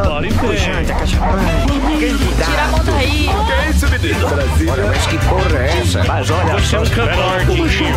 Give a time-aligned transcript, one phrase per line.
[0.00, 0.28] Pode
[2.44, 3.28] Tira a mão daí.
[3.46, 4.26] Que é isso, menino?
[4.26, 6.04] Olha, mas que porra é essa?
[6.04, 7.94] Mas olha, você é um cantor, Didinho.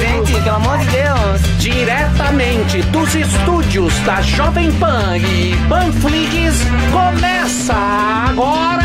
[0.00, 1.40] Gente, pelo amor de Deus.
[1.58, 6.62] Diretamente dos estúdios da Jovem Pan e Panflix,
[6.92, 8.84] começa agora.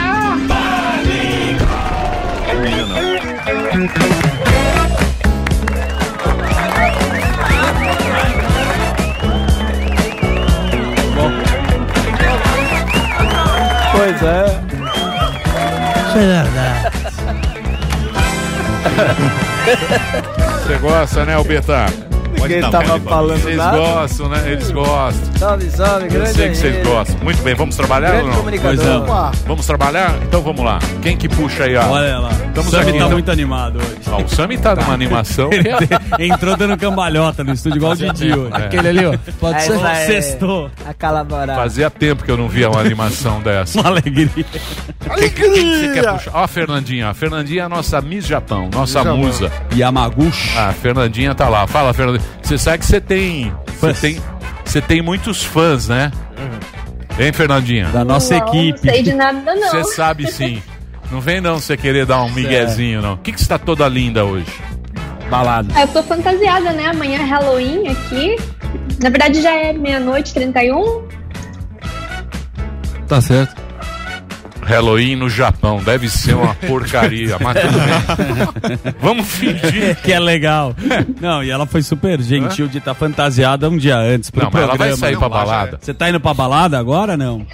[14.10, 14.46] Pois é.
[16.08, 16.90] Isso é verdade.
[20.66, 21.86] Você gosta, né, Albeta?
[22.34, 23.78] Ninguém Pode tava falando Vocês nada.
[23.78, 24.52] gostam, né?
[24.52, 25.38] Eles gostam.
[25.38, 27.18] Salve, salve, Eu grande sei que vocês gostam.
[27.22, 28.38] Muito bem, vamos trabalhar ou Grande não?
[28.38, 28.76] comunicador.
[28.78, 28.94] Pois é.
[28.94, 29.32] Vamos lá.
[29.46, 30.16] Vamos trabalhar?
[30.24, 30.80] Então vamos lá.
[31.04, 31.88] Quem que puxa aí, ó?
[31.88, 32.32] Olha lá.
[32.32, 33.10] Estamos o aqui, tá então.
[33.12, 33.99] muito animado hoje.
[34.12, 35.50] Ó, o Sami tá numa animação.
[36.20, 38.52] Entrou dando cambalhota no estúdio igual o Didi hoje.
[38.54, 38.58] É.
[38.66, 39.18] Aquele ali, ó.
[39.40, 39.80] Pode ser.
[39.86, 40.70] é Sextou.
[40.86, 41.56] a colaborar.
[41.56, 43.80] Fazia tempo que eu não via uma animação dessa.
[43.80, 44.30] Uma alegria.
[44.30, 45.30] Você
[45.94, 46.32] quer puxar?
[46.34, 47.10] Ó, a Fernandinha.
[47.10, 49.18] A Fernandinha é a nossa Miss Japão, nossa Japão.
[49.18, 49.52] musa.
[49.76, 50.58] Yamaguchi.
[50.58, 51.68] Ah, a Fernandinha tá lá.
[51.68, 52.24] Fala, Fernandinha.
[52.42, 53.54] Você sabe que você tem.
[53.68, 54.02] Você Fãs.
[54.02, 54.22] tem.
[54.66, 56.12] Você tem muitos fãs, né?
[57.20, 57.88] Hein, Fernandinha?
[57.90, 58.86] Da nossa não, equipe.
[58.88, 59.70] Não sei de nada, não.
[59.72, 60.62] Você sabe sim.
[61.12, 63.14] Não vem não você querer dar um miguezinho, não.
[63.14, 64.46] O que, que você tá toda linda hoje?
[65.30, 65.72] Balada.
[65.76, 66.88] Ah, Eu tô fantasiada, né?
[66.88, 68.36] Amanhã é Halloween aqui.
[69.02, 71.04] Na verdade já é meia-noite, 31.
[73.08, 73.56] Tá certo.
[74.62, 75.82] Halloween no Japão.
[75.84, 78.94] Deve ser uma porcaria, mas tudo bem.
[79.02, 79.96] Vamos fingir.
[80.04, 80.76] Que é legal.
[81.20, 84.62] Não, e ela foi super gentil de estar fantasiada um dia antes pro Não, mas
[84.62, 84.96] ela programa.
[84.96, 85.80] vai sair pra balada.
[85.82, 87.46] Você tá indo pra balada agora, não?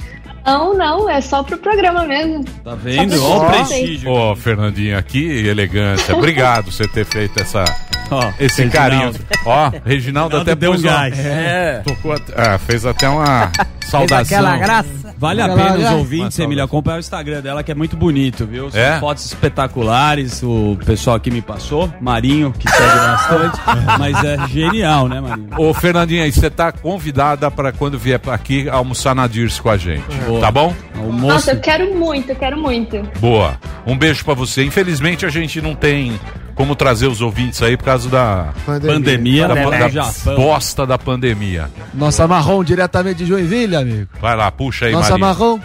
[0.45, 2.43] Não, não, é só pro programa mesmo.
[2.63, 3.21] Tá vendo?
[3.23, 4.11] Olha o prestígio.
[4.11, 6.15] Ô, Fernandinha, que elegância.
[6.15, 7.63] Obrigado por você ter feito essa,
[8.11, 8.71] Ó, esse Reginaldo.
[8.71, 9.13] carinho.
[9.45, 11.19] Ó, Reginaldo Reginaldo até deu um pôs uma- gás.
[11.19, 11.81] É.
[11.85, 13.51] Tocou até- ah, fez até uma
[13.89, 14.37] saudação.
[14.37, 15.05] Aquela graça.
[15.17, 18.69] Vale a pena os ouvintes, Emílio, acompanhar o Instagram dela, que é muito bonito, viu?
[18.69, 18.99] São É?
[18.99, 23.59] fotos espetaculares, o pessoal aqui me passou, Marinho, que segue bastante,
[23.97, 25.47] mas é genial, né, Marinho?
[25.57, 30.03] Ô, Fernandinha, você tá convidada para quando vier aqui almoçar na Dirce com a gente.
[30.27, 30.41] Boa.
[30.41, 30.73] Tá bom?
[30.97, 33.01] O Nossa, eu quero muito, eu quero muito.
[33.19, 33.57] Boa.
[33.87, 34.63] Um beijo pra você.
[34.65, 36.19] Infelizmente a gente não tem
[36.55, 41.69] como trazer os ouvintes aí por causa da, Pandemia, da, da, da bosta da pandemia.
[41.93, 44.09] Nossa marrom diretamente de Joinville, amigo.
[44.21, 45.27] Vai lá, puxa aí, Nossa Marinho.
[45.27, 45.59] marrom.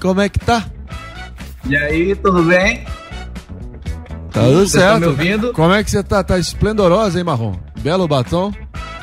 [0.00, 0.64] Como é que tá?
[1.66, 2.84] E aí, tudo bem?
[4.32, 5.08] Tá tudo Vocês estão me certo.
[5.08, 5.52] ouvindo?
[5.52, 6.22] Como é que você tá?
[6.22, 7.54] Tá esplendorosa, hein, marrom?
[7.80, 8.52] Belo batom.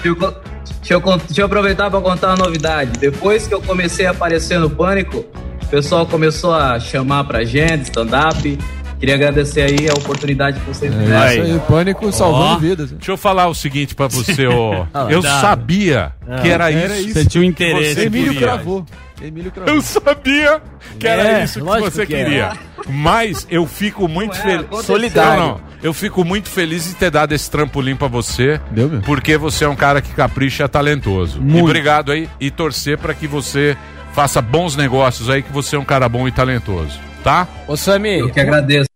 [0.02, 2.92] Deixa eu, deixa eu deixa eu aproveitar para contar uma novidade.
[3.00, 5.26] Depois que eu comecei a aparecer no Pânico,
[5.64, 8.58] o pessoal começou a chamar pra gente, stand-up.
[9.00, 11.32] Queria agradecer aí a oportunidade que vocês me É deram.
[11.46, 12.58] isso aí, pânico salvando Ó.
[12.58, 12.92] vidas.
[12.92, 14.86] Deixa eu falar o seguinte pra você, ô.
[15.10, 16.12] eu sabia
[16.42, 17.14] que era, era isso.
[17.14, 17.96] Você tinha um interesse.
[17.96, 18.48] Você Emílio queria.
[18.48, 18.86] cravou.
[19.22, 19.74] Emílio cravou.
[19.74, 20.62] Eu sabia
[21.00, 22.24] que era É, isso que você que é.
[22.26, 22.52] queria.
[22.90, 24.86] Mas eu fico muito é, feliz.
[24.86, 25.40] Solidário.
[25.42, 25.62] Não, não.
[25.82, 28.60] Eu fico muito feliz de ter dado esse trampolim pra você.
[28.72, 29.04] Deu mesmo.
[29.04, 31.38] Porque você é um cara que capricha e é talentoso.
[31.38, 31.64] E Muito.
[31.66, 33.78] obrigado aí e torcer pra que você
[34.12, 37.00] faça bons negócios aí, que você é um cara bom e talentoso.
[37.24, 37.48] Tá?
[37.68, 38.89] Ô, Sami, Eu que agradeço.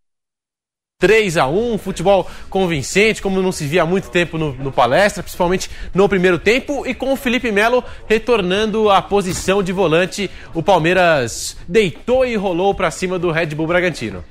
[1.04, 5.22] 3 a 1 futebol convincente, como não se via há muito tempo no, no palestra,
[5.22, 10.64] principalmente no primeiro tempo, e com o Felipe Melo retornando à posição de volante, o
[10.64, 14.24] Palmeiras deitou e rolou pra cima do Red Bull Bragantino.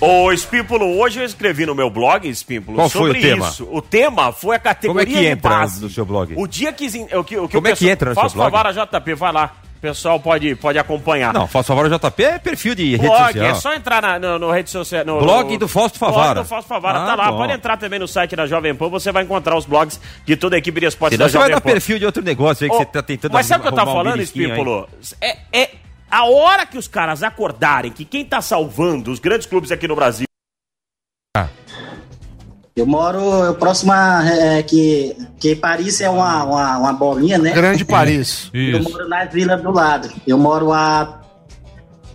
[0.00, 3.48] Ô, Espímpulo, hoje eu escrevi no meu blog, Espímpulo, Qual foi sobre o tema?
[3.48, 3.68] isso.
[3.70, 5.80] O tema foi a categoria Como é que de entra base.
[5.80, 6.34] no seu blog?
[6.36, 6.86] O dia que...
[7.14, 8.50] O que, o que Como o é que entra no seu Faça blog?
[8.50, 9.52] favor a JP, vai lá.
[9.80, 11.32] O pessoal pode, pode acompanhar.
[11.32, 13.46] Não, Fausto Favara JP é perfil de rede Blog, social.
[13.46, 15.06] é só entrar na, no, no rede social.
[15.06, 16.40] No, Blog no- do Fausto Blog Favara.
[16.42, 17.32] do Fausto Favara, Ah, tá lá.
[17.32, 17.38] bom.
[17.38, 20.54] Pode entrar também no site da Jovem Pan, você vai encontrar os blogs de toda
[20.54, 21.70] a equipe de esportes Senão da você vai Jovem dar Pan.
[21.72, 23.74] perfil de outro negócio aí que Ô, você tá tentando Mas sabe o que eu
[23.74, 24.22] tava um falando, aí.
[24.22, 24.86] Espímpolo?
[25.18, 25.70] É, é
[26.10, 29.96] a hora que os caras acordarem que quem tá salvando os grandes clubes aqui no
[29.96, 30.26] Brasil
[32.80, 34.24] Eu moro eu próximo a.
[34.26, 37.52] É, que, que Paris é uma, uma, uma bolinha, né?
[37.52, 38.48] Grande Paris.
[38.54, 38.90] Eu Isso.
[38.90, 40.10] moro na vila do lado.
[40.26, 41.20] Eu moro a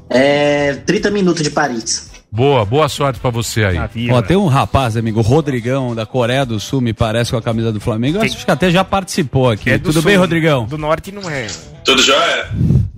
[0.10, 2.10] é, 30 minutos de Paris.
[2.32, 4.10] Boa, boa sorte pra você aí.
[4.10, 7.72] Ó, tem um rapaz, amigo, Rodrigão, da Coreia do Sul, me parece, com a camisa
[7.72, 8.18] do Flamengo.
[8.18, 9.70] Eu acho que até já participou aqui.
[9.70, 10.66] É do Tudo sul, bem, Rodrigão?
[10.66, 11.46] Do norte não é.
[11.84, 12.50] Tudo jóia?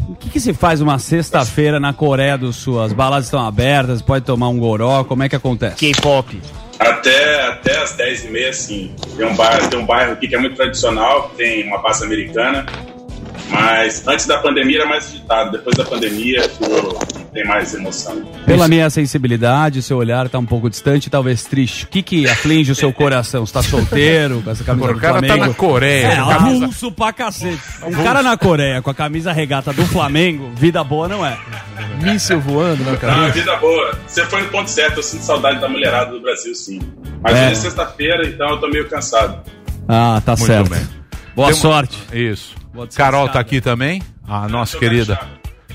[0.08, 2.82] O que, que se faz uma sexta-feira na Coreia do Sul?
[2.82, 5.76] As baladas estão abertas, pode tomar um goró, como é que acontece?
[5.76, 6.42] K-pop.
[6.80, 8.96] Até, até as 10h30, sim.
[9.16, 12.66] Tem um, bairro, tem um bairro aqui que é muito tradicional, tem uma pasta americana.
[13.50, 15.52] Mas antes da pandemia era mais agitado.
[15.52, 17.00] Depois da pandemia ficou
[17.34, 18.24] tem mais emoção.
[18.46, 21.84] Pela minha sensibilidade, seu olhar tá um pouco distante, talvez triste.
[21.86, 23.46] O que que aflige o seu coração?
[23.46, 25.46] Você tá solteiro, com essa camisa O do cara tá Flamengo?
[25.48, 27.62] na Coreia, É, avulso pra cacete.
[27.84, 31.38] Um cara na Coreia com a camisa regata do Flamengo, vida boa não é.
[32.02, 33.32] Míssil voando na Ah, cabeça.
[33.34, 34.00] vida boa.
[34.08, 36.80] Você foi no ponto certo, eu sinto saudade da mulherada do Brasil, sim.
[37.22, 37.44] Mas É.
[37.44, 39.40] hoje é sexta-feira, então eu tô meio cansado.
[39.88, 40.70] Ah, tá Muito certo.
[40.72, 40.82] bem.
[41.36, 41.98] Boa Tem- sorte.
[42.12, 42.56] Isso.
[42.96, 45.20] Carol tá aqui também, a nossa querida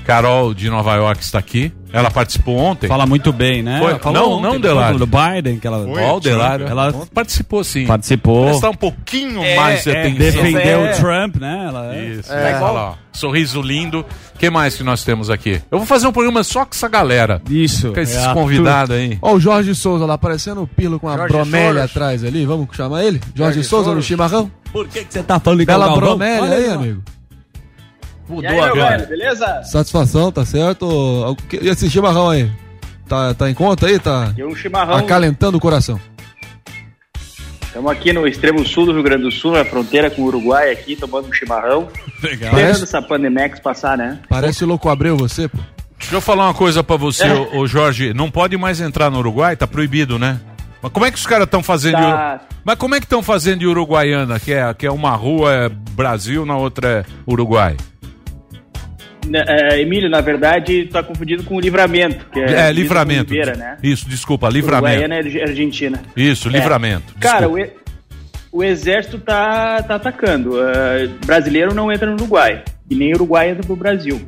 [0.03, 1.71] Carol de Nova York está aqui.
[1.91, 2.87] Ela participou ontem.
[2.87, 3.79] Fala muito bem, né?
[3.79, 4.97] Foi- não, ontem, não, Delário.
[4.97, 5.85] Do Biden, que ela...
[5.87, 6.65] Ó, o Delário.
[6.65, 7.85] Ela participou sim.
[7.85, 8.47] participou.
[8.47, 10.17] Prestar um pouquinho É, mais de é, atenção.
[10.17, 10.91] defendeu É.
[10.91, 11.65] o Trump, né?
[11.67, 12.05] Ela é.
[12.05, 12.55] Isso, É.
[12.55, 12.93] olha lá, ó.
[13.11, 14.03] Sorriso lindo.
[14.35, 15.61] O que mais que nós temos aqui?
[15.69, 17.39] Eu vou fazer um programa só com essa galera.
[17.47, 17.91] Isso.
[17.93, 19.19] Com esses É convidados aí.
[19.21, 21.91] Ó, o Jorge Souza lá, parecendo o Pirlo com a Jorge bromélia Soros.
[21.91, 22.43] atrás ali.
[22.43, 23.19] Vamos chamar ele?
[23.35, 24.05] Jorge, Jorge Souza no Soros.
[24.05, 24.51] chimarrão?
[24.71, 27.03] Por que, que você tá falando de Bela bromélia aí, amigo.
[28.29, 29.63] E aí, meu velho, beleza?
[29.63, 31.35] Satisfação, tá certo?
[31.61, 32.49] E esse chimarrão aí?
[33.07, 33.99] Tá, tá em conta aí?
[33.99, 34.95] Tá E um chimarrão.
[34.95, 35.99] acalentando o coração.
[37.63, 40.71] Estamos aqui no extremo sul do Rio Grande do Sul, na fronteira com o Uruguai
[40.71, 41.87] aqui, tomando um chimarrão.
[42.21, 42.51] Legal.
[42.51, 44.19] Esperando Parece- essa Pandemex passar, né?
[44.29, 45.57] Parece Louco Abreu você, pô.
[45.99, 47.33] Deixa eu falar uma coisa pra você, É.
[47.33, 48.13] ô, ô Jorge.
[48.13, 50.39] Não pode mais entrar no Uruguai, tá proibido, né?
[50.81, 52.33] Mas como é que os caras estão fazendo de Tá.
[52.43, 55.51] Uru- Mas como é que estão fazendo de Uruguaiana, que é, que é uma rua
[55.53, 57.75] é Brasil, na outra é Uruguai?
[59.27, 62.25] Né, é, Emílio, na verdade, tá confundido com o livramento.
[62.31, 63.31] Que é, É, livramento.
[63.33, 63.77] Oliveira, né?
[63.81, 64.99] Isso, desculpa, livramento.
[64.99, 66.01] Uruguaiana é de Argentina.
[66.15, 66.51] Isso, É.
[66.51, 67.13] livramento.
[67.19, 67.71] Cara, o, e-
[68.51, 70.59] o exército tá, tá atacando.
[70.59, 72.63] Ah, brasileiro não entra no Uruguai.
[72.89, 74.21] E nem Uruguai entra pro Brasil.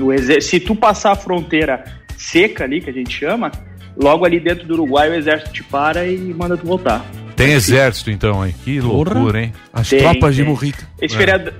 [0.00, 1.84] O exer- Se tu passar a fronteira
[2.16, 3.52] seca ali, que a gente chama,
[3.96, 7.04] logo ali dentro do Uruguai o exército te para e manda tu voltar.
[7.36, 8.52] Tem exército então aí.
[8.52, 9.52] Que loucura, hein?
[9.72, 10.50] As Tem, tropas de tem.
[10.50, 10.84] Murrica.
[11.00, 11.18] Esse, É.
[11.18, 11.52] feriado,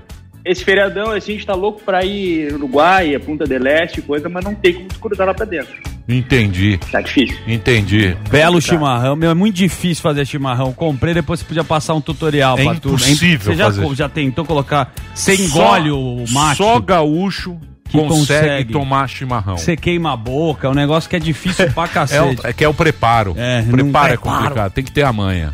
[0.44, 4.02] esse feriadão, assim, a gente tá louco pra ir no Uruguai, a Punta del Este,
[4.02, 5.73] coisa, mas não tem como cruzar lá pra dentro.
[6.06, 6.79] Entendi.
[6.93, 7.37] Tá difícil.
[7.46, 8.14] Entendi.
[8.31, 9.17] Belo chimarrão.
[9.17, 10.70] Meu, é muito difícil fazer chimarrão.
[10.73, 12.88] Comprei, depois você podia passar um tutorial É pra tudo.
[12.96, 13.94] impossível Você já, fazer.
[13.94, 14.93] já tentou colocar...
[15.14, 15.43] Você Só-
[15.79, 16.58] engole o mate.
[16.58, 17.56] Só gaúcho
[17.88, 18.73] Que consegue, consegue.
[18.75, 19.56] tomar chimarrão.
[19.56, 20.67] Você queima a boca.
[20.67, 22.41] É um negócio que é difícil pra É, cacete.
[22.43, 23.35] o- é que é o preparo.
[23.38, 25.52] É, o preparo é complicado, tem que ter a manha.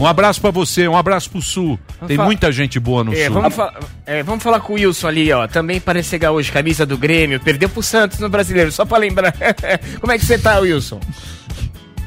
[0.00, 1.78] Um abraço pra você, um abraço pro Sul.
[2.06, 3.34] Tem falar- muita gente boa no É, Sul.
[3.34, 3.74] vamos, fa-
[4.06, 5.46] é, vamos falar com o Wilson ali, ó.
[5.46, 7.38] Também parece gaúcho, camisa do Grêmio.
[7.38, 9.34] Perdeu pro Santos no brasileiro, só pra lembrar.
[10.00, 10.98] Como é que você tá, Wilson?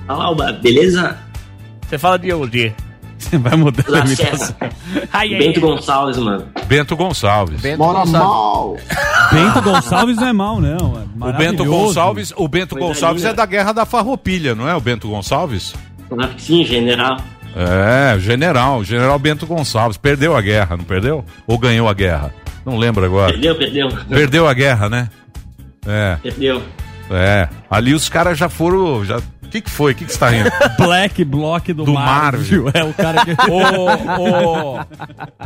[0.08, 1.18] Alba, beleza?
[1.88, 2.74] Você fala de onde?
[3.18, 4.06] Você vai mudar a Serra.
[4.06, 4.56] imitação.
[5.14, 5.62] Ai, ai, Bento.
[5.62, 6.46] Gonçalves, mano.
[6.66, 7.62] Bento Gonçalves.
[7.62, 8.12] Bento Bora Gonçalves.
[8.12, 8.78] mal.
[9.32, 11.08] Bento Gonçalves não é mal, não.
[11.22, 11.64] É O Bento.
[11.64, 13.34] Gonçalves, o Bento Coisa Gonçalves linda.
[13.34, 15.74] é da Guerra da Farroupilha, não é o Bento Gonçalves?
[16.38, 17.18] Sim, general.
[17.56, 19.98] É, general, general Bento Gonçalves.
[19.98, 21.24] Perdeu a guerra, não perdeu?
[21.46, 22.34] Ou ganhou a guerra?
[22.66, 23.32] Não lembro agora.
[23.34, 23.90] Perdeu, perdeu.
[24.10, 25.10] Perdeu a guerra, né?
[25.86, 26.62] É, Perdeu.
[27.12, 27.48] é.
[27.70, 29.04] Ali os caras já foram.
[29.06, 29.18] Já...
[29.18, 29.92] O que, que foi?
[29.92, 30.50] O que, que você tá rindo?
[30.80, 32.64] Black Block do, Do Marvel.
[32.64, 32.82] Marvel.
[32.82, 33.32] É o cara que...
[33.52, 34.80] Ô, ô,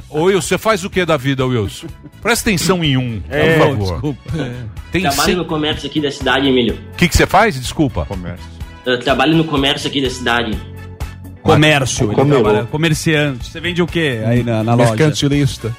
[0.09, 1.88] ô, Wilson, você faz o que da vida, Wilson?
[2.21, 3.92] Presta atenção em um, por É, favor.
[3.92, 4.21] desculpa.
[4.94, 6.80] Tem Trabalho cem- no comércio aqui da cidade, Emílio.
[6.94, 7.59] O que, que você faz?
[7.59, 8.07] Desculpa.
[8.86, 10.57] Eu trabalho no comércio aqui da cidade.
[11.53, 12.05] Comércio.
[12.07, 12.41] Ele Comeu.
[12.44, 12.65] trabalha.
[12.65, 13.49] Comerciante.
[13.49, 14.91] Você vende o quê aí na, na loja?
[14.91, 15.75] Mercantilista.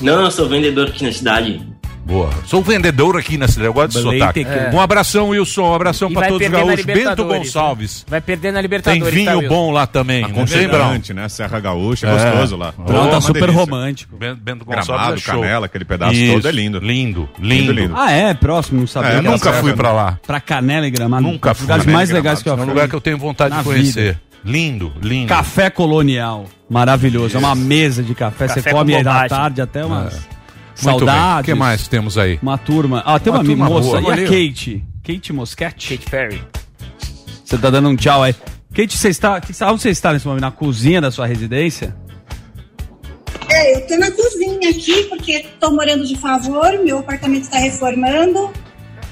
[0.00, 1.60] Não, eu sou vendedor aqui na cidade.
[2.04, 2.28] Boa.
[2.44, 4.44] Sou vendedor aqui na cidade, eu gosto de sotaque.
[4.44, 4.70] é.
[4.74, 5.70] Um abração, Wilson.
[5.70, 6.84] Um abração E pra vai todos os gaúchos.
[6.84, 8.06] Bento Libertadores, Gonçalves.
[8.06, 9.04] Vai perder na Tem Libertadores.
[9.08, 9.48] tá, vinho Wilson?
[9.48, 10.22] bom lá também.
[10.22, 10.28] né?
[10.28, 11.28] Aconchegante, né?
[11.30, 12.12] Serra Gaúcha, é É.
[12.30, 12.74] gostoso lá.
[12.76, 13.60] Não, tá super delícia.
[13.60, 14.16] romântico.
[14.16, 15.40] Bento, Bento Gonçalves Gramado, é show.
[15.40, 16.78] Canela, aquele pedaço Isso, todo é lindo.
[16.78, 17.54] Lindo, lindo.
[17.66, 17.94] Lindo, lindo.
[17.96, 18.34] Ah, é?
[18.34, 19.10] Próximo, não sabia.
[19.12, 19.76] É, nunca fui né?
[19.76, 20.18] pra lá.
[20.26, 21.22] Pra Canela e Gramado.
[21.22, 21.62] Nunca fui.
[21.62, 22.66] lugares Canela mais legais que eu É um fui.
[22.66, 24.18] lugar que eu tenho vontade de conhecer.
[24.44, 25.28] Lindo, lindo.
[25.28, 26.44] Café colonial.
[26.68, 27.34] Maravilhoso.
[27.36, 28.46] É uma mesa de café.
[28.46, 29.28] Café Você com come aí da bobagem.
[29.30, 30.28] tarde até umas
[30.82, 30.94] Bem.
[30.94, 31.44] O saudades.
[31.46, 32.38] que mais temos aí?
[32.42, 33.02] Uma turma.
[33.06, 34.00] Ah, tem Uma uma, moça.
[34.00, 34.16] boa.
[34.16, 34.28] E a.
[34.28, 34.84] Kate?
[35.02, 35.96] Kate Moschetti?
[35.96, 36.42] Kate Perry.
[37.44, 38.34] Você tá dando um tchau aí.
[38.74, 39.40] Kate, você está.
[39.40, 40.40] que- Onde você está nesse momento?
[40.42, 41.94] Na cozinha da sua residência?
[43.48, 48.50] É, eu tô na cozinha aqui porque tô morando de favor, meu apartamento está reformando.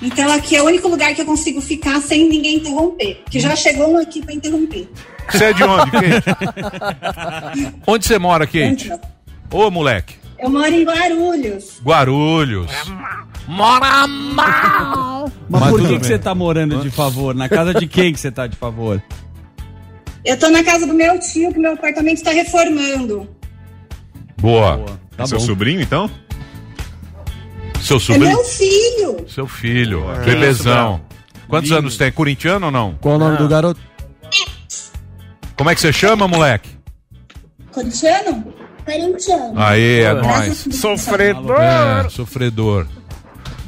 [0.00, 3.22] Então aqui é o único lugar que eu consigo ficar sem ninguém interromper.
[3.30, 4.88] Que já chegou um aqui para interromper.
[5.30, 7.76] Você é de onde, Kate?
[7.86, 8.90] onde você mora, Kate?
[9.52, 10.14] Ô, moleque.
[10.42, 11.80] Eu moro em Guarulhos.
[11.84, 12.70] Guarulhos.
[13.46, 15.30] Mora mal!
[15.48, 17.34] Mas, Mas por que, que você tá morando de favor?
[17.34, 19.02] Na casa de quem que você tá de favor?
[20.24, 23.28] Eu tô na casa do meu tio, que meu apartamento está reformando.
[24.40, 24.84] Boa.
[25.16, 25.44] Tá Seu bom.
[25.46, 26.10] sobrinho, então?
[27.80, 28.28] Seu É sobrinho?
[28.36, 29.24] meu filho.
[29.28, 30.04] Seu filho.
[30.24, 31.00] Bebezão.
[31.48, 31.80] Quantos Lindo.
[31.80, 32.10] anos tem?
[32.10, 32.94] Corintiano ou não?
[33.00, 33.80] Qual o nome do garoto?
[35.56, 36.70] Como é que você chama, moleque?
[37.72, 38.52] Corintiano?
[38.84, 39.52] Corintiano.
[39.56, 40.66] Aí, é nóis.
[40.72, 41.60] Sofredor!
[41.60, 42.86] É, sofredor.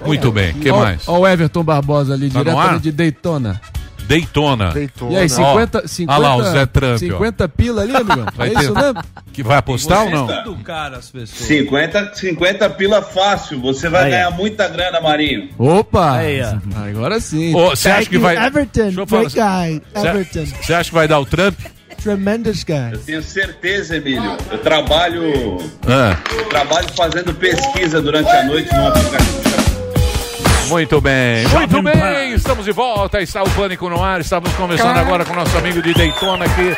[0.04, 1.08] Muito bem, o que Ó- mais?
[1.08, 2.70] Ó o Everton Barbosa ali, Tá no direto ar?
[2.70, 3.60] ali de Daytona.
[4.06, 4.74] Daytona.
[5.10, 8.26] E aí, 50, Ó, 50, Olha lá o Zé Trump, 50 pila ali, amigão?
[8.36, 9.02] Vai é ter- isso mesmo?
[9.32, 10.26] Que vai apostar ou não?
[10.44, 11.40] Do cara, as pessoas.
[11.48, 13.60] 50, 50 pila fácil.
[13.62, 14.10] Você vai Aí.
[14.10, 15.48] ganhar muita grana, Marinho.
[15.58, 16.16] Opa!
[16.18, 16.40] Aí,
[16.88, 17.54] Agora sim.
[17.54, 18.36] Ô, Você acha que vai.
[18.36, 19.80] Everton, Deixa eu falar great assim.
[19.94, 20.06] guy.
[20.06, 20.46] Everton.
[20.62, 21.58] Você acha que vai dar o Trump?
[22.04, 22.90] Tremendous guy.
[22.92, 24.36] Eu tenho certeza, Emílio.
[24.52, 25.56] Eu trabalho,
[25.88, 30.68] Ah, eu trabalho fazendo pesquisa durante a noite no aplicativo.
[30.68, 32.34] muito bem, muito bem.
[32.34, 33.22] Estamos de volta.
[33.22, 34.20] Está o Pânico no ar.
[34.20, 36.76] Estamos conversando agora com o nosso amigo de Daytona aqui,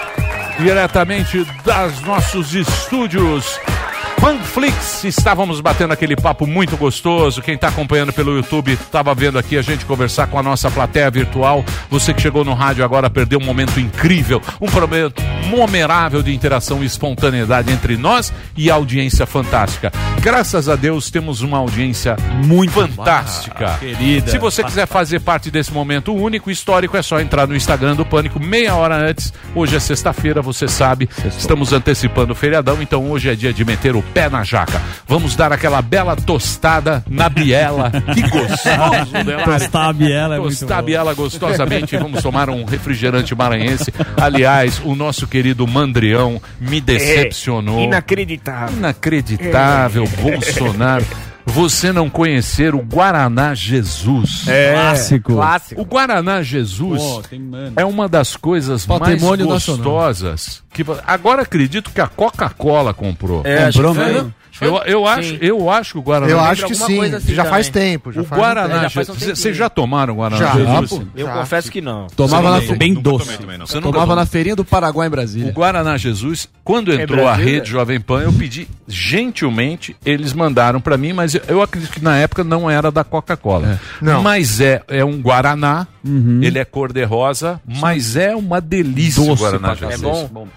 [0.60, 3.58] diretamente das nossos estúdios.
[4.20, 7.42] Panflix, estávamos batendo aquele papo muito gostoso.
[7.42, 11.10] Quem está acompanhando pelo YouTube estava vendo aqui a gente conversar com a nossa plateia
[11.10, 11.64] virtual.
[11.90, 16.82] Você que chegou no rádio agora perdeu um momento incrível, um momento memorável de interação
[16.82, 19.92] e espontaneidade entre nós e a audiência fantástica.
[20.20, 23.76] Graças a Deus temos uma audiência muito fantástica.
[23.78, 24.30] querida.
[24.30, 28.04] Se você quiser fazer parte desse momento único, histórico, é só entrar no Instagram do
[28.04, 29.32] Pânico meia hora antes.
[29.54, 31.08] Hoje é sexta-feira, você sabe.
[31.38, 34.80] Estamos antecipando o feriadão, então hoje é dia de meter o pé na jaca.
[35.06, 37.92] Vamos dar aquela bela tostada na biela.
[38.16, 39.44] Que gostoso, Delari.
[39.44, 40.86] Tostar a biela é muito Tostar a bom.
[40.86, 41.96] biela gostosamente.
[41.98, 43.92] Vamos tomar um refrigerante maranhense.
[44.16, 47.80] Aliás, o nosso querido Mandrião me decepcionou.
[47.80, 48.76] É, inacreditável.
[48.78, 51.04] Inacreditável, Bolsonaro.
[51.48, 54.46] Você não conhecer o Guaraná Jesus.
[54.48, 55.32] É, Clássico.
[55.34, 55.80] clássico.
[55.80, 57.72] O Guaraná Jesus Pô, tem, mano.
[57.76, 59.82] é uma das coisas mais Patrimônio nacional.
[59.84, 60.62] gostosas.
[60.72, 63.42] Que, agora acredito que a Coca-Cola comprou.
[63.44, 64.68] É, Comprou acho que foi.
[64.68, 65.06] Eu, eu, Sim.
[65.06, 66.32] acho, eu acho que o Guaraná.
[66.32, 67.12] Eu acho que sim.
[67.14, 68.12] assim já faz tempo.
[68.12, 69.04] Já o faz Guaraná, tempo.
[69.04, 70.52] Já vocês já tomaram Guaraná Já.
[70.80, 71.02] Jesus?
[71.14, 71.32] Eu Já.
[71.34, 72.06] confesso que não.
[72.08, 73.36] Tomava na, bem doce.
[73.58, 74.16] Você não tomava tomou?
[74.16, 75.52] na feirinha do Paraguai em O Brasília.
[75.52, 77.54] Guaraná Jesus, quando É entrou a Brasília?
[77.54, 82.16] rede Jovem Pan, eu pedi gentilmente, eles mandaram pra mim, mas eu acredito que na
[82.16, 83.80] época não era da Coca-Cola.
[84.00, 84.22] Não.
[84.22, 86.40] Mas é, é um Guaraná, Uhum.
[86.42, 90.18] ele é cor de rosa, mas é uma delícia o Doce Guaraná pra Jesus.
[90.18, 90.48] É bom?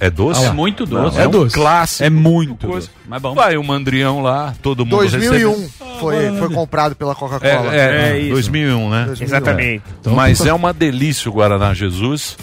[0.00, 0.44] É doce?
[0.44, 1.14] É muito doce.
[1.16, 1.54] Não, é, É um doce.
[1.54, 2.04] clássico.
[2.04, 2.86] É muito coisa.
[2.88, 2.90] doce.
[3.08, 3.34] Mas bom.
[3.34, 5.72] Vai o Mandrião lá, todo mundo 2001 recebe.
[6.00, 7.74] foi, foi comprado pela Coca-Cola.
[7.74, 8.32] É, é, É isso.
[8.32, 9.04] 2001, né?
[9.06, 9.24] 2001.
[9.24, 9.82] Exatamente.
[10.06, 12.36] Mas é uma delícia o Guaraná Jesus.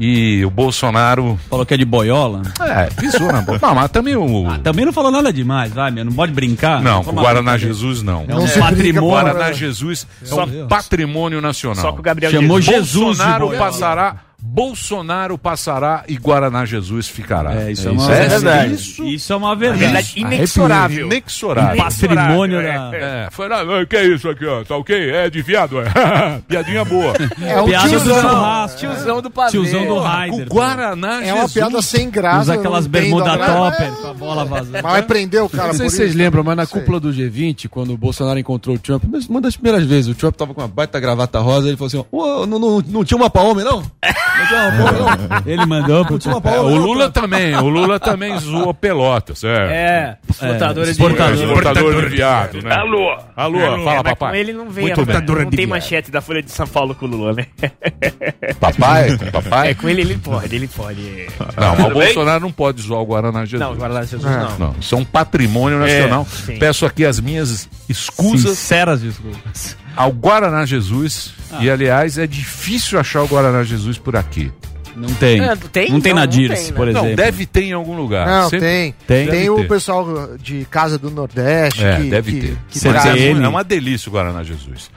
[0.00, 1.36] E o Bolsonaro.
[1.50, 2.42] Falou que é de boiola?
[2.60, 3.58] É, pisou na boca.
[3.60, 4.44] Não, mas também o.
[4.62, 6.04] Também não falou nada demais, vai, meu.
[6.04, 6.80] Não pode brincar.
[6.80, 7.58] Não, o Guaraná.
[7.58, 8.24] Jesus não.
[8.28, 9.10] É um com patrimônio.
[9.10, 9.32] Guaraná.
[9.34, 11.82] Guaraná Jesus é Só- um patrimônio nacional.
[11.82, 12.94] Só que o Gabriel Chamou Jesus.
[13.18, 13.66] Bolsonaro boiola.
[13.66, 17.54] passará, Bolsonaro passará e Guaraná Jesus ficará.
[17.62, 18.74] É, isso é uma é verdade.
[18.74, 20.12] Isso, Isso é uma Verdade verdade.
[20.20, 21.06] inexorável.
[21.06, 21.76] inexorável.
[21.84, 22.96] Patrimônio É, da...
[22.96, 24.62] É, foi lá, "Ah, que é isso aqui, ó?
[24.64, 25.10] Tá ok?
[25.10, 25.84] É de viado, é.
[26.46, 27.12] Piadinha boa.
[27.42, 28.20] É um Piada do tiozão.
[28.20, 28.78] churrasco.
[28.78, 29.50] Tiozão do pavê.
[29.50, 30.46] Tiozão do O Raider.
[30.48, 31.52] Guaraná É uma Jesus.
[31.54, 32.40] piada sem graça.
[32.42, 34.72] Usa aquelas bermuda graça, topper com a bola vazando.
[34.82, 36.78] Mas vai prender o cara Não sei por se vocês lembram, mas na Sei.
[36.80, 40.36] cúpula do G20, quando o Bolsonaro encontrou o Trump, uma das primeiras vezes, o Trump
[40.36, 43.28] tava com uma baita gravata rosa, ele falou assim: "Ô, não, não, não tinha uma
[43.28, 43.82] pra homem, não?
[44.50, 45.42] Não?
[45.46, 46.18] Ele mandou pro...
[46.44, 49.48] É, homem, o Lula Trump?" também, o Lula também zoou pelotas, é.
[49.48, 50.86] É, de exportador.
[50.86, 52.74] É, exportador de viado, né?
[52.74, 53.18] Alô.
[53.36, 54.30] Alô, É, fala, papai.
[54.30, 55.16] Com ele não vem, Muito bem.
[55.20, 57.46] não tem manchete da Folha de São Paulo com o Lula, né?
[58.60, 59.16] Papai?
[59.30, 59.70] Papai?
[59.70, 61.26] É, com ele ele pode, ele pode.
[61.56, 63.60] Não, mas o Bolsonaro não pode zoar o Guaraná Jesus.
[63.60, 64.58] Não, Guaraná Jesus não.
[64.58, 66.26] Não, isso é um patrimônio nacional.
[66.26, 66.56] sim.
[66.58, 69.76] Peço aqui as minhas escusas Sinceras desculpas.
[69.98, 71.34] Ao Guaraná Jesus.
[71.60, 74.52] E, aliás, é difícil achar o Guaraná Jesus por aqui.
[74.98, 75.40] Não tem.
[75.40, 75.90] É, tem?
[75.90, 76.76] Não tem Não, na não Dirce, tem, né?
[76.76, 77.16] por Não, exemplo.
[77.16, 78.26] deve ter em algum lugar.
[78.26, 78.94] Não, Sempre- tem.
[79.06, 79.28] Tem?
[79.28, 79.68] Tem, o ter.
[79.68, 81.84] pessoal de Casa do Nordeste.
[81.84, 82.56] É, que, deve que, ter.
[82.68, 84.90] que é, é uma delícia o Guaraná Jesus.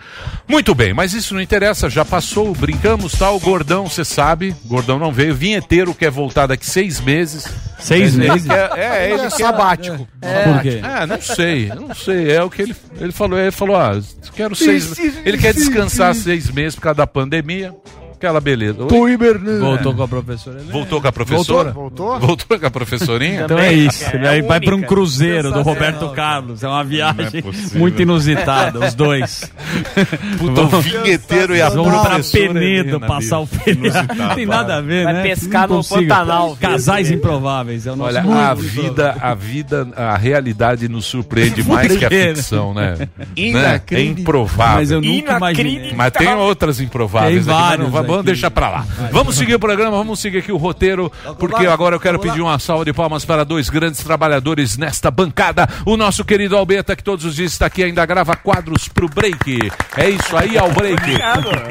[0.47, 3.35] Muito bem, mas isso não interessa, já passou, brincamos, tal.
[3.35, 5.35] O Gordão, você sabe, Gordão não veio.
[5.35, 7.47] Vinheteiro quer voltar daqui seis meses.
[7.79, 8.47] Seis Ele meses?
[8.47, 10.07] quer- é, ele É quer- sabático.
[10.19, 10.81] Por quê?
[10.83, 12.31] É, não sei, não sei.
[12.31, 13.39] É o que ele, ele falou.
[13.39, 13.99] Ele falou, ah,
[14.35, 14.97] quero seis.
[15.25, 17.73] Ele quer descansar seis meses por causa da pandemia.
[18.21, 18.85] Aquela beleza.
[19.17, 19.59] Bernardo.
[19.59, 20.57] Voltou com a professora.
[20.57, 20.71] Helena.
[20.71, 21.71] Voltou com a professora?
[21.71, 22.19] Voltou?
[22.19, 23.41] Voltou com a professorinha?
[23.45, 24.05] Então é isso.
[24.05, 26.63] É Ele vai, vai para um cruzeiro do Roberto Carlos.
[26.63, 29.51] É uma viagem muito inusitada, os dois.
[30.37, 34.13] Puta, o vinheteiro e a Vamos pra Penedo Helena, passar o feriado.
[34.13, 35.23] Não tem nada a ver, Vai né?
[35.23, 36.01] pescar Não no consigo.
[36.01, 36.57] Pantanal.
[36.59, 37.87] Casais improváveis.
[37.87, 42.09] É o nosso Olha, a vida, a vida, a realidade nos surpreende mais que a
[42.09, 43.07] ficção, né?
[43.35, 43.81] né?
[43.89, 44.75] É improvável.
[44.75, 45.93] Mas eu nunca imaginei.
[45.95, 48.10] Mas tem outras improváveis Tem vários vai- aí.
[48.11, 48.85] Vamos deixar pra lá.
[49.11, 52.57] Vamos seguir o programa, vamos seguir aqui o roteiro, porque agora eu quero pedir uma
[52.59, 55.67] salva de palmas para dois grandes trabalhadores nesta bancada.
[55.85, 59.71] O nosso querido Albeta, que todos os dias está aqui, ainda grava quadros pro break.
[59.97, 61.01] É isso aí, ao break.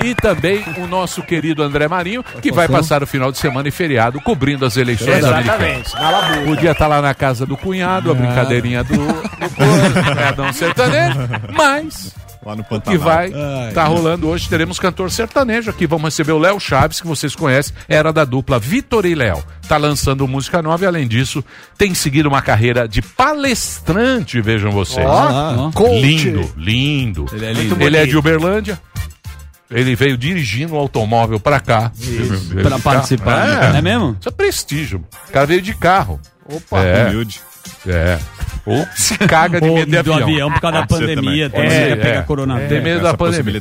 [0.04, 3.70] E também o nosso querido André Marinho, que vai passar o final de semana e
[3.70, 5.18] feriado cobrindo as eleições.
[5.18, 5.90] Exatamente.
[6.44, 11.18] Podia estar lá na casa do cunhado, a brincadeirinha do, do cidadão sertanejo,
[11.56, 12.98] mas Lá no o que Pantanal.
[13.00, 13.72] vai Ai.
[13.74, 15.86] tá rolando hoje, teremos cantor sertanejo aqui.
[15.86, 19.44] Vamos receber o Léo Chaves, que vocês conhecem, era da dupla Vitor e Léo.
[19.68, 21.44] Tá lançando música nova e, além disso,
[21.76, 25.06] tem seguido uma carreira de palestrante, vejam vocês.
[25.06, 25.28] Ó,
[25.68, 26.00] Ah, coach.
[26.00, 27.26] lindo, lindo.
[27.32, 27.96] Ele é Ele lindo.
[27.96, 28.80] é, de Uberlândia.
[29.70, 31.92] Ele veio dirigindo o automóvel pra cá.
[31.94, 33.46] Veio Pra de participar.
[33.60, 33.76] carro.
[33.76, 34.16] É mesmo?
[34.18, 35.04] Isso é prestígio.
[35.28, 36.18] O cara veio de carro.
[36.44, 36.80] Opa.
[36.80, 37.06] é.
[37.06, 37.40] Humilde.
[37.86, 38.18] É.
[38.70, 40.28] Ou se caga de Ou medo de do avião.
[40.28, 41.50] avião por causa da Você pandemia.
[41.50, 41.70] também.
[41.70, 42.22] É, pegar é.
[42.22, 42.70] coronavírus.
[42.70, 43.60] Tem medo da pandemia.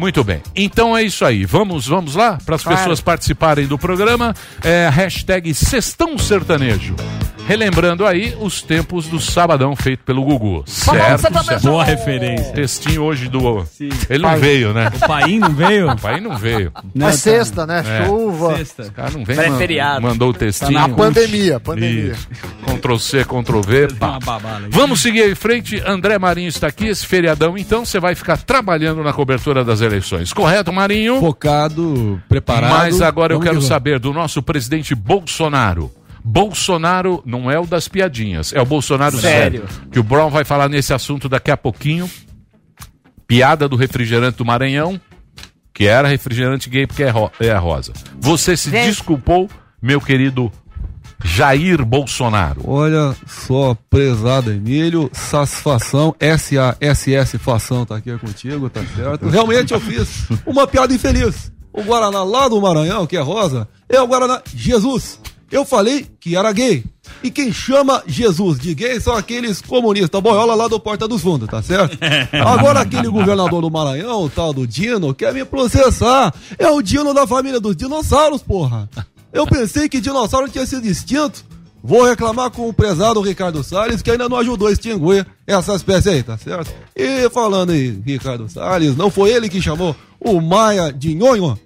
[0.00, 0.40] Muito bem.
[0.56, 1.44] Então é isso aí.
[1.44, 4.34] Vamos, vamos lá para as pessoas participarem do programa.
[4.64, 6.96] É, hashtag Sextão Sertanejo.
[7.46, 10.62] Relembrando aí os tempos do Sabadão feito pelo Gugu.
[10.66, 11.20] Certo?
[11.44, 11.62] certo.
[11.68, 12.52] Boa referência.
[12.52, 13.66] Textinho hoje do.
[14.08, 14.88] Ele não veio, né?
[14.94, 15.90] O pai não veio?
[15.90, 16.72] O pai não veio.
[16.94, 17.82] Não, É tá- sexta, né?
[17.84, 18.06] É.
[18.06, 18.56] Chuva.
[18.58, 18.82] Sexta.
[18.84, 19.34] O cara não vem.
[19.34, 20.00] Pré-feriado.
[20.00, 20.72] man- mandou o textinho.
[20.74, 22.12] Tá na pandemia, pandemia.
[22.12, 22.28] Isso.
[22.66, 23.88] Ctrl C, Ctrl V.
[24.70, 25.82] Vamos seguir em frente.
[25.84, 30.32] André Marinho está aqui, esse feriadão, então você vai ficar trabalhando na cobertura das eleições.
[30.32, 31.20] Correto, Marinho?
[31.20, 32.70] Focado, preparado.
[32.70, 35.90] Mas agora eu quero saber do nosso presidente Bolsonaro.
[36.22, 39.66] Bolsonaro não é o das piadinhas, é o Bolsonaro sério.
[39.66, 39.88] Sério.
[39.90, 42.08] Que o Brown vai falar nesse assunto daqui a pouquinho.
[43.26, 45.00] Piada do refrigerante do Maranhão,
[45.72, 47.92] que era refrigerante gay porque é, ro- é rosa.
[48.18, 49.48] Você se desculpou,
[49.80, 50.50] meu querido
[51.24, 52.62] Jair Bolsonaro.
[52.66, 59.28] Olha só, prezado Emílio, satisfação, S-A-S-S fação tá aqui contigo, tá certo?
[59.28, 61.52] Realmente eu fiz uma piada infeliz.
[61.72, 65.20] O Guaraná lá do Maranhão, que é rosa, é o Guaraná Jesus.
[65.50, 66.84] Eu falei que era gay.
[67.22, 71.48] E quem chama Jesus de gay são aqueles comunistas boiola lá do Porta dos Fundos,
[71.48, 71.98] tá certo?
[72.32, 76.32] Agora aquele governador do Maranhão, o tal do Dino, quer me processar.
[76.56, 78.88] É o Dino da família dos dinossauros, porra.
[79.32, 81.44] Eu pensei que dinossauro tinha sido extinto.
[81.82, 86.10] Vou reclamar com o prezado Ricardo Salles, que ainda não ajudou a extinguir essa espécie
[86.10, 86.70] aí, tá certo?
[86.94, 91.58] E falando em Ricardo Salles, não foi ele que chamou o Maia de nhonho?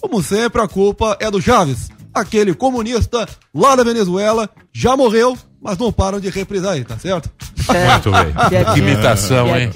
[0.00, 5.76] Como sempre, a culpa é do Chaves, aquele comunista lá da Venezuela, já morreu, mas
[5.78, 7.28] não param de reprisar aí, tá certo?
[7.66, 8.64] Muito bem.
[8.74, 9.70] Que imitação, hein?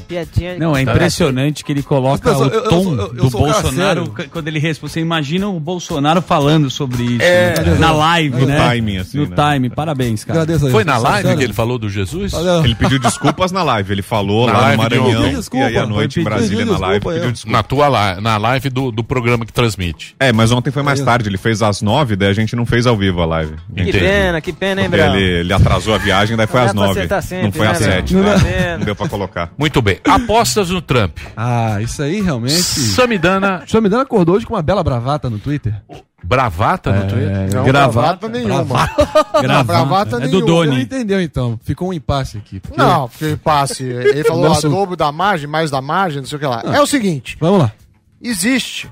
[0.58, 4.48] Não, é impressionante que ele coloca Mas, o eu- tom eu- eu do Bolsonaro quando
[4.48, 4.92] ele responde.
[4.92, 7.54] Você imagina o Bolsonaro falando sobre isso É.
[7.60, 7.76] né?
[7.78, 8.56] na live, No né?
[8.56, 9.36] timing, assim, No né?
[9.54, 9.70] time.
[9.70, 10.42] Parabéns, cara.
[10.42, 10.70] Agradeço.
[10.70, 11.38] Foi na live Sério.
[11.38, 12.32] que ele falou do Jesus?
[12.64, 13.92] Ele pediu desculpas na live.
[13.92, 15.20] Ele falou Na lá live no Maranhão.
[15.22, 15.36] ontem.
[15.36, 17.32] Desculpa, e aí à noite em Brasília na live desculpa, pediu é.
[17.32, 17.56] desculpa.
[17.56, 20.14] Na tua live, na live do, do programa que transmite.
[20.18, 21.28] É, mas ontem foi mais tarde.
[21.28, 23.52] Ele fez às nove, daí a gente não fez ao vivo a live.
[23.74, 23.98] Que Entendi.
[23.98, 25.14] pena, que pena, hein, Brão?
[25.16, 27.00] ele, ele atrasou a viagem, daí foi às nove.
[27.42, 27.92] não foi né, às Brão?
[27.92, 28.14] sete.
[28.14, 28.38] Não dá.
[28.78, 29.52] Não deu pra colocar.
[29.58, 29.98] Muito bem.
[30.08, 31.18] Apostas no Trump.
[31.36, 32.52] Ah, isso aí realmente.
[32.62, 35.74] Samidana Samidana acordou hoje com uma bela bravata no Twitter.
[36.22, 37.54] Bravata no Twitter?
[37.54, 37.92] Não, Gravata.
[37.92, 38.64] bravata nenhuma.
[38.64, 39.48] Gravata.
[39.48, 40.46] Não, bravata É do nenhuma.
[40.46, 40.70] Doni.
[40.72, 41.58] Não entendeu então.
[41.64, 42.60] Ficou um impasse aqui.
[42.60, 43.84] porque- Não, porque passe.
[43.84, 46.62] Ele falou adobo da margem, mais da margem, não sei o que lá.
[46.74, 47.72] É o seguinte: Vamos lá.
[48.22, 48.90] existe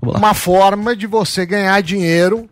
[0.00, 0.18] Vamos lá.
[0.18, 2.48] uma forma de você ganhar dinheiro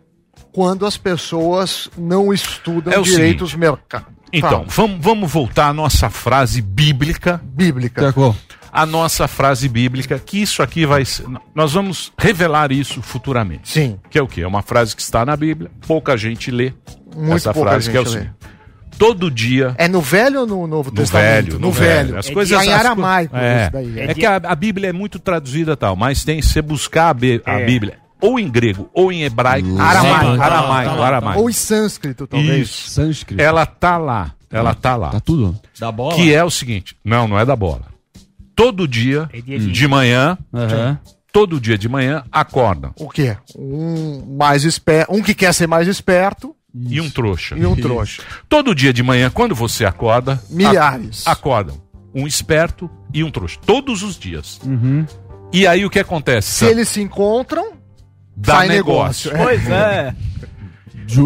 [0.53, 3.43] quando as pessoas não estudam É direito seguinte.
[3.43, 4.07] os mercados.
[4.33, 7.41] Então, vamos, vamos voltar à nossa frase bíblica.
[7.43, 8.13] Bíblica.
[8.13, 8.33] Tá?
[8.71, 11.25] A nossa frase bíblica, que isso aqui vai ser.
[11.53, 13.69] Nós vamos revelar isso futuramente.
[13.69, 13.99] Sim.
[14.09, 14.41] Que é o quê?
[14.41, 16.71] É uma frase que está na Bíblia, pouca gente lê.
[17.13, 18.19] Muito essa pouca frase que é o gente lê.
[18.21, 18.35] seguinte.
[18.97, 19.73] Todo dia.
[19.77, 21.45] É no Velho ou no Novo No Testamento?
[21.47, 22.17] velho, no, velho.
[22.19, 23.35] As É coisas em as co- aramaico.
[23.35, 23.99] É, isso daí.
[23.99, 27.09] é que a, a Bíblia é muito traduzida e tal, mas tem se você buscar
[27.09, 27.65] a, Bí- a É.
[27.65, 30.41] Bíblia ou em grego ou em hebraico, Aramaico.
[30.41, 31.41] aramaico, aramaico.
[31.41, 32.67] Ou em sânscrito, talvez.
[32.69, 32.89] Isso.
[32.91, 33.41] Sânscrito.
[33.41, 35.09] Ela tá lá, ela tá lá.
[35.09, 35.59] Tá tudo?
[35.79, 36.15] Da bola?
[36.15, 37.85] Que é o seguinte, não, não é da bola.
[38.55, 40.99] Todo dia dia de- manhã, Aham.
[41.31, 43.35] todo dia de manhã acordam O quê?
[43.57, 47.55] Um mais esperto, um que quer ser mais esperto e um trouxa.
[47.57, 48.21] e um trouxa.
[48.47, 51.25] Todo dia de manhã, quando você acorda, Milhares.
[51.25, 51.75] a- acordam
[52.13, 53.57] um esperto e um trouxa.
[53.65, 54.59] Todos os dias.
[54.65, 55.05] Uhum.
[55.51, 56.49] E aí o que acontece?
[56.51, 57.71] Se eles se encontram,
[58.41, 59.31] Dá sai negócio.
[59.31, 59.45] negócio.
[59.45, 60.13] Pois é.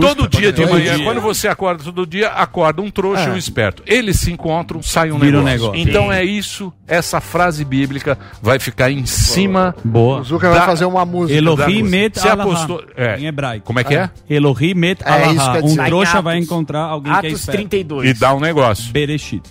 [0.01, 1.05] Todo dia de manhã, dia.
[1.05, 3.83] quando você acorda todo dia, acorda um trouxa e um esperto.
[3.85, 5.45] Eles se encontram, sai um um negócio.
[5.45, 5.75] negócio.
[5.79, 9.75] Então é isso, essa frase bíblica vai ficar em cima.
[9.83, 10.21] Boa.
[10.21, 11.37] O Zuka vai fazer uma música.
[11.37, 13.19] Elohim met Você Allahá, apostou- é.
[13.19, 13.65] Em hebraico.
[13.67, 14.09] Como é que é?
[14.27, 15.27] Elohim met É
[15.61, 17.57] Um trouxa Atos- vai encontrar alguém que é Atos esperto.
[17.57, 18.09] 32.
[18.09, 18.91] E dá um negócio.
[18.91, 19.43] Bereshit.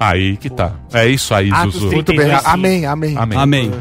[0.00, 0.72] Aí que tá.
[0.94, 1.88] É isso aí, Atos Zuzu.
[1.90, 1.94] 30.
[1.94, 2.48] Muito bem, 32, sim.
[2.50, 3.14] amém, amém.
[3.18, 3.38] Amém.
[3.38, 3.72] Amém.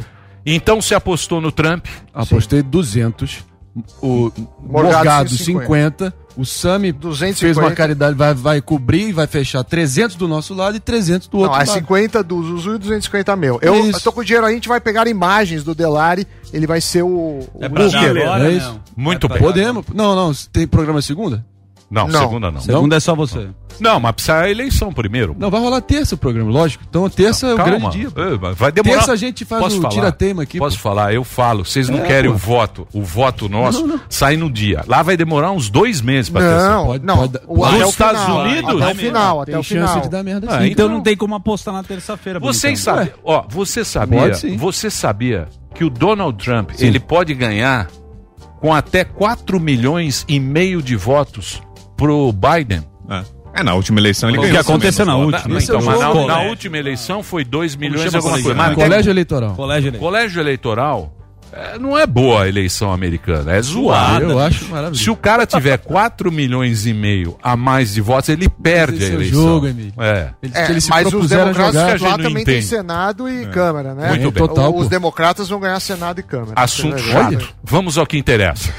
[0.46, 1.86] Então você apostou no Trump?
[2.14, 3.46] Apostei 200.
[4.02, 6.06] O Morgado, Morgado 150.
[6.10, 6.24] 50.
[6.36, 7.40] O Sami 250.
[7.40, 11.28] fez uma caridade, vai, vai cobrir e vai fechar 300 do nosso lado e 300
[11.28, 11.74] do Não, outro é lado.
[11.76, 13.60] 50 do Zuzu e 250 meu.
[13.62, 16.66] Eu, eu tô com o dinheiro aí, a gente vai pegar imagens do Delari, ele
[16.68, 18.22] vai ser o, o É pra dar booker.
[18.24, 18.80] agora, É isso?
[18.96, 19.38] Muito bem.
[19.40, 19.86] Podemos?
[19.94, 20.32] Não, não.
[20.52, 21.46] Tem programa segunda?
[21.94, 22.20] Não, Não.
[22.22, 22.60] segunda não.
[22.60, 23.50] Segunda é só você.
[23.80, 25.36] Não, mas precisa a eleição primeiro.
[25.38, 26.84] Não, vai rolar terça o programa, lógico.
[26.90, 28.08] Então terça é o grande dia.
[28.16, 28.98] Eh, Vai demorar.
[28.98, 30.58] Terça a gente faz Posso o tira-teima aqui.
[30.60, 31.14] Posso falar?
[31.14, 31.64] Eu falo.
[31.66, 32.36] Vocês não É, querem pô.
[32.36, 32.88] o voto.
[32.94, 34.02] O voto nosso Não, não.
[34.10, 34.84] sai no dia.
[34.88, 37.20] Lá vai demorar uns dois meses pra ter Não, essa- não.
[37.48, 38.64] o- até Nos o Estados final, Unidos?
[38.64, 40.02] Até o final, até o final.
[40.50, 42.40] Ah, então, não tem como apostar na terça-feira.
[42.40, 47.88] Vocês sabem, ó, você sabia, Pode você sabia que o Donald Trump, ele pode ganhar
[48.60, 51.62] com até 4 milhões e meio de votos
[52.04, 52.84] pro Biden?
[53.56, 54.56] É, na última eleição ele O ganhou.
[54.56, 55.62] que aconteceu na última?
[55.62, 58.54] Então, é mas o na, na última eleição foi 2 milhões e chama alguma coisa.
[58.56, 59.54] Mas Colégio eleitoral.
[59.56, 60.12] Colégio eleitoral.
[60.12, 61.14] Colégio eleitoral
[61.54, 64.26] é, não é boa a eleição americana, é zoada.
[64.26, 65.04] Eu acho maravilhoso.
[65.04, 69.04] Se o cara tiver 4 milhões e meio a mais de votos, ele perde a
[69.04, 69.42] esse é o eleição.
[69.44, 69.94] jogo, Emílio.
[70.00, 70.30] É.
[70.42, 72.00] Eles, É, eles mas os democratas jogar.
[72.00, 72.66] que a lá também tem entende.
[72.66, 74.10] Senado e Câmara, né?
[74.10, 74.48] Muito É, bem.
[74.48, 74.90] total, Os pô.
[74.90, 76.54] democratas vão ganhar Senado e Câmara.
[76.56, 77.54] Assunto chato.
[77.64, 78.74] Vamos ao que interessa.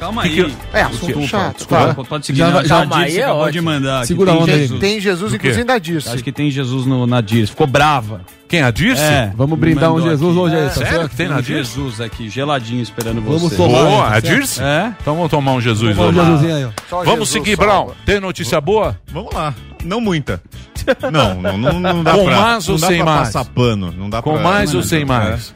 [0.00, 0.44] Calma Que aí.
[0.44, 1.56] que- É, assunto chato.
[1.58, 2.04] Desculpa, Tá.
[2.04, 2.38] pode seguir.
[2.38, 3.64] Já Já, Dirce aí é acabou de ótimo.
[3.70, 4.06] mandar.
[4.06, 4.46] Segura a tem.
[4.46, 4.80] Jesus.
[4.80, 6.08] Tem Jesus, inclusive, ainda disse.
[6.08, 7.50] Acho que tem Jesus no, na Dirce.
[7.52, 8.22] Ficou brava.
[8.48, 9.02] Quem, a Dirce?
[9.02, 10.40] É, Vamos brindar um Jesus aqui.
[10.40, 11.08] hoje aí, É, tá Sério certo?
[11.10, 11.52] que tem na Dirce?
[11.74, 13.56] Jesus aqui, geladinho esperando Vamos você.
[13.56, 13.78] tomar.
[13.84, 14.24] Boa, tá a certo?
[14.34, 14.62] Dirce?
[14.62, 14.92] É?
[15.00, 16.20] Então vamos tomar um Jesus Vamos hoje.
[16.20, 17.56] um Jesusinho aí, Vamos Jesus seguir.
[17.56, 17.90] Brown.
[18.06, 18.98] Tem notícia boa?
[19.12, 19.54] Vamos lá.
[19.84, 20.42] Não muita.
[21.12, 23.28] Não, não, não, não dá Com pra, mais não ou dá sem pra mais?
[23.28, 23.94] passar pano.
[23.96, 24.82] Não dá Com pra, mais ou É.
[24.82, 25.52] sem mais?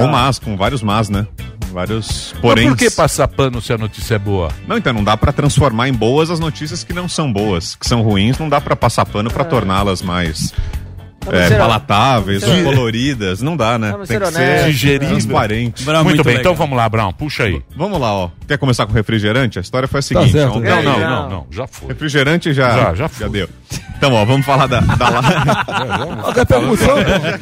[0.00, 1.26] Com mais, com vários mas, né?
[1.72, 2.68] Vários Mas porém.
[2.68, 4.50] por que passar pano se a notícia é boa?
[4.66, 7.86] Não, então não dá pra transformar em boas as notícias que não são boas, que
[7.86, 10.52] são ruins, não dá pra passar pano pra torná-las mais
[11.32, 13.94] é, palatáveis, coloridas, não dá, né?
[14.06, 15.08] Tem que ser Digerível.
[15.08, 15.84] transparente.
[15.84, 16.52] Brown, muito, bem, legal.
[16.52, 17.12] então vamos lá, Brown.
[17.12, 17.62] Puxa aí.
[17.76, 18.30] Vamos lá, ó.
[18.46, 19.58] Quer começar com refrigerante?
[19.58, 20.32] A história foi a seguinte.
[20.32, 20.56] certo.
[20.58, 21.08] ontem- Não, não, não.
[21.10, 21.46] não, não.
[21.50, 21.88] Já foi.
[21.88, 23.28] Refrigerante já, Já, já foi.
[23.28, 23.48] deu.
[23.96, 26.20] Então, ó, vamos falar da, da live.
[26.28, 26.96] Até percussão.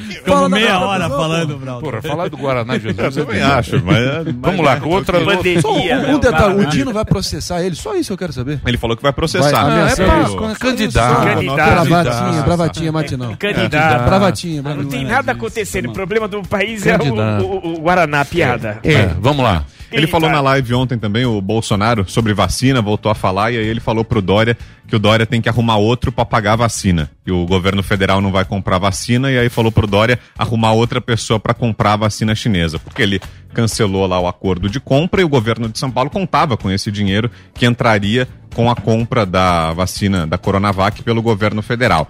[0.09, 1.81] Ficamos meia hora falando, Brown.
[1.81, 3.15] Porra, falar do Guaraná Eu Jesus.
[3.17, 3.99] também acho, mas...
[4.41, 5.19] Vamos lá, com outra.
[5.61, 6.15] Só um, né?
[6.15, 8.61] um detalhe, o Dino vai processar ele, só isso eu quero saber.
[8.67, 9.51] Ele falou que vai processar.
[9.65, 9.93] Vai, né?
[9.93, 11.25] É pra candidato.
[11.25, 11.87] Candidato.
[11.89, 13.37] Bravatinha, bravatinha, mate não.
[13.81, 14.09] Candidato.
[14.09, 15.91] Bravatinha, Não tem nada acontecendo.
[15.91, 18.79] O problema do país é o, o- o Guaraná, a piada.
[18.83, 19.65] É, vamos lá.
[19.93, 23.67] Ele falou na live ontem também, o Bolsonaro, sobre vacina, voltou a falar, e aí
[23.67, 24.57] ele falou pro Dória
[24.89, 27.11] que o Dória tem que arrumar outro pra pagar a vacina.
[27.27, 31.01] E o governo federal não vai comprar vacina, e aí falou pro Dória arrumar outra
[31.01, 32.79] pessoa pra comprar a vacina chinesa.
[32.79, 33.21] Porque ele
[33.55, 36.91] cancelou lá o acordo de compra e o governo de São Paulo contava com esse
[36.91, 42.09] dinheiro que entraria com a compra da vacina da Coronavac pelo governo federal.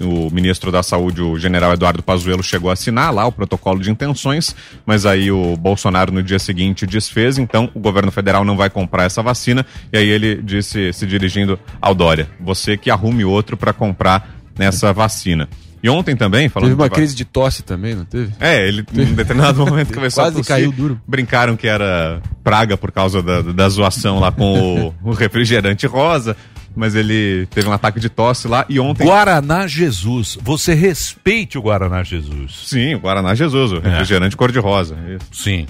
[0.00, 3.90] O ministro da Saúde, o general Eduardo Pazuello, chegou a assinar lá o protocolo de
[3.90, 8.68] intenções, mas aí o Bolsonaro no dia seguinte desfez, então o governo federal não vai
[8.68, 13.56] comprar essa vacina, e aí ele disse, se dirigindo ao Dória, você que arrume outro
[13.56, 15.48] para comprar nessa vacina.
[15.82, 18.32] E ontem também, falando Teve uma crise de tosse também, não teve?
[18.40, 20.54] é, ele em um determinado momento começou Quase a tossir.
[20.56, 21.00] caiu duro.
[21.06, 26.36] Brincaram que era praga por causa da, da zoação lá com o, o refrigerante rosa,
[26.74, 29.04] mas ele teve um ataque de tosse lá e ontem.
[29.06, 30.36] Guaraná Jesus.
[30.42, 32.62] Você respeite o Guaraná Jesus.
[32.66, 34.96] Sim, o Guaraná Jesus, o refrigerante cor-de-rosa.
[35.08, 35.42] isso.
[35.44, 35.66] Sim.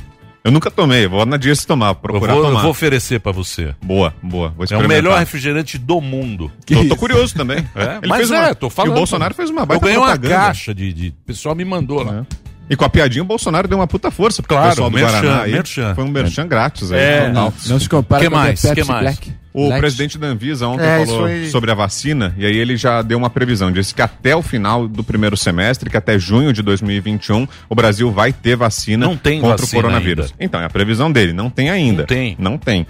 [0.47, 2.63] Eu nunca tomei, vou na dia se tomar, Eu procurar vou, eu tomar.
[2.63, 3.75] vou oferecer pra você.
[3.83, 4.55] Boa, boa.
[4.57, 6.53] Vou É o melhor refrigerante do mundo.
[6.65, 7.59] Tô, tô curioso também.
[7.75, 8.91] É, Ele mas fez é, uma- tô falando.
[8.91, 10.35] E o Bolsonaro fez uma Eu baita ganhei uma propaganda.
[10.35, 10.39] É.
[10.39, 11.09] caixa de, de...
[11.09, 12.25] O pessoal me mandou lá.
[12.69, 15.21] E com a piadinha, o Bolsonaro deu uma puta força pro Claro, pessoal do merchan,
[15.21, 15.43] Guaraná.
[15.43, 15.53] aí.
[15.53, 15.95] merchan.
[15.95, 16.99] Foi um merchan grátis aí.
[16.99, 17.29] É.
[17.29, 17.53] total.
[17.67, 18.61] Não se compara Que com a mais?
[18.61, 19.03] Pepsi Que mais?
[19.03, 19.33] Black.
[19.53, 19.81] O Black.
[19.81, 21.49] presidente da Anvisa ontem É, falou aí.
[21.49, 23.71] sobre a vacina e aí ele já deu uma previsão.
[23.73, 28.11] Disse que até o final do primeiro semestre, que até junho de 2021, o Brasil
[28.11, 30.27] vai ter vacina Não tem contra vacina o coronavírus.
[30.27, 30.37] ainda.
[30.41, 31.33] Então, é a previsão dele.
[31.33, 32.03] Não tem ainda.
[32.03, 32.37] Não tem.
[32.39, 32.87] Não tem.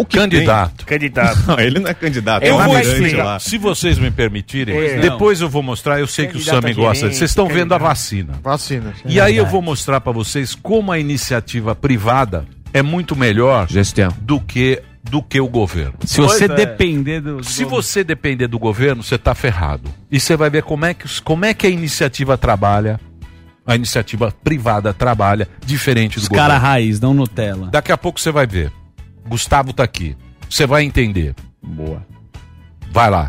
[0.00, 0.84] O que Candidato.
[0.86, 1.36] Candidato.
[1.36, 2.42] tem- Não, ele não é candidato.
[2.44, 3.24] Eu é um vou explicar.
[3.24, 3.38] lá.
[3.38, 4.98] Se vocês me permitirem, É.
[4.98, 5.98] depois eu vou mostrar.
[6.00, 7.06] Eu sei que o Candidato Sami gosta.
[7.10, 7.82] Vocês estão vendo a candidato.
[7.82, 8.32] vacina.
[8.42, 8.94] Vacina.
[9.04, 14.12] E aí eu vou mostrar pra vocês como a iniciativa privada é muito melhor Gestão.
[14.20, 15.94] do que do que o governo.
[16.04, 16.48] Se você é.
[16.48, 17.42] depender do.
[17.44, 19.88] Se você depender do governo, você tá ferrado.
[20.10, 22.98] E você vai ver como é que os- como é que a iniciativa trabalha.
[23.64, 26.48] A iniciativa privada trabalha diferente do Os governo.
[26.50, 27.68] caras raiz, não Nutella.
[27.70, 28.70] Daqui a pouco você vai ver.
[29.26, 30.16] Gustavo tá aqui.
[30.48, 31.34] Você vai entender.
[31.62, 32.06] Boa.
[32.90, 33.28] Vai lá.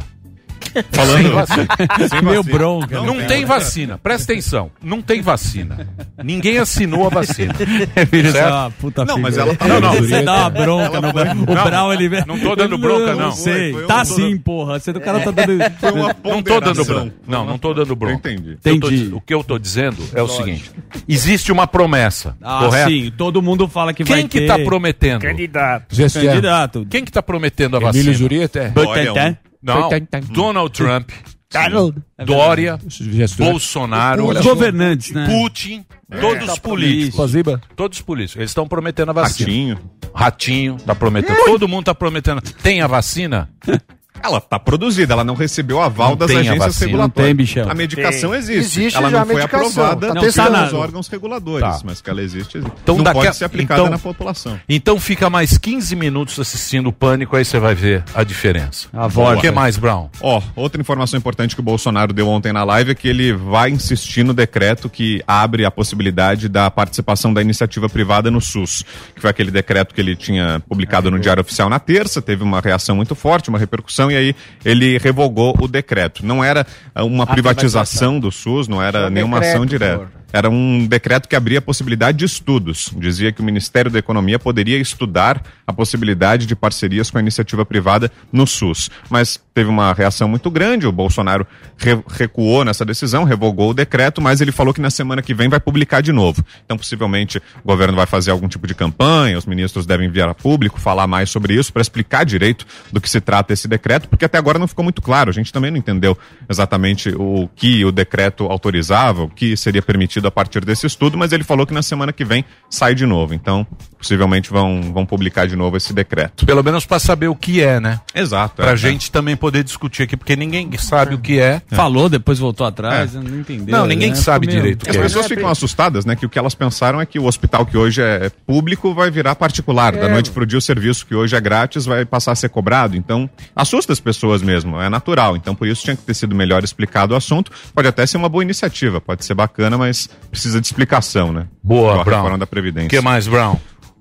[0.91, 1.67] Falando sem vacina.
[2.09, 2.57] Sem Meio vacina.
[2.57, 3.97] bronca, Não, não tem vacina.
[3.97, 4.71] Presta atenção.
[4.83, 5.87] Não tem vacina.
[6.23, 7.53] Ninguém assinou a vacina.
[8.09, 8.47] Filho, Certo?
[8.47, 11.43] é uma puta Não, mas ela tá Não, não, você dá uma bronca no Brown.
[11.47, 12.09] O Não, Brown, ele...
[12.25, 13.31] não tô dando bronca, não.
[13.31, 13.71] sei.
[13.71, 14.79] Foi- foi tá um- sim, porra.
[14.79, 15.57] Você, o cara tá dando...
[16.23, 17.13] Não tô dando bronca.
[17.27, 18.29] Não, não tô dando bronca.
[18.31, 18.57] Entendi.
[18.89, 20.71] Diz- o que eu tô dizendo é o seguinte:
[21.07, 22.89] existe uma promessa, Ah, correto?
[22.91, 23.11] sim.
[23.17, 24.47] Todo mundo fala que vai Quem que ter...
[24.47, 25.21] tá prometendo?
[25.21, 25.95] Candidato.
[25.95, 26.87] Candidato.
[26.89, 28.13] Quem que tá prometendo a Emílio vacina?
[28.13, 28.69] Zurita?
[28.73, 29.37] Dória Butantan.
[29.67, 29.89] Não.
[30.31, 31.09] Donald Trump.
[31.49, 31.95] Donald.
[32.25, 33.51] Dória, Gestor.
[33.51, 35.27] Bolsonaro, Os governantes, né?
[35.27, 36.19] Putin, É.
[36.19, 37.31] todos os políticos.
[37.75, 38.39] Todos os políticos.
[38.41, 39.47] Eles estão prometendo a vacina.
[39.49, 39.79] Ratinho.
[40.13, 41.37] Ratinho tá prometendo.
[41.45, 42.41] Todo mundo tá prometendo.
[42.41, 43.49] Tem a vacina?
[44.23, 46.85] Ela está produzida, ela não recebeu aval Não das tem a agências vacina.
[46.87, 47.17] regulatórias.
[47.17, 47.69] Não tem, bichão.
[47.71, 48.39] A medicação Tem.
[48.39, 48.79] existe.
[48.79, 50.77] Existe ela já não a foi medicação, aprovada tá pelos testando.
[50.77, 51.81] órgãos reguladores, Tá.
[51.85, 52.73] mas que ela existe, existe.
[52.83, 54.59] Então não daqui pode a- ser aplicada então- na população.
[54.67, 58.87] Então fica mais 15 minutos assistindo o Pânico, aí você vai ver a diferença.
[58.93, 60.09] A O que mais, Brown?
[60.21, 63.69] Ó, outra informação importante que o Bolsonaro deu ontem na live é que ele vai
[63.69, 68.83] insistir no decreto que abre a possibilidade da participação da iniciativa privada no SUS,
[69.15, 72.59] que foi aquele decreto que ele tinha publicado no Diário Oficial na terça, teve uma
[72.59, 76.25] reação muito forte, uma repercussão, e aí ele revogou o decreto.
[76.25, 79.65] Não era ah, uma A privatização do SUS, não era Só um nenhuma decreto, ação
[79.65, 79.91] direta.
[79.93, 80.11] favor.
[80.31, 82.91] Era um decreto que abria a possibilidade de estudos.
[82.97, 87.65] Dizia que o Ministério da Economia poderia estudar a possibilidade de parcerias com a iniciativa
[87.65, 88.89] privada no SUS.
[89.09, 90.85] Mas teve uma reação muito grande.
[90.85, 95.21] O Bolsonaro re- recuou nessa decisão, revogou o decreto, mas ele falou que na semana
[95.21, 96.43] que vem vai publicar de novo.
[96.65, 100.35] Então, possivelmente, o governo vai fazer algum tipo de campanha, os ministros devem enviar a
[100.35, 104.25] público, falar mais sobre isso, para explicar direito do que se trata esse decreto, porque
[104.25, 105.29] até agora não ficou muito claro.
[105.29, 106.17] A gente também não entendeu
[106.49, 111.31] exatamente o que o decreto autorizava, o que seria permitido a partir desse estudo, mas
[111.31, 113.33] ele falou que na semana que vem sai de novo.
[113.33, 113.65] Então,
[113.97, 116.45] possivelmente vão, vão publicar de novo esse decreto.
[116.45, 117.99] Pelo menos para saber o que é, né?
[118.13, 118.55] Exato.
[118.57, 121.61] Pra é, gente também poder discutir aqui, porque ninguém sabe o que é.
[121.69, 123.19] Falou, depois voltou atrás, É.
[123.19, 123.77] não entendeu.
[123.77, 124.15] Não, ninguém né?
[124.15, 125.01] sabe direito o As que é.
[125.03, 126.15] pessoas ficam assustadas, né?
[126.15, 129.35] Que o que elas pensaram é que o hospital que hoje é público vai virar
[129.35, 129.95] particular.
[129.95, 132.95] Da noite pro dia, o serviço que hoje é grátis vai passar a ser cobrado.
[132.95, 135.35] Então, assusta as pessoas mesmo, é natural.
[135.35, 137.51] Então, por isso tinha que ter sido melhor explicado o assunto.
[137.73, 141.47] Pode até ser uma boa iniciativa, pode ser bacana, mas precisa de explicação, né?
[141.63, 142.37] Boa, a Brown.
[142.37, 142.89] da O Previdência.
[142.89, 143.57] que mais, Brown?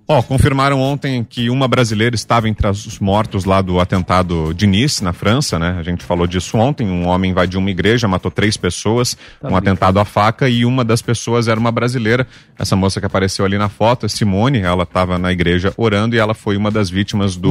[0.08, 5.02] Ó, confirmaram ontem que uma brasileira estava entre os mortos lá do atentado de Nice,
[5.02, 5.74] na França, né?
[5.76, 6.86] A gente falou disso ontem.
[6.86, 11.02] Um homem invadiu uma igreja, matou três pessoas, um atentado à faca, e uma das
[11.02, 12.24] pessoas era uma brasileira.
[12.56, 16.34] Essa moça que apareceu ali na foto Simone, ela estava na igreja orando e ela
[16.34, 17.50] foi uma das vítimas do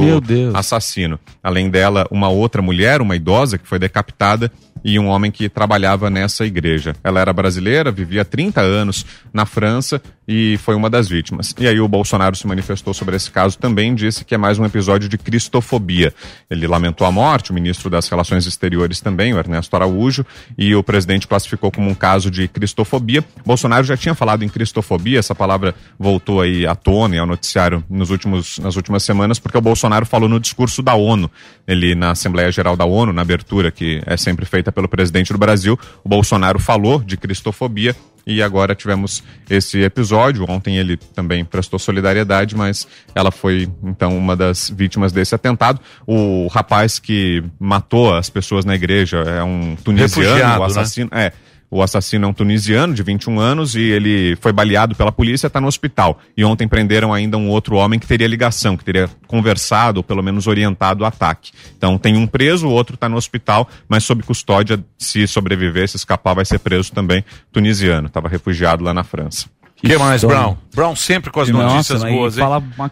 [0.54, 1.20] assassino.
[1.42, 4.50] Além dela, uma outra mulher, uma idosa, que foi decapitada,
[4.82, 6.94] e um homem que trabalhava nessa igreja.
[7.02, 11.54] Ela era brasileira, vivia há 30 anos na França e foi uma das vítimas.
[11.58, 14.64] E aí o Bolsonaro se manifestou sobre esse caso também, disse que é mais um
[14.64, 16.12] episódio de cristofobia.
[16.50, 20.24] Ele lamentou a morte, o ministro das Relações Exteriores também, o Ernesto Araújo,
[20.58, 23.24] e o presidente classificou como um caso de cristofobia.
[23.44, 27.84] Bolsonaro já tinha falado em cristofobia, essa palavra voltou aí à tona e ao noticiário
[27.88, 31.30] nos últimos, nas últimas semanas, porque o Bolsonaro falou no discurso da ONU,
[31.66, 35.38] ele na Assembleia Geral da ONU, na abertura que é sempre feita pelo presidente do
[35.38, 37.94] Brasil, o Bolsonaro falou de cristofobia
[38.26, 40.44] e agora tivemos esse episódio.
[40.48, 45.80] Ontem ele também prestou solidariedade, mas ela foi então uma das vítimas desse atentado.
[46.06, 51.10] O rapaz que matou as pessoas na igreja é um tunisiano, Refugiado, o assassino.
[51.12, 51.32] É.
[51.70, 55.60] O assassino é um tunisiano de 21 anos e ele foi baleado pela polícia está
[55.60, 56.20] no hospital.
[56.36, 60.22] E ontem prenderam ainda um outro homem que teria ligação, que teria conversado ou pelo
[60.22, 61.52] menos orientado o ataque.
[61.76, 65.96] Então tem um preso, o outro está no hospital, mas sob custódia, se sobreviver, se
[65.96, 68.06] escapar, vai ser preso também tunisiano.
[68.06, 69.46] Estava refugiado lá na França.
[69.82, 70.24] O que mais.
[70.24, 70.56] Brown?
[70.74, 72.44] Brown sempre com as Nossa, notícias mas boas, hein?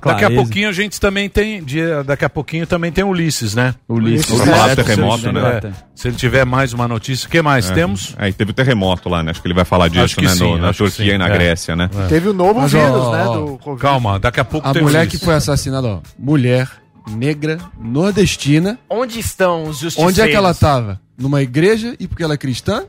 [0.05, 1.63] Daqui a pouquinho a gente também tem.
[1.65, 3.75] dia- Daqui a pouquinho também tem Ulisses, né?
[3.89, 4.27] Ulisses.
[4.27, 5.41] Do Certo, terremoto, né?
[5.61, 5.73] certo.
[5.95, 7.75] Se ele tiver mais uma notícia, o que mais É.
[7.75, 8.15] temos?
[8.19, 9.31] É, e teve o terremoto lá, né?
[9.31, 10.29] Acho que ele vai falar disso, Acho que né?
[10.29, 11.15] sim, no- na Turquia sim.
[11.15, 11.33] e na É.
[11.33, 11.89] Grécia, né?
[12.09, 13.25] Teve o novo Mas, vírus, ó, né?
[13.25, 13.81] Do Covid.
[13.81, 15.19] Calma, daqui a pouco A tem mulher Ulisses.
[15.21, 16.69] que foi assassinada, ó, mulher,
[17.11, 18.79] negra, nordestina.
[18.91, 20.13] Onde estão os justiceiros?
[20.13, 21.01] Onde é que ela tava?
[21.17, 22.85] Numa igreja e porque ela é cristã?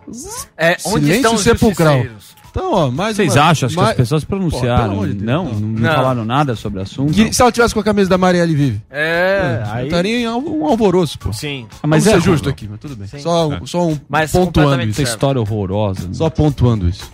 [0.58, 1.94] É, onde Silêncio estão os sepulcral.
[1.98, 2.35] justiceiros?
[2.56, 3.68] Então, ó, mais Vocês uma- acham?
[3.68, 4.96] Acho que mais- as pessoas pronunciaram.
[4.96, 5.94] Pô, de Deus, não, não, não Não.
[5.96, 7.14] falaram nada sobre o assunto.
[7.14, 8.82] Que- se ela tivesse com a camisa da Marielle Vive?
[8.90, 9.86] É, aí...
[9.88, 11.34] Estaria em um alvoroço, pô.
[11.34, 11.68] Sim.
[11.84, 13.08] Ah, mas Vamos é justo aqui, mas tudo bem.
[13.08, 13.20] Sim.
[13.20, 15.02] Só, um- só um Mas pontuando completamente isso.
[15.02, 16.08] Essa história horrorosa.
[16.14, 17.12] Só pontuando isso.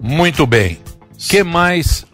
[0.00, 0.78] Muito bem.
[1.18, 2.06] que mais,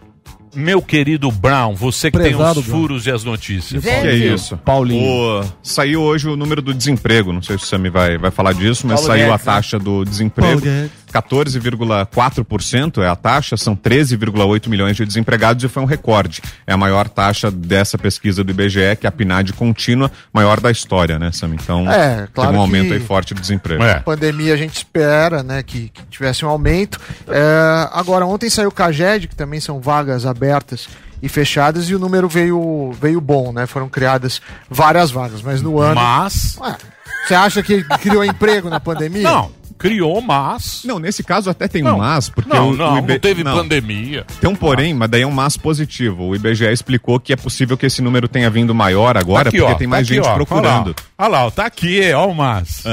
[0.54, 1.74] meu querido Brown?
[1.74, 2.80] Você que Prezado, tem os Brown.
[2.80, 3.82] furos e as notícias.
[3.82, 4.56] Que é isso?
[4.58, 5.40] Paulinho.
[5.40, 7.32] O- saiu hoje o número do desemprego.
[7.32, 9.78] Não sei se o Sammy vai, vai falar disso, mas Paulo saiu Guedes, a taxa
[9.78, 10.60] do desemprego.
[10.60, 11.01] Paulo Guedes.
[11.12, 16.40] 14,4% é a taxa, são 13,8 milhões de desempregados e foi um recorde.
[16.66, 20.70] É a maior taxa dessa pesquisa do IBGE, que é a PNAD contínua, maior da
[20.70, 21.54] história, né, Sam?
[21.54, 23.82] Então, É, claro teve um aumento que- aí forte do desemprego.
[23.82, 24.00] É.
[24.00, 26.98] pandemia a gente espera, né, que, que tivesse um aumento.
[27.28, 30.88] É, agora, ontem saiu o CAGED, que também são vagas abertas
[31.22, 33.64] e fechadas, e o número veio, veio bom, né?
[33.66, 35.94] Foram criadas várias vagas, mas no ano...
[35.94, 36.56] Mas...
[36.60, 36.76] Ué,
[37.24, 39.22] você acha que criou emprego na pandemia?
[39.22, 39.50] Não,
[39.82, 40.82] criou, mas...
[40.84, 41.96] Não, nesse caso até tem Não.
[41.96, 43.12] um mas, porque Não, o, não, o IB...
[43.14, 44.24] não teve pandemia.
[44.40, 46.28] Tem um porém, mas daí é um mas positivo.
[46.28, 49.58] O IBGE explicou que é possível que esse número tenha vindo maior agora, Tá aqui,
[49.58, 50.34] porque ó, tem tá mais aqui, gente ó.
[50.34, 50.94] procurando.
[51.18, 52.84] Olha lá, ó, tá aqui, ó o mas.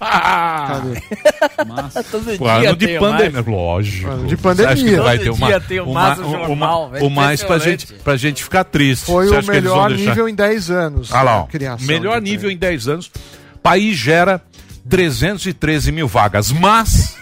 [0.00, 0.80] Ah,
[2.10, 4.08] Todo Pô, ano de pandemia, lógico.
[4.10, 4.72] Ano de Você pandemia.
[4.72, 7.04] acha que vai ter uma, tem uma, uma- jornal, velho.
[7.06, 9.06] o mais pra gente, pra gente ficar triste.
[9.06, 11.12] Foi Você o acha que eles vão melhor deixar- nível em 10 anos.
[11.12, 11.46] Ah lá, ó,
[11.80, 13.10] melhor nível em 10 anos.
[13.62, 14.40] País gera
[14.88, 17.16] 313 mil vagas, mas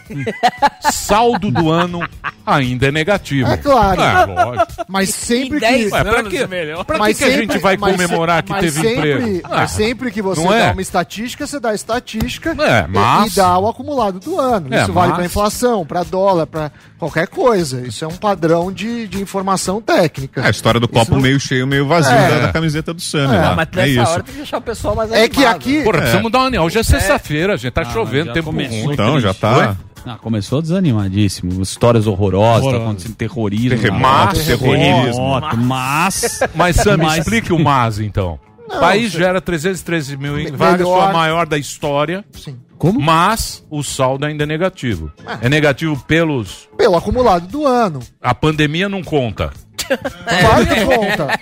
[0.92, 2.06] saldo do ano
[2.44, 3.50] ainda é negativo.
[3.50, 4.00] É claro.
[4.00, 4.84] É, lógico.
[4.88, 5.66] Mas sempre Em que.
[5.66, 6.36] 10 Ué, pra quê?
[6.38, 6.84] é.
[6.84, 9.40] Pra que que a gente vai mas comemorar se- que mas teve sempre, emprego?
[9.48, 10.72] Mas Ah, sempre que você não dá é?
[10.72, 14.72] uma estatística, você dá a estatística É, e- mas- e dá o acumulado do ano.
[14.72, 17.84] É, Isso vale mas- para inflação, para dólar, para qualquer coisa.
[17.86, 20.40] Isso é um padrão de, de informação técnica.
[20.42, 22.28] É a história do copo meio cheio, meio vazio É.
[22.30, 23.34] da, da camiseta do Sam.
[23.34, 23.54] É, lá.
[23.56, 24.12] mas é Nessa isso.
[24.12, 25.56] hora tem que deixar o pessoal mais É que animado.
[25.56, 26.00] aqui- Porra, É.
[26.02, 26.62] precisamos dar uma.
[26.62, 27.72] Hoje é sexta-feira, gente.
[27.72, 28.92] Tá Ah, chovendo, tempo começou ruim.
[28.94, 29.76] Então, já tá.
[30.06, 31.60] Ah, começou desanimadíssimo.
[31.62, 33.70] Histórias horrorosas, tá acontecendo terrorismo.
[33.70, 35.40] Terremoto, terrorismo.
[35.56, 36.40] Mas.
[36.54, 38.38] Mas, Sam, mas- explique o mas, então.
[38.68, 42.24] Não, país você- gera 313 mil em vagas, melhor- sua maior da história.
[42.32, 42.56] Sim.
[42.78, 43.00] Como?
[43.00, 45.10] Mas o saldo ainda é negativo.
[45.40, 46.68] É negativo pelos.
[46.76, 48.00] Pelo acumulado do ano.
[48.20, 49.50] A pandemia não conta.
[49.86, 51.40] Claro que conta.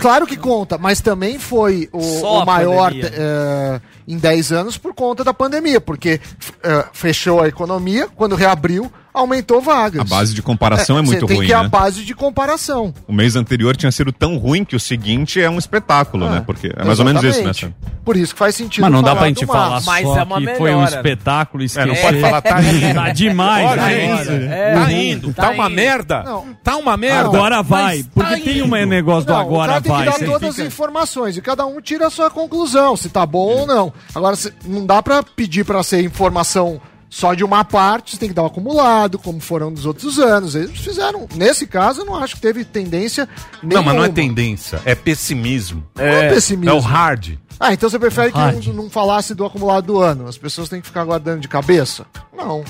[0.00, 5.24] Claro que conta, mas também foi o, o maior eh, em 10 anos por conta
[5.24, 6.20] da pandemia, porque
[6.62, 10.00] eh, fechou a economia, quando reabriu, aumentou vagas.
[10.00, 11.68] A base de comparação é, muito você tem ruim, que ir a né?
[11.68, 12.92] base de comparação.
[13.08, 16.42] O mês anterior tinha sido tão ruim que o seguinte é um espetáculo, né?
[16.44, 17.66] Porque é mais ou menos isso, né, Sam?
[17.66, 17.96] Exatamente.
[18.04, 18.82] Por isso que faz sentido.
[18.82, 19.84] Mas não dá pra gente do falar mas.
[19.84, 20.96] só Mas é uma que foi um melhora.
[20.96, 21.86] espetáculo É, esquecer.
[21.88, 22.94] não pode falar, tá indo.
[22.94, 24.22] Tá demais Olha agora.
[24.22, 24.30] isso.
[24.32, 24.74] É.
[24.74, 25.32] Tá indo.
[25.34, 25.74] Tá, Tá uma indo.
[25.74, 26.22] merda.
[26.22, 26.46] Não.
[26.62, 27.20] Tá uma merda.
[27.28, 27.96] Agora vai.
[27.96, 30.04] Mas Porque tá tem um negócio do Não, agora o cara tem vai.
[30.04, 33.26] que dar todas fica- as informações e cada um tira a sua conclusão, se tá
[33.26, 33.92] bom ou não.
[34.14, 36.80] Agora, não dá pra pedir pra ser informação
[37.16, 40.54] só de uma parte, você tem que dar o acumulado, como foram nos outros anos.
[40.54, 43.26] Eles fizeram, nesse caso, eu não acho que teve tendência
[43.62, 43.86] Não, nenhuma.
[43.86, 44.82] mas não é tendência.
[44.84, 45.82] É pessimismo.
[45.94, 46.68] Não é pessimismo.
[46.68, 47.38] É o hard.
[47.58, 48.66] Ah, então você prefere que Hard.
[48.66, 50.28] não, não falasse do acumulado do ano?
[50.28, 52.04] As pessoas têm que ficar guardando de cabeça?
[52.36, 52.62] Não.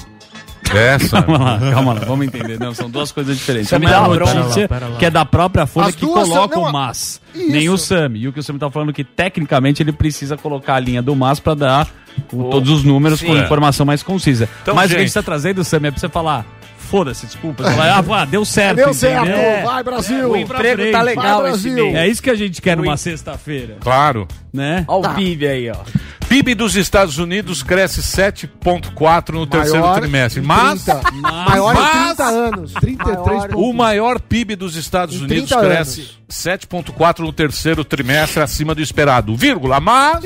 [0.75, 1.23] Essa.
[1.23, 2.59] Calma lá, calma lá, vamos entender.
[2.59, 3.71] Não, são duas coisas diferentes.
[3.73, 7.21] Uma é a notícia que é da própria Folha As que coloca são- o mas.
[7.35, 7.51] isso.
[7.51, 8.21] Nem o Sami.
[8.21, 11.15] E o que o Sami tá falando que tecnicamente ele precisa colocar a linha do
[11.15, 11.89] mas pra dar
[12.33, 13.41] o- todos os números com Sim.
[13.43, 14.49] informação mais concisa.
[14.63, 16.45] Então, Mas o que a gente- gente tá trazendo, Sami, é pra você falar.
[16.79, 17.65] Foda-se, desculpa.
[17.65, 18.77] Você fala, ah, deu certo.
[18.77, 19.65] Deu certo, entendeu?
[19.67, 20.31] vai Brasil!
[20.31, 21.85] O emprego tá legal Vai, esse Brasil.
[21.87, 21.97] mês.
[21.97, 24.29] É isso que a gente quer numa sexta-feira, Claro.
[24.53, 24.85] né?
[24.87, 25.79] Olha o PIB aí, ó.
[26.29, 30.41] PIB dos Estados Unidos cresce 7,4 no terceiro Maior trimestre.
[30.43, 31.11] em Mas 30.
[31.23, 32.73] Maior em mas- 30 anos.
[32.75, 36.19] 33 o maior PIB dos Estados Em Unidos 30 cresce anos.
[36.29, 39.37] 7,4 no terceiro trimestre, acima do esperado.
[39.37, 40.21] Vírgula, mas.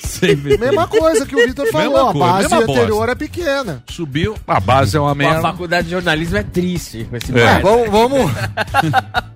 [0.00, 0.56] Sempre.
[0.58, 3.12] Mesma coisa que o Vitor falou, a base mesma anterior bosta.
[3.12, 3.84] é pequena.
[3.90, 4.34] Subiu.
[4.48, 5.42] A base é uma A merda.
[5.42, 7.42] faculdade de jornalismo é triste com esse É.
[7.44, 8.32] É, vamos, vamos,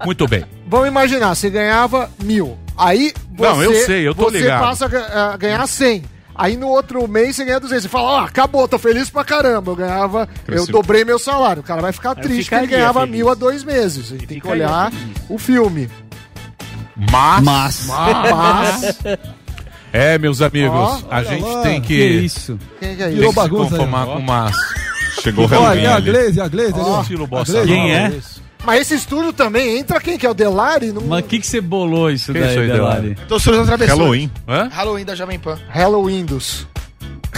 [0.05, 0.45] Muito bem.
[0.67, 2.59] vamos imaginar, você ganhava mil.
[2.77, 4.61] Aí você, Não, eu sei, eu tô você ligado.
[4.61, 6.03] passa a ga- a ganhar 100.
[6.39, 7.85] Aí no outro mês você ganha 200.
[7.85, 9.73] Você fala, ó, acabou, tô feliz pra caramba.
[9.73, 10.73] Eu ganhava, eu Cresceu.
[10.73, 11.61] dobrei meu salário.
[11.61, 13.15] O cara vai ficar Eu triste que ele ganhava feliz.
[13.17, 14.11] mil há dois meses.
[14.13, 15.17] Ele tem que olhar feliz.
[15.31, 15.89] o filme.
[17.11, 17.43] Mas.
[17.45, 17.87] Mas.
[17.87, 18.99] Mas,
[19.93, 21.63] É, meus amigos, Ó, a gente lá.
[21.63, 22.59] tem Que que, isso?
[22.79, 23.23] quem que é tem isso?
[23.23, 24.17] que se bagunça aí, conformar ó.
[24.17, 24.57] com mas.
[25.23, 26.11] Chegou o Olha, é a ali.
[26.11, 26.75] Glaze, a Glaze.
[26.75, 27.03] Ó, ali.
[27.03, 27.65] Estilo A bossa.
[27.65, 28.13] Quem é?
[28.67, 30.19] Mas esse estúdio também entra quem?
[30.19, 30.91] Que é o Delari?
[30.93, 31.03] Não...
[31.03, 33.15] Mas o que, que você bolou isso Que daí, isso aí, Delari?
[33.15, 33.87] Da Travessura.
[33.87, 34.31] Halloween.
[34.49, 34.69] Hã?
[34.73, 35.57] Halloween da Jovem Pan.
[35.69, 36.67] Halloween dos.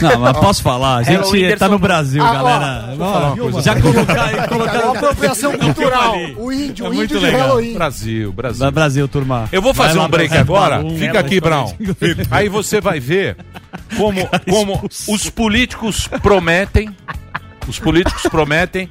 [0.01, 0.97] Não, mas posso falar?
[0.97, 2.85] A gente Hello, tá no Brasil, Ah, ó, galera.
[2.99, 3.63] Ó, uma coisa.
[3.63, 6.15] já colocar, É colocar uma apropriação cultural.
[6.39, 7.41] O índio, É o índio de legal.
[7.41, 7.75] Halloween.
[7.75, 8.61] Brasil, Brasil.
[8.61, 9.49] Da Brasil, turma.
[9.53, 10.45] Eu vou fazer Vai lá, um break Brasil.
[10.55, 10.81] agora.
[10.81, 11.73] Um, Fica aqui, Brown.
[12.31, 13.37] Aí você vai ver
[13.97, 16.95] como, como os políticos prometem.
[17.69, 18.89] Os políticos prometem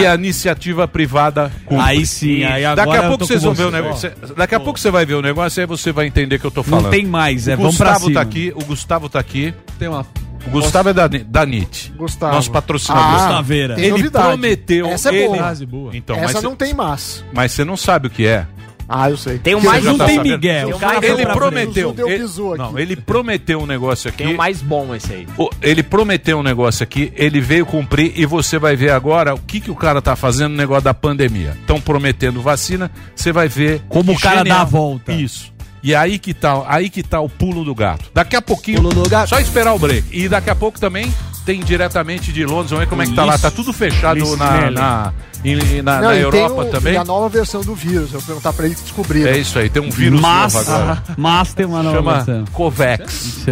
[0.00, 1.84] e a iniciativa privada cumpre.
[1.84, 3.76] Aí sim, aí agora Daqui a pouco vocês vão ver o você.
[3.82, 4.12] negócio.
[4.36, 6.50] Daqui a pouco você vai ver o negócio e aí você vai entender que eu
[6.50, 6.84] tô falando.
[6.84, 8.14] Não tem mais, é o vamos pra Gustavo cima.
[8.14, 9.54] tá aqui, o Gustavo tá aqui.
[9.78, 10.06] Tem uma.
[10.46, 11.92] O Gustavo é da, da NIT.
[11.96, 12.34] Gustavo.
[12.34, 13.06] Nosso patrocinador.
[13.06, 13.74] Ah, Gustaveira.
[13.78, 14.26] Ele novidade.
[14.26, 14.86] prometeu.
[14.86, 15.66] Essa é ele...
[15.66, 15.96] boa.
[15.96, 17.24] Então, Essa mas, não tem mas.
[17.32, 18.46] mas você não sabe o que é.
[18.94, 19.38] Ah, eu sei.
[19.38, 20.32] Tem o mais já um tá tem sabendo?
[20.34, 20.68] Miguel.
[20.68, 21.94] Ele O cara pra prometeu.
[22.06, 22.24] Ele-
[22.58, 24.24] não, ele prometeu um negócio aqui.
[24.24, 25.26] Tem o mais bom esse aí.
[25.38, 29.38] O- Ele prometeu um negócio aqui, ele veio cumprir e você vai ver agora o
[29.38, 31.56] que, que o cara tá fazendo no negócio da pandemia.
[31.60, 34.56] Estão prometendo vacina, você vai ver Como o cara genial.
[34.58, 35.12] dá a volta.
[35.12, 35.52] Isso.
[35.82, 38.10] E aí que tá, aí que tá o pulo do gato.
[38.14, 38.82] Daqui a pouquinho,
[39.26, 40.04] só esperar o break.
[40.12, 41.12] E daqui a pouco também
[41.44, 43.36] tem diretamente de Londres, vamos ver como é que tá lá.
[43.36, 45.12] Tá tudo fechado Liz na, na,
[45.44, 46.94] em- na- Não, na e Europa o- também.
[46.94, 48.12] E a nova versão do vírus.
[48.12, 49.30] Eu vou perguntar pra ele que descobriram.
[49.30, 51.02] É isso aí, tem um vírus Mas, novo agora.
[51.16, 52.44] mas tem uma nova Chama versão.
[52.52, 53.46] Covex.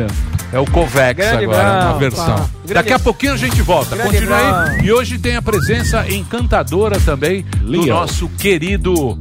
[0.53, 2.51] É o Covex Grande agora, uma versão.
[2.67, 3.95] Daqui a pouquinho a gente volta.
[3.97, 4.75] Grande Continua aí.
[4.77, 4.85] Brown.
[4.85, 9.19] E hoje tem a presença encantadora também do nosso querido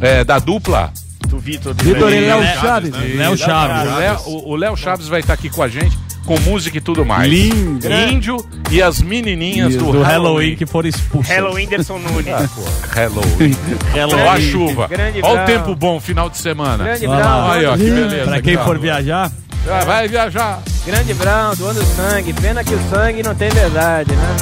[0.00, 0.92] é, da dupla.
[1.28, 1.74] Do Vitor.
[1.74, 2.90] Vitor e Léo Chaves.
[2.90, 3.12] né?
[3.16, 4.22] Léo Chaves.
[4.26, 5.98] O Léo Chaves vai estar aqui com a gente,
[6.28, 7.26] com música e tudo mais.
[7.26, 7.90] Lindo.
[7.90, 8.36] Índio
[8.70, 11.30] e as menininhas Isso, do, do Halloween que foram expulsos.
[11.32, 12.28] Hello, Whindersson Nunes.
[12.28, 13.56] Ah, pô, Halloween.
[13.94, 14.24] Halloween.
[14.26, 14.88] Ó a chuva.
[14.88, 16.84] Grande Ó o tempo bom, final de semana.
[16.84, 17.30] Grande Olha Brown.
[17.38, 17.52] lá.
[17.54, 18.24] Aí, ó, que beleza.
[18.30, 19.32] Pra quem for viajar,
[19.66, 20.62] Ah, Vai viajar.
[20.84, 22.32] Grande Brown, doando sangue.
[22.34, 24.36] Pena que o sangue não tem verdade, né?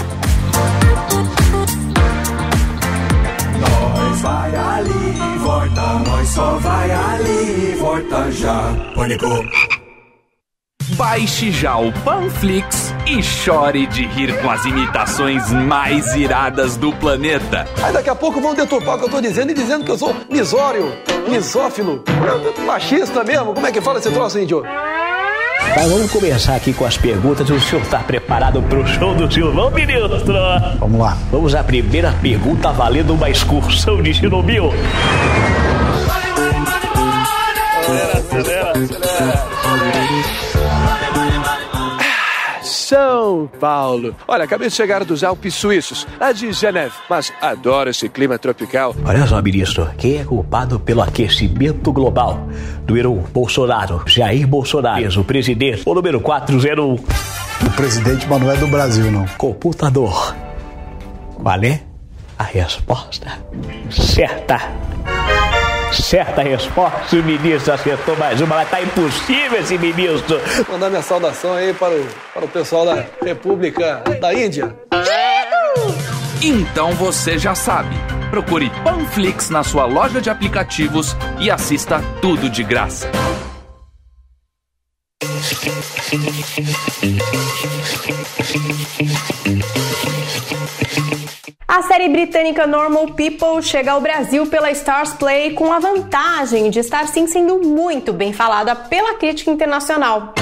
[3.61, 8.75] Nós vai ali e volta, nós só vai ali e volta já.
[8.95, 9.45] Pânico.
[10.97, 17.67] Baixe já o Panflix e chore de rir com as imitações mais iradas do planeta.
[17.83, 19.99] Aí daqui a pouco vão deturpar o que eu tô dizendo e dizendo que eu
[19.99, 20.91] sou misório,
[21.29, 22.03] misófilo,
[22.67, 23.53] machista mesmo.
[23.53, 24.63] Como é que fala esse troço, índio?
[25.77, 27.51] Mas vamos começar aqui com as perguntas.
[27.51, 30.09] O senhor está preparado para o show do Silvão, ministro?
[30.79, 31.19] Vamos lá.
[31.31, 34.73] Vamos à primeira pergunta valendo uma excursão de Chernobyl.
[42.87, 44.15] São Paulo.
[44.29, 48.95] Olha, acabei de chegar dos Alpes Suíços, lá de Geneve, mas adoro esse clima tropical.
[49.05, 52.47] Olha só, ministro, quem é culpado pelo aquecimento global?
[52.87, 54.03] Número 1, Bolsonaro.
[54.07, 55.83] Jair Bolsonaro, o presidente.
[55.85, 56.95] O número 401.
[56.95, 59.27] O presidente, mas não é do Brasil, não.
[59.37, 60.37] Computador.
[61.43, 61.81] Qual é
[62.39, 63.27] a resposta?
[63.91, 64.61] Certa.
[65.93, 70.41] Certa resposta, o ministro acertou mais uma, mas tá impossível esse ministro.
[70.71, 74.75] Mandar minha saudação aí para o, para o pessoal da República da Índia.
[76.43, 77.97] Então você já sabe.
[78.31, 83.11] Procure Panflix na sua loja de aplicativos e assista tudo de graça.
[91.77, 96.79] A série britânica Normal People chega ao Brasil pela Stars Play com a vantagem de
[96.79, 100.33] estar sim sendo muito bem falada pela crítica internacional.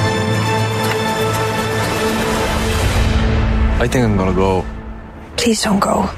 [3.82, 4.64] I think I'm gonna go.
[5.37, 6.09] Please don't go.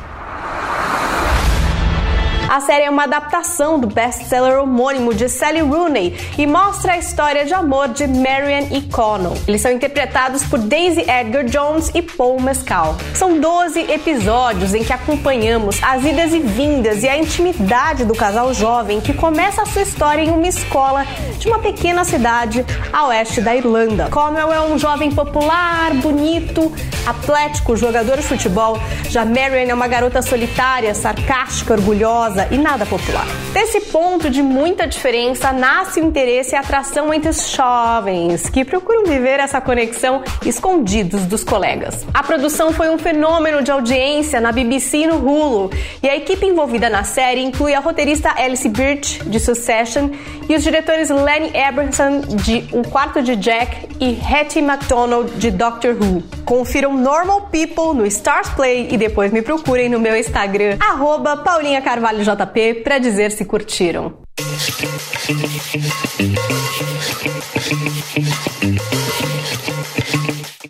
[2.57, 7.45] A série é uma adaptação do best-seller homônimo de Sally Rooney e mostra a história
[7.45, 9.37] de amor de Marian e Connell.
[9.47, 12.97] Eles são interpretados por Daisy Edgar Jones e Paul Mescal.
[13.13, 18.55] São 12 episódios em que acompanhamos as idas e vindas e a intimidade do casal
[18.55, 21.05] jovem que começa a sua história em uma escola
[21.39, 24.09] de uma pequena cidade a oeste da Irlanda.
[24.11, 26.73] Connell é um jovem popular, bonito,
[27.07, 28.81] atlético, jogador de futebol.
[29.11, 33.27] Já Marian é uma garota solitária, sarcástica, orgulhosa e nada popular.
[33.53, 38.65] Desse ponto de muita diferença nasce o interesse e a atração entre os jovens que
[38.65, 42.07] procuram viver essa conexão escondidos dos colegas.
[42.13, 45.71] A produção foi um fenômeno de audiência na BBC e no Hulu,
[46.03, 50.11] e a equipe envolvida na série inclui a roteirista Alice Birch de Succession
[50.49, 55.95] e os diretores Lenny Abramson de Um Quarto de Jack e Hattie MacDonald de Doctor
[55.95, 56.23] Who.
[56.45, 61.81] Confiram Normal People no Stars Play e depois me procurem no meu Instagram, arroba Paulinha
[61.81, 64.15] Carvalho JP, pra dizer se curtiram.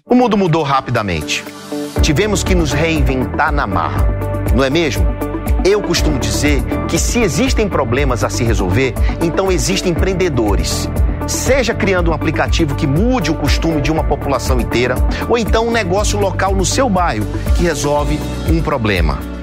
[0.04, 1.42] O mundo mudou rapidamente.
[2.02, 4.06] Tivemos que nos reinventar na marra,
[4.54, 5.06] não é mesmo?
[5.64, 10.88] Eu costumo dizer que se existem problemas a se resolver, então existem empreendedores.
[11.26, 14.94] Seja criando um aplicativo que mude o costume de uma população inteira,
[15.28, 17.26] ou então um negócio local no seu bairro
[17.56, 19.35] que resolve um problema.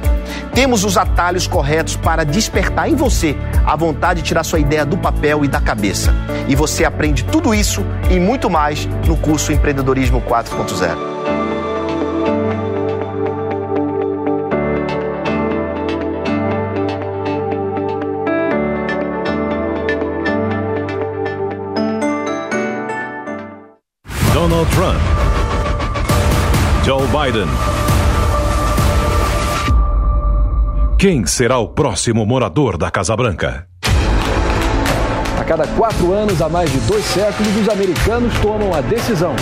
[0.53, 3.35] Temos os atalhos corretos para despertar em você
[3.65, 6.13] a vontade de tirar sua ideia do papel e da cabeça.
[6.47, 11.13] E você aprende tudo isso e muito mais no curso Empreendedorismo 4.0.
[24.33, 25.01] Donald Trump.
[26.83, 27.47] Joe Biden.
[31.03, 33.67] Quem será o próximo morador da Casa Branca?
[35.45, 39.35] cada quatro anos, há mais de dois séculos, os americanos tomam a decisão.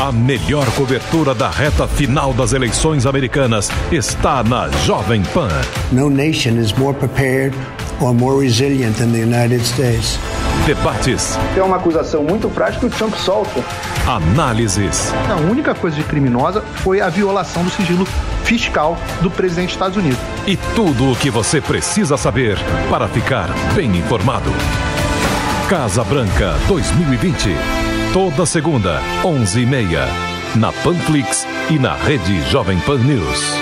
[0.00, 5.48] A melhor cobertura da reta final das eleições americanas está na Jovem Pan.
[5.90, 7.52] No nation is more prepared
[8.00, 10.16] or more resilient than the United States.
[10.64, 13.64] Debates, Tem uma acusação muito prática que o Trump solta.
[14.06, 18.06] análises, A única coisa de criminosa foi a violação do sigilo
[18.44, 20.18] fiscal do presidente dos Estados Unidos.
[20.46, 22.58] e tudo o que você precisa saber
[22.90, 24.50] para ficar bem informado.
[25.68, 27.56] Casa Branca 2020.
[28.12, 30.06] Toda segunda, 11h30.
[30.56, 33.56] Na Panflix e na rede Jovem Pan News.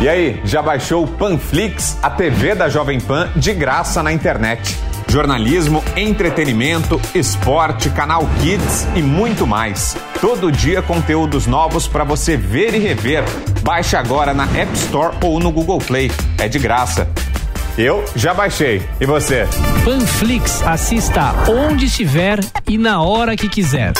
[0.00, 4.76] E aí, já baixou o Panflix, a TV da Jovem Pan, de graça na internet?
[5.16, 9.96] Jornalismo, entretenimento, esporte, canal Kids e muito mais.
[10.20, 13.24] Todo dia conteúdos novos para você ver e rever.
[13.62, 16.12] Baixe agora na App Store ou no Google Play.
[16.36, 17.08] É de graça.
[17.78, 18.82] Eu já baixei.
[19.00, 19.48] E você?
[19.86, 22.38] Panflix, assista onde estiver
[22.68, 23.94] e na hora que quiser.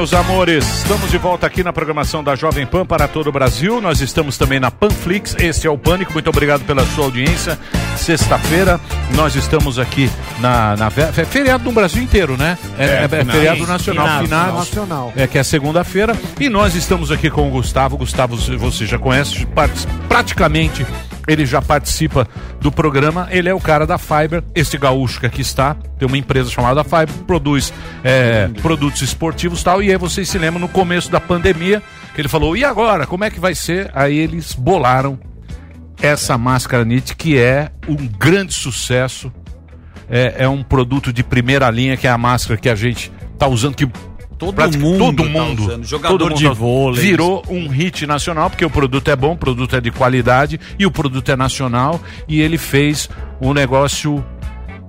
[0.00, 0.64] Meus amores.
[0.78, 3.82] Estamos de volta aqui na programação da Jovem Pan para todo o Brasil.
[3.82, 5.36] Nós estamos também na Panflix.
[5.38, 6.14] Esse é o Pânico.
[6.14, 7.58] Muito obrigado pela sua audiência.
[7.98, 8.80] Sexta-feira,
[9.14, 12.56] nós estamos aqui na, na é feriado no Brasil inteiro, né?
[12.78, 14.54] É, É, é- é feriado nacional, finados.
[14.54, 15.12] Nacional.
[15.14, 16.16] É que é segunda-feira.
[16.40, 17.98] E nós estamos aqui com o Gustavo.
[17.98, 19.46] Gustavo, você já conhece,
[20.08, 20.86] praticamente
[21.30, 22.26] ele já participa
[22.60, 23.28] do programa.
[23.30, 25.76] Ele é o cara da Fiber, este gaúcho que aqui está.
[25.96, 27.72] Tem uma empresa chamada Fiber, produz
[28.02, 29.80] é, produtos esportivos e tal.
[29.80, 31.80] E aí vocês se lembram no começo da pandemia
[32.14, 33.06] que ele falou: e agora?
[33.06, 33.92] Como é que vai ser?
[33.94, 35.20] Aí eles bolaram
[36.02, 39.32] essa máscara NIT, que é um grande sucesso.
[40.12, 43.46] É, é um produto de primeira linha, que é a máscara que a gente tá
[43.46, 43.88] usando, que
[44.40, 45.84] Todo mundo todo tá mundo, usando.
[45.84, 47.00] Jogador todo mundo de tá- vôlei.
[47.02, 50.86] virou um hit nacional, porque o produto é bom, o produto é de qualidade e
[50.86, 53.08] o produto é nacional e ele fez
[53.40, 54.24] um negócio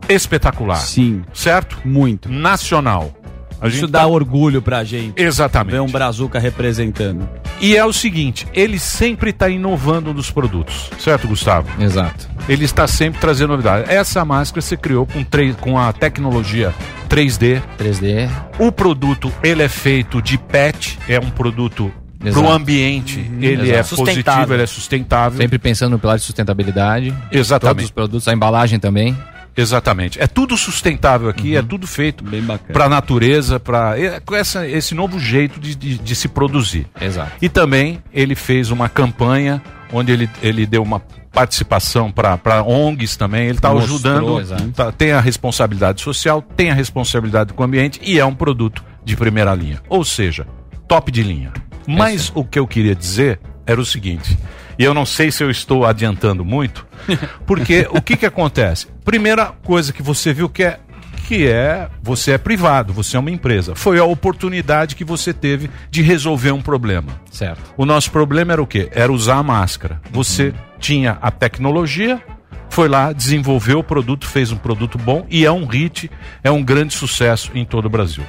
[0.10, 0.78] espetacular.
[0.78, 1.24] Sim.
[1.34, 1.78] Certo?
[1.86, 2.30] Muito.
[2.32, 3.14] Nacional.
[3.62, 5.22] A Isso dá tá- orgulho pra gente.
[5.22, 5.74] Exatamente.
[5.74, 7.30] Ver um Brazuca representando.
[7.60, 11.70] E é o seguinte, ele sempre está inovando nos produtos, certo, Gustavo?
[11.82, 12.28] Exato.
[12.50, 13.92] Ele está sempre trazendo novidade.
[13.92, 16.74] Essa máscara você criou com, três, com a tecnologia
[17.08, 17.62] 3D.
[17.78, 18.28] 3D.
[18.58, 23.96] O produto, ele é feito de PET, é um produto para o ambiente, ele Exato.
[23.96, 25.38] é positivo, ele é sustentável.
[25.40, 27.14] Sempre pensando no pilar de sustentabilidade.
[27.32, 27.76] Exatamente.
[27.76, 29.16] Todos os produtos, a embalagem também.
[29.56, 30.20] Exatamente.
[30.22, 32.24] É tudo sustentável aqui, é tudo feito
[32.72, 33.96] para a natureza, para
[34.26, 36.88] com essa, esse novo jeito de, de, de se produzir.
[37.00, 37.32] Exato.
[37.42, 43.44] E também ele fez uma campanha onde ele, ele deu uma participação para ONGs também.
[43.48, 48.20] Ele está ajudando, tá- tem a responsabilidade social, tem a responsabilidade com o ambiente e
[48.20, 49.82] é um produto de primeira linha.
[49.90, 50.46] Ou seja,
[50.88, 51.52] top de linha.
[51.88, 54.38] Mas o que eu queria dizer era o seguinte,
[54.78, 56.86] e eu não sei se eu estou adiantando muito,
[57.46, 58.88] porque o que, que acontece?
[59.04, 60.80] Primeira coisa que você viu que é
[61.28, 63.74] que é você é privado, você é uma empresa.
[63.74, 67.08] Foi a oportunidade que você teve de resolver um problema.
[67.32, 67.74] Certo.
[67.78, 68.90] O nosso problema era o quê?
[68.92, 70.02] Era usar a máscara.
[70.12, 72.22] Você tinha a tecnologia,
[72.70, 76.12] foi lá, desenvolveu o produto, fez um produto bom e é um hit,
[76.44, 78.26] é um grande sucesso em todo o Brasil.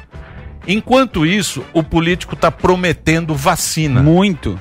[0.66, 4.00] Enquanto isso, o político está prometendo vacina.
[4.00, 4.60] Muito.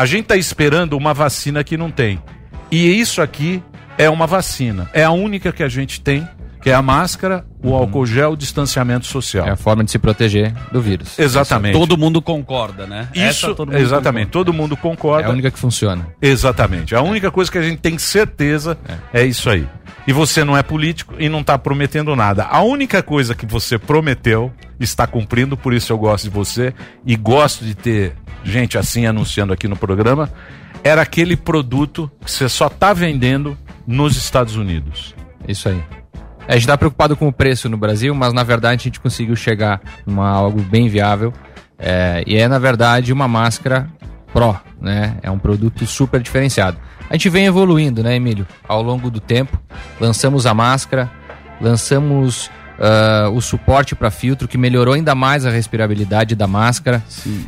[0.00, 2.22] A gente está esperando uma vacina que não tem.
[2.70, 3.62] E isso aqui
[3.98, 4.88] é uma vacina.
[4.94, 6.26] É a única que a gente tem,
[6.62, 9.46] que é a máscara, o álcool gel, o distanciamento social.
[9.46, 11.18] É a forma de se proteger do vírus.
[11.18, 11.74] Exatamente.
[11.74, 13.10] Todo mundo concorda, né?
[13.12, 15.28] Isso, Essa todo mundo exatamente, todo mundo concorda.
[15.28, 16.06] É a única que funciona.
[16.22, 16.94] Exatamente.
[16.94, 18.78] A única coisa que a gente tem certeza
[19.12, 19.68] é, isso aí.
[20.06, 22.44] E você não é político e não está prometendo nada.
[22.44, 26.74] A única coisa que você prometeu está cumprindo, por isso eu gosto de você
[27.04, 30.30] e gosto de ter gente assim anunciando aqui no programa.
[30.82, 35.14] Era aquele produto que você só está vendendo nos Estados Unidos.
[35.46, 35.82] Isso aí.
[36.48, 39.36] A gente está preocupado com o preço no Brasil, mas na verdade a gente conseguiu
[39.36, 41.32] chegar numa algo bem viável.
[41.78, 43.88] É, e é, na verdade, uma máscara
[44.32, 45.16] Pro, né?
[45.22, 46.78] É um produto super diferenciado.
[47.10, 48.46] A gente vem evoluindo, né, Emílio?
[48.68, 49.60] Ao longo do tempo,
[50.00, 51.10] lançamos a máscara,
[51.60, 52.48] lançamos
[52.78, 57.04] ah, o suporte para filtro, que melhorou ainda mais a respirabilidade da máscara.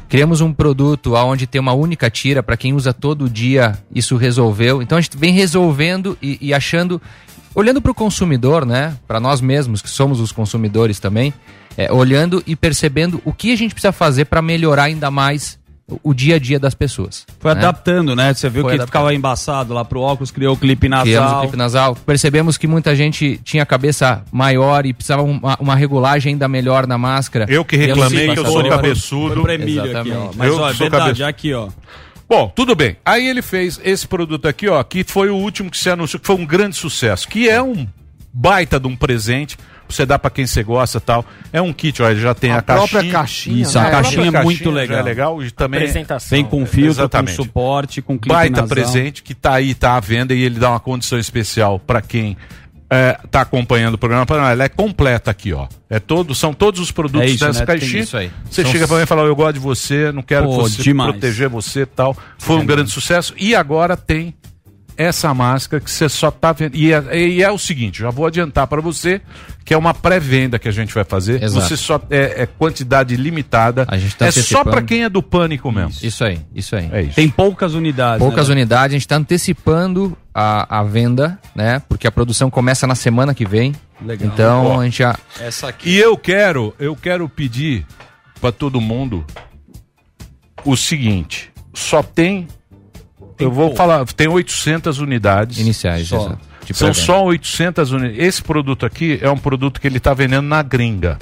[0.09, 4.83] Criamos um produto onde tem uma única tira, para quem usa todo dia, isso resolveu.
[4.83, 7.01] Então a gente vem resolvendo e, e achando
[7.55, 8.97] olhando para o consumidor, né?
[9.07, 11.33] Para nós mesmos, que somos os consumidores também,
[11.77, 15.59] é, olhando e percebendo o que a gente precisa fazer para melhorar ainda mais
[16.03, 17.27] o, dia a dia das pessoas.
[17.41, 17.61] Foi né?
[17.61, 18.33] adaptando, né?
[18.35, 18.87] Você viu Foi que adaptando.
[18.87, 21.41] ficava embaçado lá pro óculos, criou o clipe Criamos o nasal.
[21.43, 21.97] clipe nasal.
[21.97, 26.87] Percebemos que muita gente tinha a cabeça maior e precisava uma, uma regulagem ainda melhor
[26.87, 27.47] na máscara.
[27.49, 29.41] Eu que reclamei que eu sou cabeçudo.
[29.43, 30.31] Pro Emílio aqui, ó.
[30.37, 31.69] Mas Eu ó, é sou verdade, cabeça- aqui, ó.
[32.29, 32.97] Bom, tudo bem.
[33.05, 36.27] Aí ele fez esse produto aqui, ó, que foi o último que se anunciou, que
[36.27, 37.87] foi um grande sucesso, que é um
[38.33, 39.59] baita de um presente
[39.93, 41.25] você dar pra quem você gosta e tal.
[41.53, 43.13] É um kit, ó, ele já tem a, A própria caixinha.
[43.13, 43.91] caixinha, Isso, a né?
[43.91, 44.99] caixinha é muito caixinha legal.
[44.99, 46.37] É legal e também Apresentação.
[46.37, 47.37] Vem com filtro, Exatamente.
[47.37, 48.69] com suporte, com clipe baita nasal.
[48.69, 52.37] presente que tá aí, tá à venda e ele dá uma condição especial pra quem
[52.95, 54.27] é, tá acompanhando o programa.
[54.51, 55.67] Ela é completa aqui, ó.
[55.89, 57.67] É todo, são todos os produtos É isso, dessa né?
[57.67, 58.03] Caixinha.
[58.03, 58.31] isso aí.
[58.51, 60.83] Você São- chega pra mim e fala, eu gosto de você, não quero Pô, você
[60.83, 61.11] demais.
[61.13, 62.15] proteger você e tal.
[62.39, 63.33] Foi um grande sucesso.
[63.39, 64.35] E agora tem
[64.97, 66.75] essa máscara que você só tá vendo.
[66.75, 69.21] E é, e é o seguinte, já vou adiantar para você
[69.65, 71.43] que é uma pré-venda que a gente vai fazer.
[71.43, 71.67] Exato.
[71.67, 73.85] Você só é, é quantidade limitada.
[73.89, 75.95] A gente tá é só para quem é do pânico mesmo.
[76.03, 76.91] Isso aí, isso aí.
[76.93, 77.15] É isso.
[77.15, 78.19] Tem poucas unidades.
[78.19, 78.55] Poucas né?
[78.57, 81.81] unidades, a gente está antecipando a, a venda, né?
[81.89, 83.73] Porque a produção começa na semana que vem.
[84.01, 84.29] Legal.
[84.33, 84.81] Então Ó.
[84.81, 85.17] a gente já.
[85.41, 85.91] Essa aqui.
[85.91, 87.87] E eu quero, eu quero pedir
[88.41, 89.25] para todo mundo
[90.65, 92.49] o seguinte: só tem,
[93.43, 93.77] eu vou pouco.
[93.77, 96.17] falar, tem 800 unidades Iniciais, Só.
[96.17, 96.53] exato.
[96.73, 98.19] São só 800 unidades.
[98.23, 101.19] Esse produto aqui é um produto que ele está vendendo na gringa.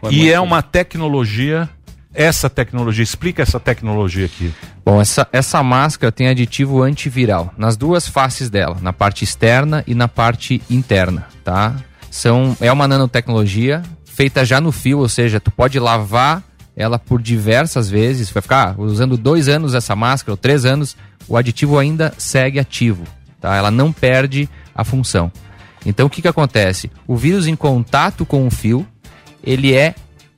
[0.00, 0.32] Vai e mostrar.
[0.34, 1.68] é uma tecnologia,
[2.14, 4.54] essa tecnologia, explica essa tecnologia aqui.
[4.84, 9.94] Bom, essa, essa máscara tem aditivo antiviral nas duas faces dela, na parte externa e
[9.94, 11.74] na parte interna, tá?
[12.10, 16.42] São, é uma nanotecnologia feita já no fio, ou seja, tu pode lavar
[16.76, 20.96] ela por diversas vezes, vai ficar usando dois anos essa máscara, ou três anos,
[21.28, 23.04] o aditivo ainda segue ativo,
[23.40, 23.54] tá?
[23.56, 25.30] Ela não perde a função.
[25.86, 26.90] Então o que que acontece?
[27.06, 28.86] O vírus em contato com o fio,
[29.42, 29.94] ele é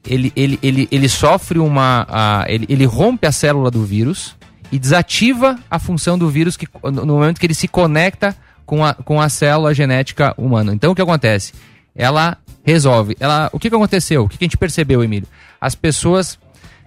[0.08, 2.06] ele, ele, ele, ele sofre uma.
[2.08, 4.36] a- ele, ele rompe a célula do vírus
[4.70, 8.84] e desativa a função do vírus que, no no momento que ele se conecta com
[8.84, 10.72] a, com a célula genética humana.
[10.74, 11.52] Então o que acontece?
[11.94, 13.16] Ela resolve.
[13.18, 14.24] Ela, o que, que aconteceu?
[14.24, 15.28] O que, que a gente percebeu, Emílio?
[15.60, 16.38] As pessoas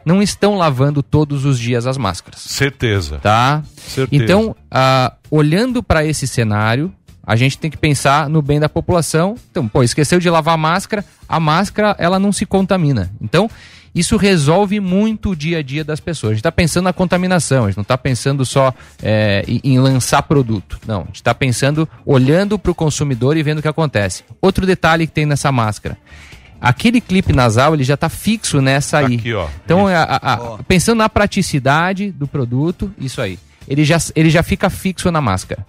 [0.06, 2.42] não estão lavando todos os dias as máscaras.
[2.42, 3.20] Certeza.
[3.20, 3.64] Tá?
[3.76, 4.24] Certeza.
[4.24, 6.94] Então, ah, olhando para esse cenário,
[7.26, 9.36] a gente tem que pensar no bem da população.
[9.52, 13.12] Então, pô, esqueceu de lavar a máscara, a máscara ela não se contamina.
[13.22, 13.50] Então,
[13.94, 16.32] isso resolve muito o dia a dia das pessoas.
[16.32, 19.80] A gente está pensando na contaminação, a gente não está pensando só é, em, em
[19.80, 20.80] lançar produto.
[20.88, 24.24] Não, a gente está pensando, olhando para o consumidor e vendo o que acontece.
[24.42, 25.98] Outro detalhe que tem nessa máscara.
[26.62, 29.16] Aquele clipe nasal, ele já está fixo nessa aí.
[29.16, 29.48] Aqui, ó.
[29.64, 33.40] Então, a- a- a- pensando na praticidade do produto, isso aí.
[33.68, 35.66] Ele já, ele já fica fixo na máscara.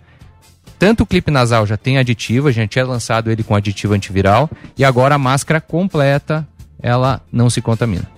[0.78, 4.50] Tanto o clipe nasal já tem aditivo, a gente tinha lançado ele com aditivo antiviral,
[4.78, 6.46] e agora a máscara completa,
[6.82, 8.10] ela não se contamina.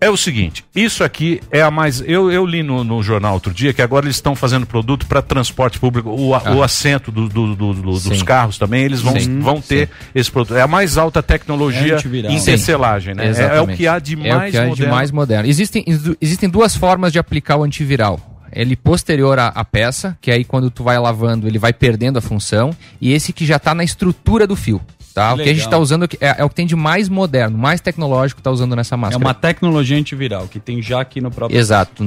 [0.00, 2.00] É o seguinte, isso aqui é a mais.
[2.00, 5.20] Eu, eu li no, no jornal outro dia que agora eles estão fazendo produto para
[5.20, 6.08] transporte público.
[6.10, 6.42] O, Ah.
[6.54, 8.24] o assento do- do- do- do- dos Sim.
[8.24, 9.40] carros também, eles vão, Sim.
[9.40, 10.56] vão ter esse produto.
[10.56, 12.32] É a mais alta tecnologia Antiviral.
[12.32, 12.52] em Sim.
[12.52, 13.26] tecelagem, né?
[13.30, 14.94] É, é o que há de É mais que há de moderno.
[14.94, 15.48] mais moderno.
[15.48, 15.84] Existem,
[16.18, 18.18] existem duas formas de aplicar o antiviral.
[18.52, 22.20] Ele posterior à, à peça, que aí quando tu vai lavando ele vai perdendo a
[22.22, 22.70] função,
[23.00, 24.80] e esse que já está na estrutura do fio.
[25.14, 25.32] Tá?
[25.34, 27.80] O que a gente está usando é, é o que tem de mais moderno, mais
[27.80, 29.24] tecnológico está usando nessa É máscara.
[29.24, 31.58] uma tecnologia antiviral que tem já aqui no próprio.
[31.58, 32.04] Exato,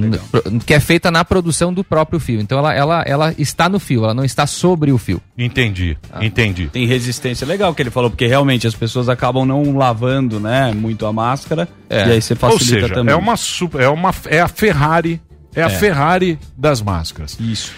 [0.65, 2.39] que é feita na produção do próprio fio.
[2.39, 5.21] Então ela, ela, ela está no fio, ela não está sobre o fio.
[5.37, 6.23] Entendi, Ah.
[6.23, 6.67] entendi.
[6.67, 11.05] Tem resistência legal que ele falou, porque realmente as pessoas acabam não lavando, né, muito
[11.05, 11.67] a máscara.
[11.89, 12.07] É.
[12.07, 13.13] E aí você Ou facilita seja, também.
[13.13, 15.21] é uma super, é uma é a Ferrari,
[15.53, 15.69] é, a É.
[15.69, 17.37] Ferrari das máscaras.
[17.39, 17.71] Isso.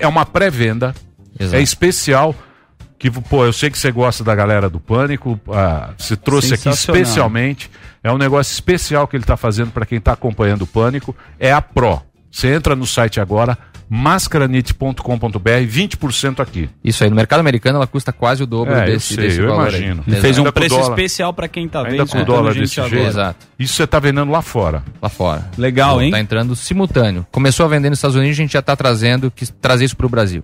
[0.00, 0.94] É uma pré-venda.
[1.38, 2.34] É especial.
[2.98, 5.38] Que, pô, eu sei que você gosta da galera do Pânico.
[5.48, 7.70] Ah, você trouxe aqui especialmente.
[8.02, 11.14] É um negócio especial que ele está fazendo para quem está acompanhando o Pânico.
[11.38, 12.00] É a Pro.
[12.30, 13.58] Você entra no site agora,
[13.94, 15.38] mascaranit.com.br,
[15.68, 16.70] 20% aqui.
[16.82, 19.40] Isso aí, no mercado americano ela custa quase o dobro É, eu desse, sei, desse
[19.40, 20.02] eu valor imagino.
[20.08, 20.20] aí.
[20.20, 20.88] Fez um preço dólar.
[20.90, 21.92] especial pra quem tá vendo.
[21.92, 22.94] Ainda com o escutando dólar a gente desse agora.
[22.94, 23.08] jeito.
[23.08, 23.46] Exato.
[23.58, 24.82] Isso você tá vendendo lá fora.
[25.00, 25.50] Lá fora.
[25.58, 26.10] Legal, hein?
[26.10, 27.26] Tá entrando simultâneo.
[27.30, 30.08] Começou a vender nos Estados Unidos, a gente já tá trazendo, quis trazer isso pro
[30.08, 30.42] Brasil.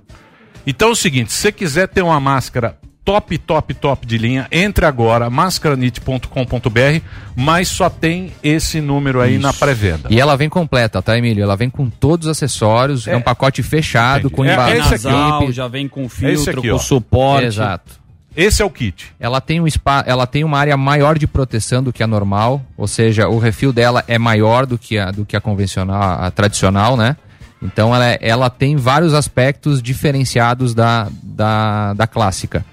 [0.67, 2.77] Então é o seguinte, se você quiser ter uma máscara
[3.09, 7.01] top, top, top de linha, entre agora, mascaranit.com.br,
[7.35, 10.09] mas só tem esse número aí na pré-venda.
[10.11, 11.43] E ela vem completa, tá, Emílio?
[11.43, 14.81] Ela vem com todos os acessórios, é, um pacote fechado, com É, embalagem.
[14.81, 16.79] esse aqui, Nasal, já vem com É filtro, aqui, com ó.
[16.79, 17.47] suporte.
[17.47, 17.93] Exato.
[18.37, 19.07] Esse é o kit.
[19.19, 22.63] Ela tem, um spa, ela tem uma área maior de proteção do que a normal,
[22.77, 26.31] ou seja, o refil dela é maior do que a, do que a convencional, a
[26.31, 27.17] tradicional, né?
[27.61, 32.65] Então ela, é- ela tem vários aspectos diferenciados da, da, da clássica.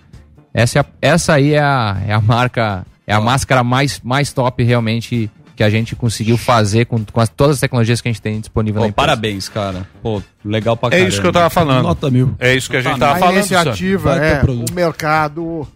[0.58, 4.32] Essa, é a- essa aí é a, é a marca, é a máscara mais, mais
[4.32, 8.12] top realmente que a gente conseguiu fazer com, com as- todas as tecnologias que a
[8.12, 9.06] gente tem disponível Pô, na empresa.
[9.08, 9.86] parabéns, cara.
[10.02, 11.10] Pô, legal pra É caramba.
[11.10, 11.84] isso que eu tava falando.
[11.84, 12.36] Nota mil.
[12.40, 13.36] É isso que a gente tava a falando.
[13.38, 15.68] iniciativa Vai ter é o mercado.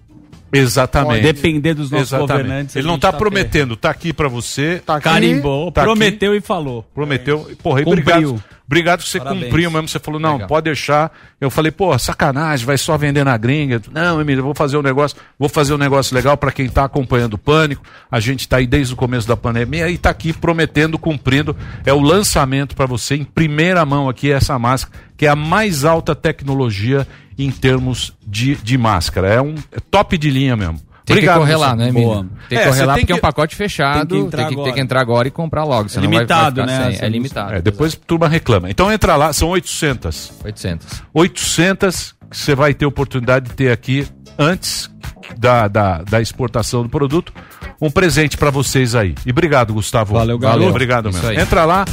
[0.52, 1.22] Exatamente.
[1.22, 2.44] Depender dos nossos Exatamente.
[2.44, 2.76] governantes.
[2.76, 4.82] a Ele não tá, tá prometendo, tá aqui pra você.
[4.86, 5.04] Tá aqui.
[5.04, 5.90] Carimbou, Tá aqui.
[5.92, 6.84] prometeu e falou.
[6.94, 7.50] Prometeu.
[7.62, 8.44] Porra, e obrigado.
[8.70, 9.46] Obrigado que você Parabéns.
[9.46, 9.88] cumpriu mesmo.
[9.88, 10.48] Você falou, não, Legal.
[10.48, 11.12] pode deixar.
[11.42, 13.82] Eu falei, pô, sacanagem, vai só vender na gringa.
[13.92, 17.34] Não, Emílio, vou fazer um negócio, vou fazer um negócio legal para quem tá acompanhando
[17.34, 17.82] o pânico.
[18.12, 21.58] A gente tá aí desde o começo da pandemia e tá aqui prometendo, cumprindo.
[21.84, 25.84] É o lançamento para você em primeira mão aqui essa máscara, que é a mais
[25.84, 27.08] alta tecnologia
[27.40, 29.34] em termos de, de máscara.
[29.34, 30.80] É um é top de linha mesmo.
[31.10, 32.30] Tem Obrigado, que correr lá, né, Emílio?
[32.48, 34.22] Tem É, que correr você lá porque é um que- pacote fechado, tem que tem
[34.28, 34.82] entrar que, tem que agora.
[34.82, 37.06] entrar agora e comprar logo, senão vai- limitado, vai, ficar né, sem.
[37.06, 37.54] É limitado.
[37.56, 38.70] É, depois a turma reclama.
[38.70, 40.32] Então entra lá, são 800.
[40.46, 41.02] 800.
[41.14, 44.08] 800 que você vai ter oportunidade de ter aqui
[44.38, 44.90] antes
[45.38, 47.34] da, da, da exportação do produto.
[47.82, 49.16] Um presente para vocês aí.
[49.26, 50.14] E obrigado, Gustavo.
[50.14, 50.68] Valeu, garoto.
[50.68, 51.32] Obrigado mesmo.
[51.32, 51.86] Entra lá.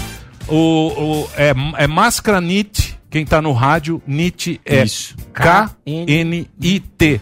[0.49, 0.55] O,
[1.25, 2.96] o, é, é Máscara NIT.
[3.11, 4.85] Quem tá no rádio, NIT é
[5.85, 7.21] knit.com.br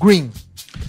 [0.00, 0.30] Green.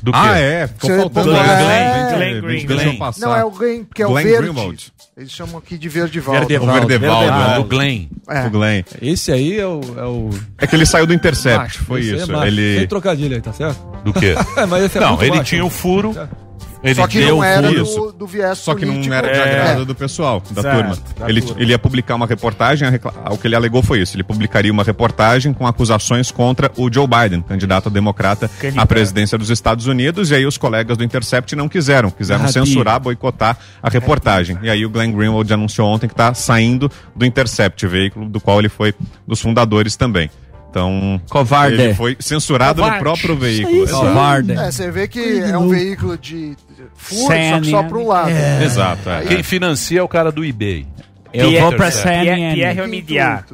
[0.02, 0.18] Do quê?
[0.22, 0.68] Ah, é?
[0.68, 1.30] Ficou Você- faltando.
[1.32, 2.40] Glenn, né?
[2.42, 2.98] Glenn eu Glenn.
[2.98, 3.28] passar.
[3.28, 4.42] Não, é o Green, porque é o Glenn verde.
[4.44, 4.94] Greenwald.
[5.18, 6.46] Eles chamam aqui de Verdevaldo.
[6.46, 6.48] O
[6.88, 7.32] Verdevaldo.
[7.32, 7.56] Ah, é.
[7.58, 8.08] do Glenn.
[8.30, 8.48] É.
[8.48, 8.84] O Glenn.
[9.02, 9.82] Esse aí é o.
[9.98, 10.30] É, o...
[10.58, 11.84] É que ele saiu do Intercept, macho.
[11.84, 12.32] foi é isso.
[12.32, 12.48] macho.
[12.48, 12.78] ele...
[12.80, 13.80] Sem trocadilho aí, tá certo?
[14.06, 14.36] Do quê?
[14.70, 15.44] Mas esse é não, ele macho.
[15.44, 16.16] tinha o furo.
[16.82, 19.60] Ele Só que deu não era do, do viés Só que não era de É.
[19.60, 20.98] agrado do pessoal, da Certo, turma.
[21.20, 21.62] da Ele, turma.
[21.62, 22.88] ele ia publicar uma reportagem,
[23.30, 24.16] o que ele alegou foi isso.
[24.16, 29.50] Ele publicaria uma reportagem com acusações contra o Joe Biden, candidato democrata à presidência dos
[29.50, 34.58] Estados Unidos, e aí os colegas do Intercept não quiseram, quiseram censurar, boicotar a reportagem.
[34.62, 38.60] E aí o Glenn Greenwald anunciou ontem que está saindo do Intercept, veículo do qual
[38.60, 38.94] ele foi
[39.28, 40.30] dos fundadores também.
[40.70, 41.82] Então, Covarde.
[41.82, 42.98] ele foi censurado Covarde.
[42.98, 43.84] no próprio veículo.
[43.84, 44.06] Exato.
[44.06, 44.52] Covarde.
[44.52, 46.56] É, você vê que é um veículo de
[46.96, 48.30] furo, só que só para um lado.
[48.64, 49.10] Exato.
[49.10, 49.22] é.
[49.26, 50.86] Quem financia é o cara do eBay.
[51.34, 52.54] Eu Pierre- vou pra Pierre- CNN.
[52.56, 53.46] Pierre Omidyar.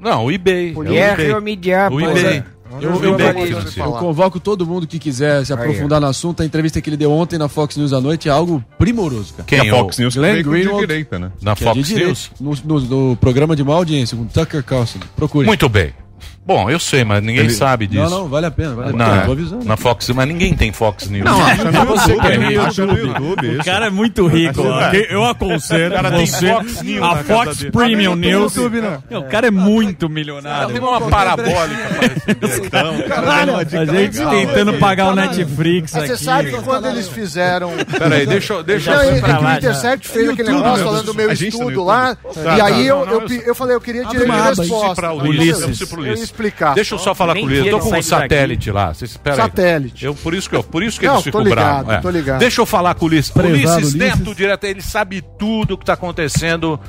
[0.00, 0.70] Não, o eBay.
[0.74, 1.34] É o Pierre eBay.
[1.34, 1.92] Omidyar.
[1.92, 2.42] O eBay.
[2.80, 6.42] Eu, O eu, eu- eu convoco todo mundo que quiser se aprofundar no assunto.
[6.42, 9.44] A entrevista que ele deu ontem na Fox News à noite é algo primoroso, cara.
[9.46, 9.60] Quem?
[9.70, 10.80] a Fox News Glenn Greenwald.
[10.86, 11.30] direita, né?
[11.42, 12.30] Na que é de Fox direita, News?
[12.40, 15.00] No, no- no programa de má audiência, com Tucker Carlson.
[15.14, 15.46] Procure.
[15.46, 15.92] Muito bem.
[16.44, 18.02] Bom, eu sei, mas ninguém Ele- sabe disso.
[18.02, 18.74] Não, não, vale a pena.
[18.74, 19.16] Vale a pena.
[19.16, 19.64] Na, tô avisando.
[19.64, 21.24] na Fox, mas ninguém tem Fox News.
[21.24, 22.60] Não, acha no você YouTube, que é rico.
[22.62, 23.64] acha no YouTube, O isso.
[23.64, 24.60] cara é muito rico.
[24.66, 24.80] ó.
[24.92, 27.64] Eu aconselho O cara tem você Fox News a na Fox.
[27.72, 28.56] Premium Não tem News.
[28.56, 29.04] YouTube, não.
[29.08, 30.68] Meu, O cara é muito Ela milionário.
[30.74, 33.02] tem uma parabólica parecendo.
[33.08, 34.78] Caralho, a gente legal, tentando né?
[34.78, 36.24] pagar o Netflix Mas Você aqui.
[36.24, 37.70] sabe que quando eles fizeram.
[37.98, 39.14] Peraí, deixa, eu- deixa Não, eu.
[39.16, 42.16] é, pra lá o Intercept fez aquele negócio meu falando do meu tá estudo lá.
[42.16, 45.12] Tá, e tá, aí não, eu, não, falei, eu queria direito uma de resposta.
[45.12, 45.80] Ulisses.
[45.80, 46.31] eu.
[46.32, 46.74] Explicar.
[46.74, 47.66] Deixa eu só falar Nem com o Luiz.
[47.66, 48.08] Eu tô com um sair daqui.
[48.08, 48.94] satélite lá.
[48.94, 49.20] Vocês.
[49.36, 50.04] Satélite.
[50.04, 51.94] Eu, por isso que, eu, por isso que Não, eles ficam ligado, bravos.
[51.94, 52.00] é.
[52.00, 52.38] tô ligado.
[52.40, 53.30] Deixa eu falar com o Ulisses.
[53.30, 56.80] Prezado Ulisses, dentro direto, ele sabe tudo o que está acontecendo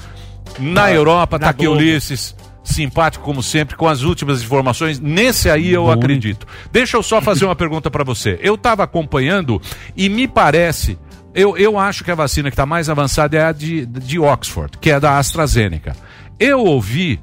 [0.60, 1.38] na Europa.
[1.38, 1.82] Tá na aqui o Globo.
[1.82, 5.00] Ulisses, simpático como sempre, com as últimas informações.
[5.00, 6.48] Nesse aí eu acredito.
[6.72, 8.40] Deixa eu só fazer uma pergunta para você.
[8.42, 9.62] Eu estava acompanhando
[9.96, 10.98] e me parece
[11.34, 14.78] eu, eu acho que a vacina que está mais avançada é a de, de Oxford,
[14.78, 15.96] que é da AstraZeneca.
[16.40, 17.20] Eu ouvi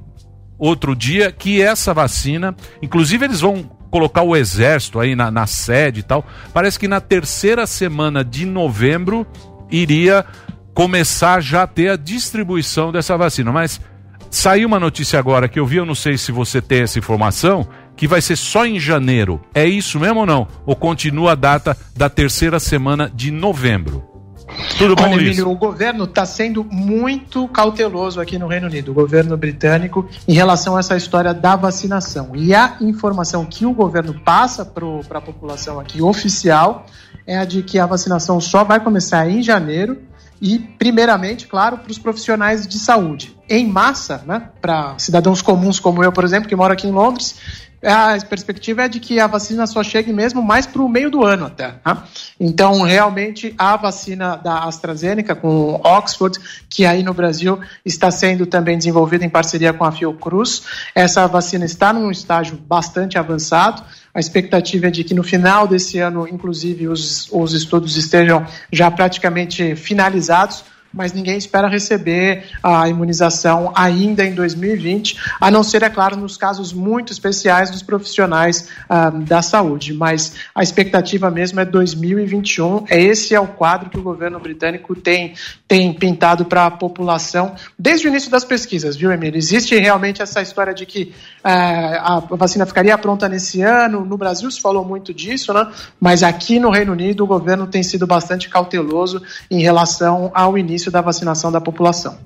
[0.60, 6.00] outro dia que essa vacina, inclusive eles vão colocar o exército aí na, na sede
[6.00, 6.24] e tal.
[6.52, 9.26] Parece que na terceira semana de novembro
[9.70, 10.24] iria
[10.74, 13.50] começar já a ter a distribuição dessa vacina.
[13.50, 13.80] Mas
[14.30, 17.66] saiu uma notícia agora que eu vi, eu não sei se você tem essa informação,
[17.96, 19.40] que vai ser só em janeiro.
[19.54, 20.46] É isso mesmo ou não?
[20.64, 24.09] Ou continua a data da terceira semana de novembro?
[24.78, 25.14] Tudo bom, Olha?
[25.14, 30.32] Emílio, o governo está sendo muito cauteloso aqui no Reino Unido, o governo britânico, em
[30.32, 32.30] relação a essa história da vacinação.
[32.34, 36.86] E a informação que o governo passa para a população aqui oficial
[37.26, 39.98] é a de que a vacinação só vai começar em janeiro
[40.40, 43.36] e, primeiramente, claro, para os profissionais de saúde.
[43.48, 47.36] Em massa, né, para cidadãos comuns como eu, por exemplo, que moro aqui em Londres,
[47.82, 51.24] a perspectiva é de que a vacina só chegue mesmo mais para o meio do
[51.24, 51.70] ano até.
[51.70, 52.04] Tá?
[52.38, 58.76] Então, realmente, a vacina da AstraZeneca com Oxford, que aí no Brasil está sendo também
[58.76, 60.62] desenvolvida em parceria com a Fiocruz,
[60.94, 63.82] essa vacina está num estágio bastante avançado.
[64.12, 68.90] A expectativa é de que no final desse ano, inclusive, os, os estudos estejam já
[68.90, 75.90] praticamente finalizados mas ninguém espera receber a imunização ainda em 2020, a não ser, é
[75.90, 79.94] claro, nos casos muito especiais dos profissionais ah, da saúde.
[79.94, 82.84] Mas a expectativa mesmo é 2021.
[82.88, 85.34] Esse é o quadro que o governo britânico tem,
[85.68, 89.38] tem pintado para a população desde o início das pesquisas, viu, Emílio?
[89.38, 91.14] Existe realmente essa história de que
[91.44, 94.04] ah, a vacina ficaria pronta nesse ano.
[94.04, 95.70] No Brasil se falou muito disso, né?
[96.00, 100.79] Mas aqui no Reino Unido o governo tem sido bastante cauteloso em relação ao início
[100.88, 102.16] da vacinação da população.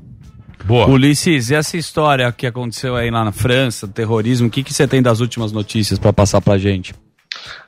[0.64, 0.86] Boa.
[0.86, 4.86] Ulisses, e essa história que aconteceu aí lá na França, terrorismo, o que, que você
[4.86, 6.94] tem das últimas notícias para passar pra gente?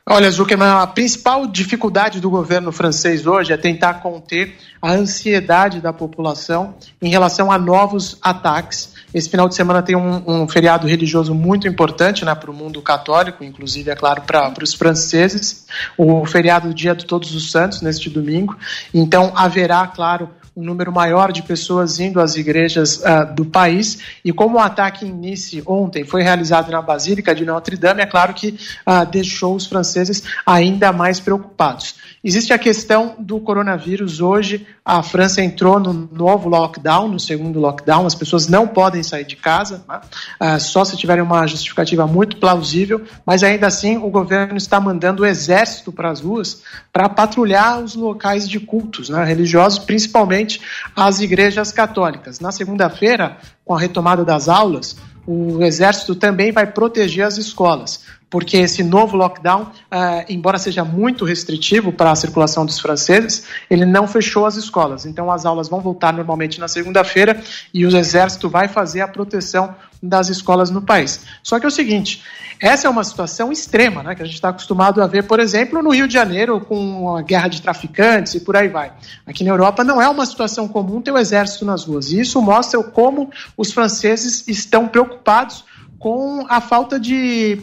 [0.09, 5.93] Olha, Zuckerman, a principal dificuldade do governo francês hoje é tentar conter a ansiedade da
[5.93, 8.95] população em relação a novos ataques.
[9.13, 12.81] Esse final de semana tem um, um feriado religioso muito importante né, para o mundo
[12.81, 15.67] católico, inclusive, é claro, para os franceses,
[15.99, 18.57] o feriado do Dia de Todos os Santos, neste domingo.
[18.95, 23.99] Então, haverá, claro, um número maior de pessoas indo às igrejas uh, do país.
[24.25, 28.07] E como o ataque em Nice ontem foi realizado na Basílica de Notre Dame, é
[28.07, 31.97] claro que uh, deixou os franceses ainda mais preocupados.
[32.25, 34.21] Existe a questão do coronavírus.
[34.21, 38.07] Hoje, a França entrou no novo lockdown, no segundo lockdown.
[38.07, 40.01] As pessoas não podem sair de casa, né?
[40.41, 43.03] uh, só se tiverem uma justificativa muito plausível.
[43.27, 47.95] Mas ainda assim, o governo está mandando o exército para as ruas para patrulhar os
[47.95, 50.46] locais de cultos né, religiosos, principalmente
[50.95, 52.41] as igrejas católicas.
[52.41, 58.57] Na segunda-feira, com a retomada das aulas, o Exército também vai proteger as escolas, porque
[58.57, 64.09] esse novo lockdown, uh, embora seja muito restritivo para a circulação dos franceses, ele não
[64.09, 65.07] fechou as escolas.
[65.07, 67.41] Então, as aulas vão voltar normalmente na segunda-feira
[67.73, 71.25] e o Exército vai fazer a proteção das escolas no país.
[71.43, 72.23] Só que é o seguinte,
[72.61, 75.83] essa é uma situação extrema, né, que a gente está acostumado a ver, por exemplo,
[75.83, 78.93] no Rio de Janeiro, com a guerra de traficantes e por aí vai.
[79.27, 82.11] Aqui na Europa não é uma situação comum ter o exército nas ruas.
[82.11, 85.65] E isso mostra como os franceses estão preocupados
[85.99, 87.61] com a falta de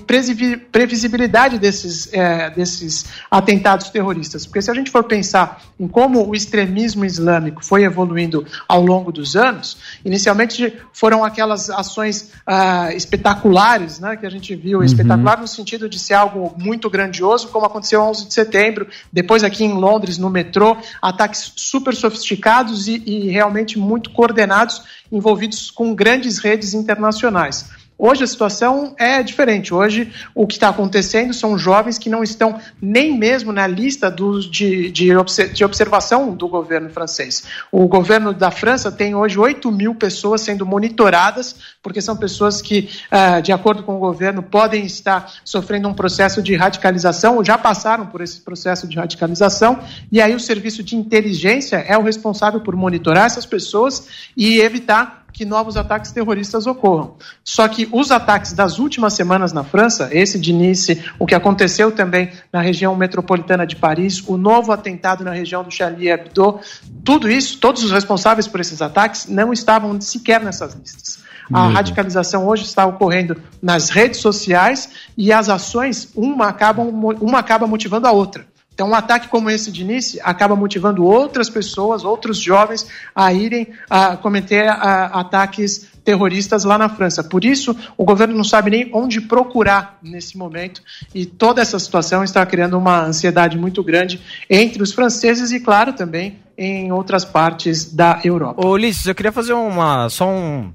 [0.71, 4.45] previsibilidade desses, é, desses atentados terroristas.
[4.45, 9.11] Porque se a gente for pensar em como o extremismo islâmico foi evoluindo ao longo
[9.11, 14.83] dos anos, inicialmente foram aquelas ações ah, espetaculares, né, que a gente viu, Uhum.
[14.85, 19.63] espetacular no sentido de ser algo muito grandioso, como aconteceu 11 de setembro, depois aqui
[19.63, 24.81] em Londres, no metrô, ataques super sofisticados e, e realmente muito coordenados,
[25.11, 27.82] envolvidos com grandes redes internacionais.
[28.05, 29.73] Hoje a situação é diferente.
[29.73, 34.43] Hoje o que está acontecendo são jovens que não estão nem mesmo na lista dos,
[34.43, 35.07] de, de,
[35.53, 37.45] de observação do governo francês.
[37.71, 42.89] O governo da França tem hoje 8 mil pessoas sendo monitoradas, porque são pessoas que,
[43.09, 47.57] ah, de acordo com o governo, podem estar sofrendo um processo de radicalização, ou já
[47.57, 49.79] passaram por esse processo de radicalização,
[50.11, 55.22] e aí o serviço de inteligência é o responsável por monitorar essas pessoas e evitar
[55.33, 57.15] que novos ataques terroristas ocorram.
[57.43, 61.91] Só que os ataques das últimas semanas na França, esse de Nice, o que aconteceu
[61.91, 66.59] também na região metropolitana de Paris, o novo atentado na região do Charlie Hebdo,
[67.03, 71.23] tudo isso, todos os responsáveis por esses ataques não estavam sequer nessas listas.
[71.51, 76.87] A radicalização hoje está ocorrendo nas redes sociais e as ações, uma, acabam,
[77.19, 78.45] uma acaba motivando a outra.
[78.73, 83.67] Então, um ataque como esse de Nice acaba motivando outras pessoas, outros jovens, a irem
[83.89, 87.23] a cometer a, ataques terroristas lá na França.
[87.23, 90.81] Por isso, o governo não sabe nem onde procurar nesse momento
[91.13, 94.19] e toda essa situação está criando uma ansiedade muito grande
[94.49, 98.65] entre os franceses e, claro, também em outras partes da Europa.
[98.65, 100.71] Ô, Ulisses, eu queria fazer uma, só um,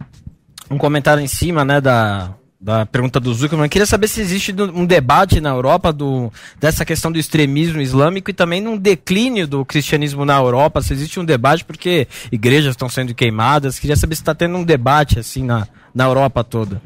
[0.70, 2.34] um comentário em cima, né, da,
[2.68, 3.64] da pergunta do Zuckerman.
[3.64, 8.28] Eu queria saber se existe um debate na Europa do, dessa questão do extremismo islâmico
[8.28, 10.82] e também num declínio do cristianismo na Europa.
[10.82, 13.78] Se existe um debate, porque igrejas estão sendo queimadas.
[13.78, 16.82] Queria saber se está tendo um debate assim na, na Europa toda.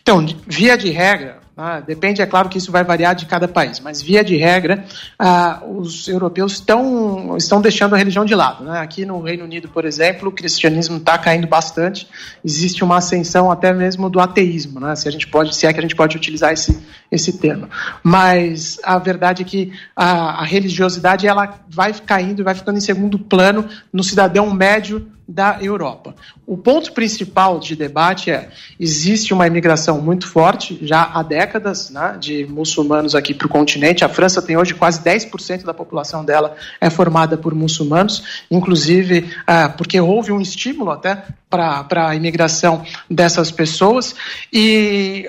[0.00, 3.80] Então, via de regra, ah, depende, é claro que isso vai variar de cada país,
[3.80, 4.84] mas via de regra,
[5.18, 8.62] ah, os europeus estão, estão deixando a religião de lado.
[8.62, 8.78] né?
[8.78, 12.06] Aqui no Reino Unido, por exemplo, o cristianismo está caindo bastante,
[12.44, 14.94] existe uma ascensão até mesmo do ateísmo, né?
[14.94, 16.80] se, a gente pode, se é que a gente pode utilizar esse,
[17.10, 17.68] esse termo.
[18.04, 22.80] Mas a verdade é que a, a religiosidade ela vai caindo e vai ficando em
[22.80, 26.14] segundo plano no cidadão médio da Europa.
[26.46, 28.48] O ponto principal de debate é:
[28.80, 34.04] existe uma imigração muito forte, já há décadas, né, de muçulmanos aqui para o continente.
[34.04, 39.68] A França tem hoje quase 10% da população dela é formada por muçulmanos, inclusive ah,
[39.68, 44.14] porque houve um estímulo até para a imigração dessas pessoas.
[44.50, 45.28] E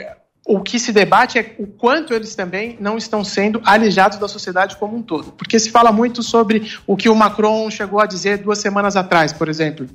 [0.51, 4.75] o que se debate é o quanto eles também não estão sendo alijados da sociedade
[4.77, 5.31] como um todo.
[5.33, 9.31] Porque se fala muito sobre o que o Macron chegou a dizer duas semanas atrás,
[9.31, 9.87] por exemplo.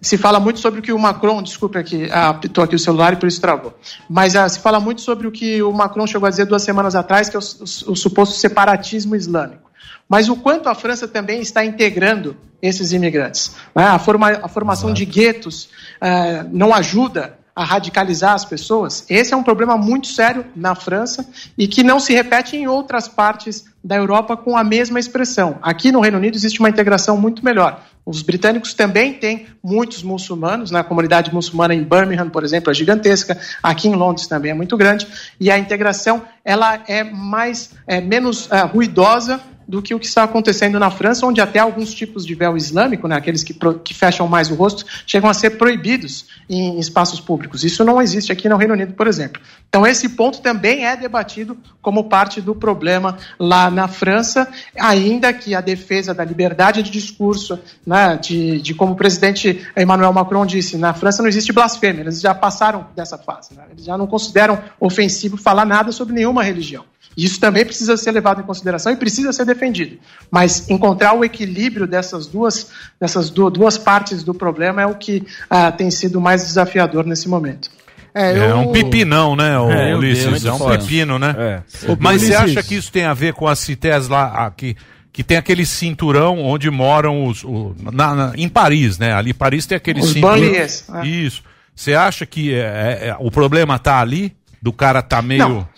[0.00, 3.16] Se fala muito sobre o que o Macron, desculpe aqui, apitou aqui o celular e
[3.16, 3.72] por isso travou.
[4.10, 6.96] Mas ah, se fala muito sobre o que o Macron chegou a dizer duas semanas
[6.96, 9.70] atrás, que é o, o- o suposto separatismo islâmico.
[10.08, 13.54] Mas o quanto a França também está integrando esses imigrantes.
[13.76, 13.84] né?
[13.84, 15.68] A formação de guetos
[16.00, 19.04] ah, não ajuda a radicalizar as pessoas.
[19.08, 23.06] Esse é um problema muito sério na França e que não se repete em outras
[23.06, 25.58] partes da Europa com a mesma expressão.
[25.62, 27.82] Aqui no Reino Unido existe uma integração muito melhor.
[28.04, 30.80] Os britânicos também têm muitos muçulmanos, né?
[30.80, 34.76] a comunidade muçulmana em Birmingham, por exemplo, é gigantesca, aqui em Londres também é muito
[34.76, 35.06] grande,
[35.38, 40.24] e a integração ela é mais é, menos é, ruidosa do que o que está
[40.24, 44.28] acontecendo na França, onde até alguns tipos de véu islâmico, né, aqueles que, que fecham
[44.28, 47.64] mais o rosto, chegam a ser proibidos em espaços públicos.
[47.64, 49.40] Isso não existe aqui no Reino Unido, por exemplo.
[49.68, 54.46] Então, esse ponto também é debatido como parte do problema lá na França,
[54.78, 60.12] ainda que a defesa da liberdade de discurso, né, de, de como o presidente Emmanuel
[60.12, 63.96] Macron disse, na França não existe blasfêmia, eles já passaram dessa fase, né, eles já
[63.96, 66.84] não consideram ofensivo falar nada sobre nenhuma religião.
[67.14, 69.98] Isso também precisa ser levado em consideração e precisa ser defendido.
[70.30, 72.68] Mas encontrar o equilíbrio dessas duas,
[72.98, 77.28] dessas du- duas partes do problema é o que ah, tem sido mais desafiador nesse
[77.28, 77.70] momento.
[78.14, 80.44] É, um pepinão, né, o É, Ulisses?
[80.44, 80.78] É um foda.
[80.78, 81.62] pepino, né?
[81.88, 84.74] Ô, Mas você acha que isso tem a ver com as cités lá aqui?
[85.12, 87.44] Que tem aquele cinturão onde moram os.
[87.44, 89.12] o- na- na- em Paris, né?
[89.14, 90.34] Ali, Paris tem aquele Os cinturão.
[90.36, 91.06] banlieues, né?
[91.06, 91.42] Isso.
[91.74, 92.58] Você acha que é-
[93.02, 94.34] é- é- o problema tá ali?
[94.62, 95.40] Do cara tá meio.
[95.48, 95.68] Não.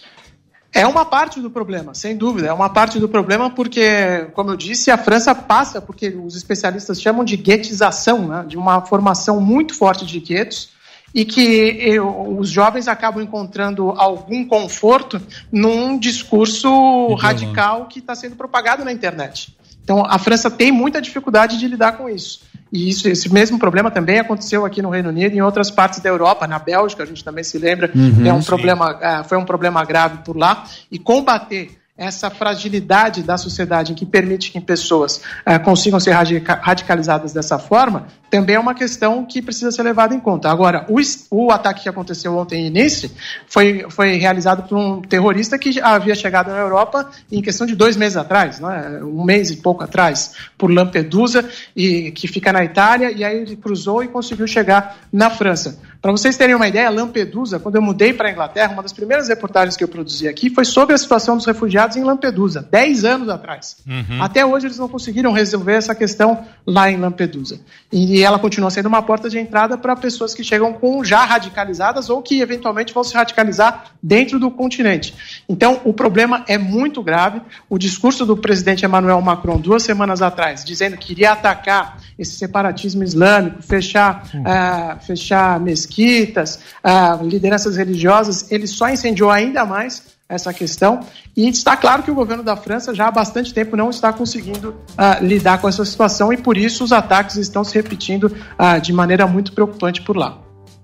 [0.75, 2.49] É uma parte do problema, sem dúvida.
[2.49, 7.01] É uma parte do problema porque, como eu disse, a França passa, porque os especialistas
[7.01, 8.45] chamam de guetização, né?
[8.47, 10.71] de uma formação muito forte de guetos,
[11.15, 11.41] e que
[11.81, 15.23] eu- os jovens acabam encontrando algum conforto
[15.53, 19.57] num discurso radical que está sendo propagado na internet.
[19.85, 22.41] Então, a França tem muita dificuldade de lidar com isso.
[22.75, 26.01] E isso, esse mesmo problema também aconteceu aqui no Reino Unido e em outras partes
[26.01, 28.47] da Europa, na Bélgica, a gente também se lembra, Uhum, é um sim.
[28.47, 30.65] problema, ah, foi um problema grave por lá.
[30.91, 37.33] E combater essa fragilidade da sociedade que permite que pessoas ah, consigam ser radica- radicalizadas
[37.33, 40.51] dessa forma, também é uma questão que precisa ser levada em conta.
[40.51, 40.99] Agora, o,
[41.31, 43.13] o ataque que aconteceu ontem em Nice
[43.47, 47.97] foi, foi realizado por um terrorista que havia chegado na Europa em questão de dois
[47.97, 48.99] meses atrás, né?
[49.05, 53.55] um mês e pouco atrás, por Lampedusa, e, que fica na Itália, e aí ele
[53.55, 55.79] cruzou e conseguiu chegar na França.
[56.05, 59.27] Para vocês terem uma ideia, Lampedusa, quando eu mudei para a Inglaterra, uma das primeiras
[59.29, 63.29] reportagens que eu produzi aqui foi sobre a situação dos refugiados em Lampedusa, 10 anos
[63.31, 63.79] atrás.
[63.87, 64.23] Uhum.
[64.23, 67.59] Até hoje eles não conseguiram resolver essa questão lá em Lampedusa.
[67.91, 72.09] E ela continua sendo uma porta de entrada para pessoas que chegam com já radicalizadas
[72.09, 75.15] ou que eventualmente vão se radicalizar dentro do continente.
[75.49, 77.41] Então, o problema é muito grave.
[77.69, 83.03] O discurso do presidente Emmanuel Macron duas semanas atrás, dizendo que iria atacar esse separatismo
[83.03, 91.01] islâmico, fechar, ah, fechar mesquitas, ah, lideranças religiosas, ele só incendiou ainda mais essa questão.
[91.37, 94.75] E está claro que o governo da França já há bastante tempo não está conseguindo
[94.97, 98.93] ah, lidar com essa situação e por isso os ataques estão se repetindo ah, de
[98.93, 100.39] maneira muito preocupante por lá.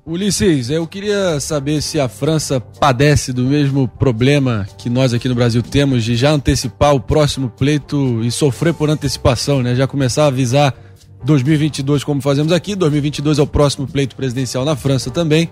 [0.04, 5.34] Ulisses, eu queria saber se a França padece do mesmo problema que nós aqui no
[5.34, 9.74] Brasil temos de já antecipar o próximo pleito e sofrer por antecipação, né?
[9.74, 10.74] Já começar a avisar
[11.22, 15.50] 2022 como fazemos aqui, 2022 é o próximo pleito presidencial na França também.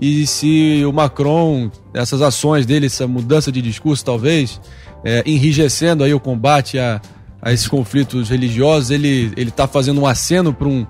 [0.00, 4.60] E se o Macron, essas ações dele, essa mudança de discurso talvez,
[5.04, 7.00] é, enrijecendo aí o combate a,
[7.42, 10.86] a esses conflitos religiosos, ele está fazendo um aceno para um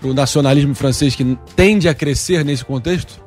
[0.00, 3.22] pro nacionalismo francês que tende a crescer nesse contexto?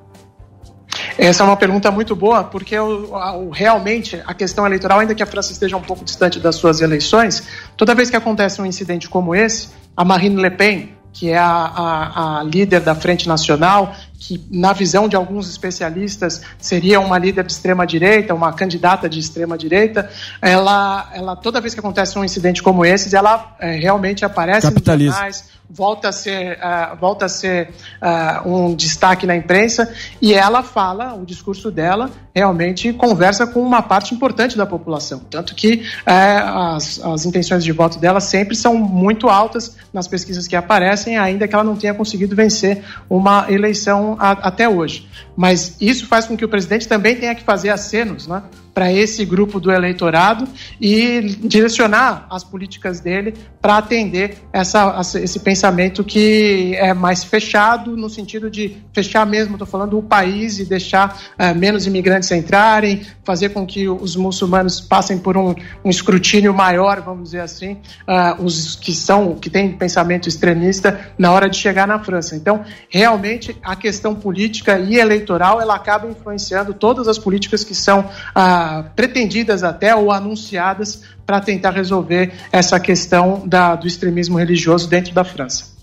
[1.18, 5.24] Essa é uma pergunta muito boa, porque o, o, realmente a questão eleitoral, ainda que
[5.24, 9.08] a França esteja um pouco distante das suas eleições, toda vez que acontece um incidente
[9.08, 13.96] como esse, a Marine Le Pen, que é a, a, a, líder da Frente Nacional,
[14.26, 20.10] que, na visão de alguns especialistas, seria uma líder de extrema-direita, uma candidata de extrema-direita,
[20.42, 25.10] ela, ela, toda vez que acontece um incidente como esse, ela é, realmente aparece Capitaliza.
[25.10, 27.70] nos jornais, volta a ser, uh, volta a ser
[28.02, 33.82] uh, um destaque na imprensa e ela fala, o discurso dela realmente conversa com uma
[33.82, 35.20] parte importante da população.
[35.30, 40.48] Tanto que uh, as, as intenções de voto dela sempre são muito altas nas pesquisas
[40.48, 45.08] que aparecem, ainda que ela não tenha conseguido vencer uma eleição a, até hoje.
[45.36, 48.44] Mas isso faz com que o presidente também tenha que fazer acenos, né?
[48.74, 50.48] Para esse grupo do eleitorado
[50.82, 58.10] e direcionar as políticas dele para atender essa, esse pensamento que é mais fechado, no
[58.10, 63.50] sentido de fechar mesmo, estou falando, o país e deixar uh, menos imigrantes entrarem, fazer
[63.50, 68.76] com que os muçulmanos passem por um, um escrutínio maior, vamos dizer assim, uh, os
[68.76, 72.36] que são, que têm pensamento extremista na hora de chegar na França.
[72.36, 78.02] Então, realmente, a questão política e eleitoral, ela acaba influenciando todas as políticas que são
[78.02, 78.63] uh,
[78.96, 85.24] pretendidas até ou anunciadas para tentar resolver essa questão da, do extremismo religioso dentro da
[85.24, 85.74] França.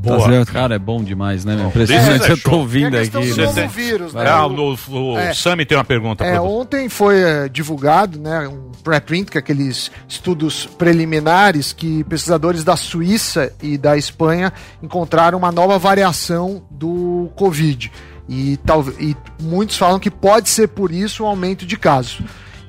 [0.00, 0.44] Boa.
[0.46, 1.62] Tá cara, é bom demais, né?
[1.62, 3.10] Impressionante, é eu tô ouvindo É aqui.
[3.10, 4.24] do novo vírus, né?
[4.26, 5.34] Ah, o, o, É.
[5.34, 9.90] Sami tem uma pergunta É, ontem foi é, divulgado né, um preprint, que é aqueles
[10.08, 14.50] estudos preliminares que pesquisadores da Suíça e da Espanha
[14.82, 17.92] encontraram uma nova variação do Covid.
[18.32, 22.20] E, tal, e muitos falam que pode ser por isso um aumento de casos.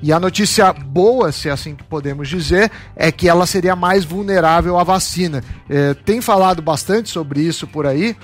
[0.02, 4.04] E a notícia boa, se é assim que podemos dizer, é que ela seria mais
[4.04, 5.40] vulnerável à vacina.
[5.70, 8.16] É, tem falado bastante sobre isso por aí?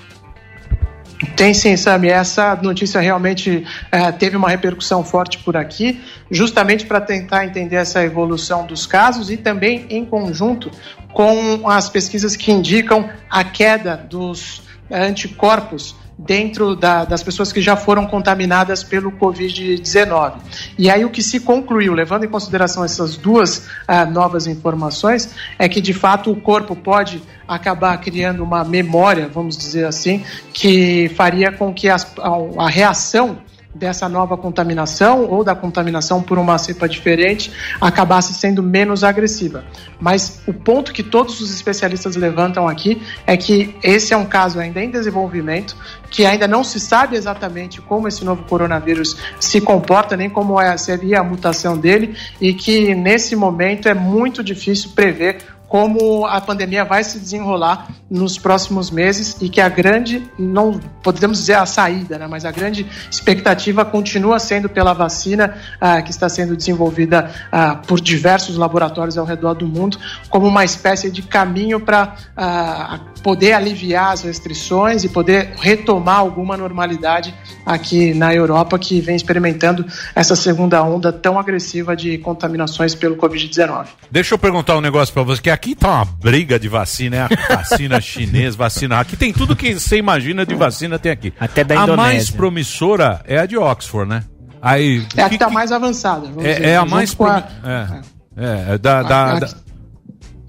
[1.37, 2.09] Tem sim, Sami.
[2.09, 8.03] Essa notícia realmente eh, teve uma repercussão forte por aqui, justamente para tentar entender essa
[8.03, 10.71] evolução dos casos e também em conjunto
[11.13, 17.77] com as pesquisas que indicam a queda dos anticorpos dentro da- das pessoas que já
[17.77, 20.33] foram contaminadas pelo Covid-19.
[20.77, 25.69] E aí o que se concluiu, levando em consideração essas duas ah, novas informações, é
[25.69, 31.51] que de fato o corpo pode acabar criando uma memória, vamos dizer assim, que faria
[31.51, 33.37] com que as- a, a reação
[33.73, 39.63] dessa nova contaminação ou da contaminação por uma cepa diferente acabasse sendo menos agressiva.
[39.99, 44.59] Mas o ponto que todos os especialistas levantam aqui é que esse é um caso
[44.59, 45.77] ainda em desenvolvimento,
[46.09, 50.75] que ainda não se sabe exatamente como esse novo coronavírus se comporta, nem como é,
[50.77, 55.37] seria a mutação dele, e que nesse momento é muito difícil prever
[55.69, 61.37] como a pandemia vai se desenrolar nos próximos meses e que a grande, não podemos
[61.37, 66.27] dizer a saída, né, mas a grande expectativa continua sendo pela vacina ah, que está
[66.27, 71.79] sendo desenvolvida ah, por diversos laboratórios ao redor do mundo, como uma espécie de caminho
[71.79, 78.99] para ah, poder aliviar as restrições e poder retomar alguma normalidade aqui na Europa que
[78.99, 83.87] vem experimentando essa segunda onda tão agressiva de contaminações pelo Covid-19.
[84.09, 87.21] Deixa eu perguntar um negócio pra você, que aqui tá uma briga de vacina, é
[87.21, 88.99] a vacina chinesa, vacina.
[88.99, 91.33] Aqui tem tudo que você imagina de vacina, tem aqui.
[91.39, 91.97] Até da A Indonésia.
[92.13, 94.23] mais promissora é a de Oxford, né?
[94.61, 96.21] Aí, É a que está mais avançada.
[96.27, 98.01] vamos dizer, é, é a mais com a- é,
[98.37, 99.49] é, é da, da- A- a- da-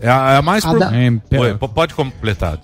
[0.01, 2.59] é a, é a mais A pro- da- Oi, pode completar.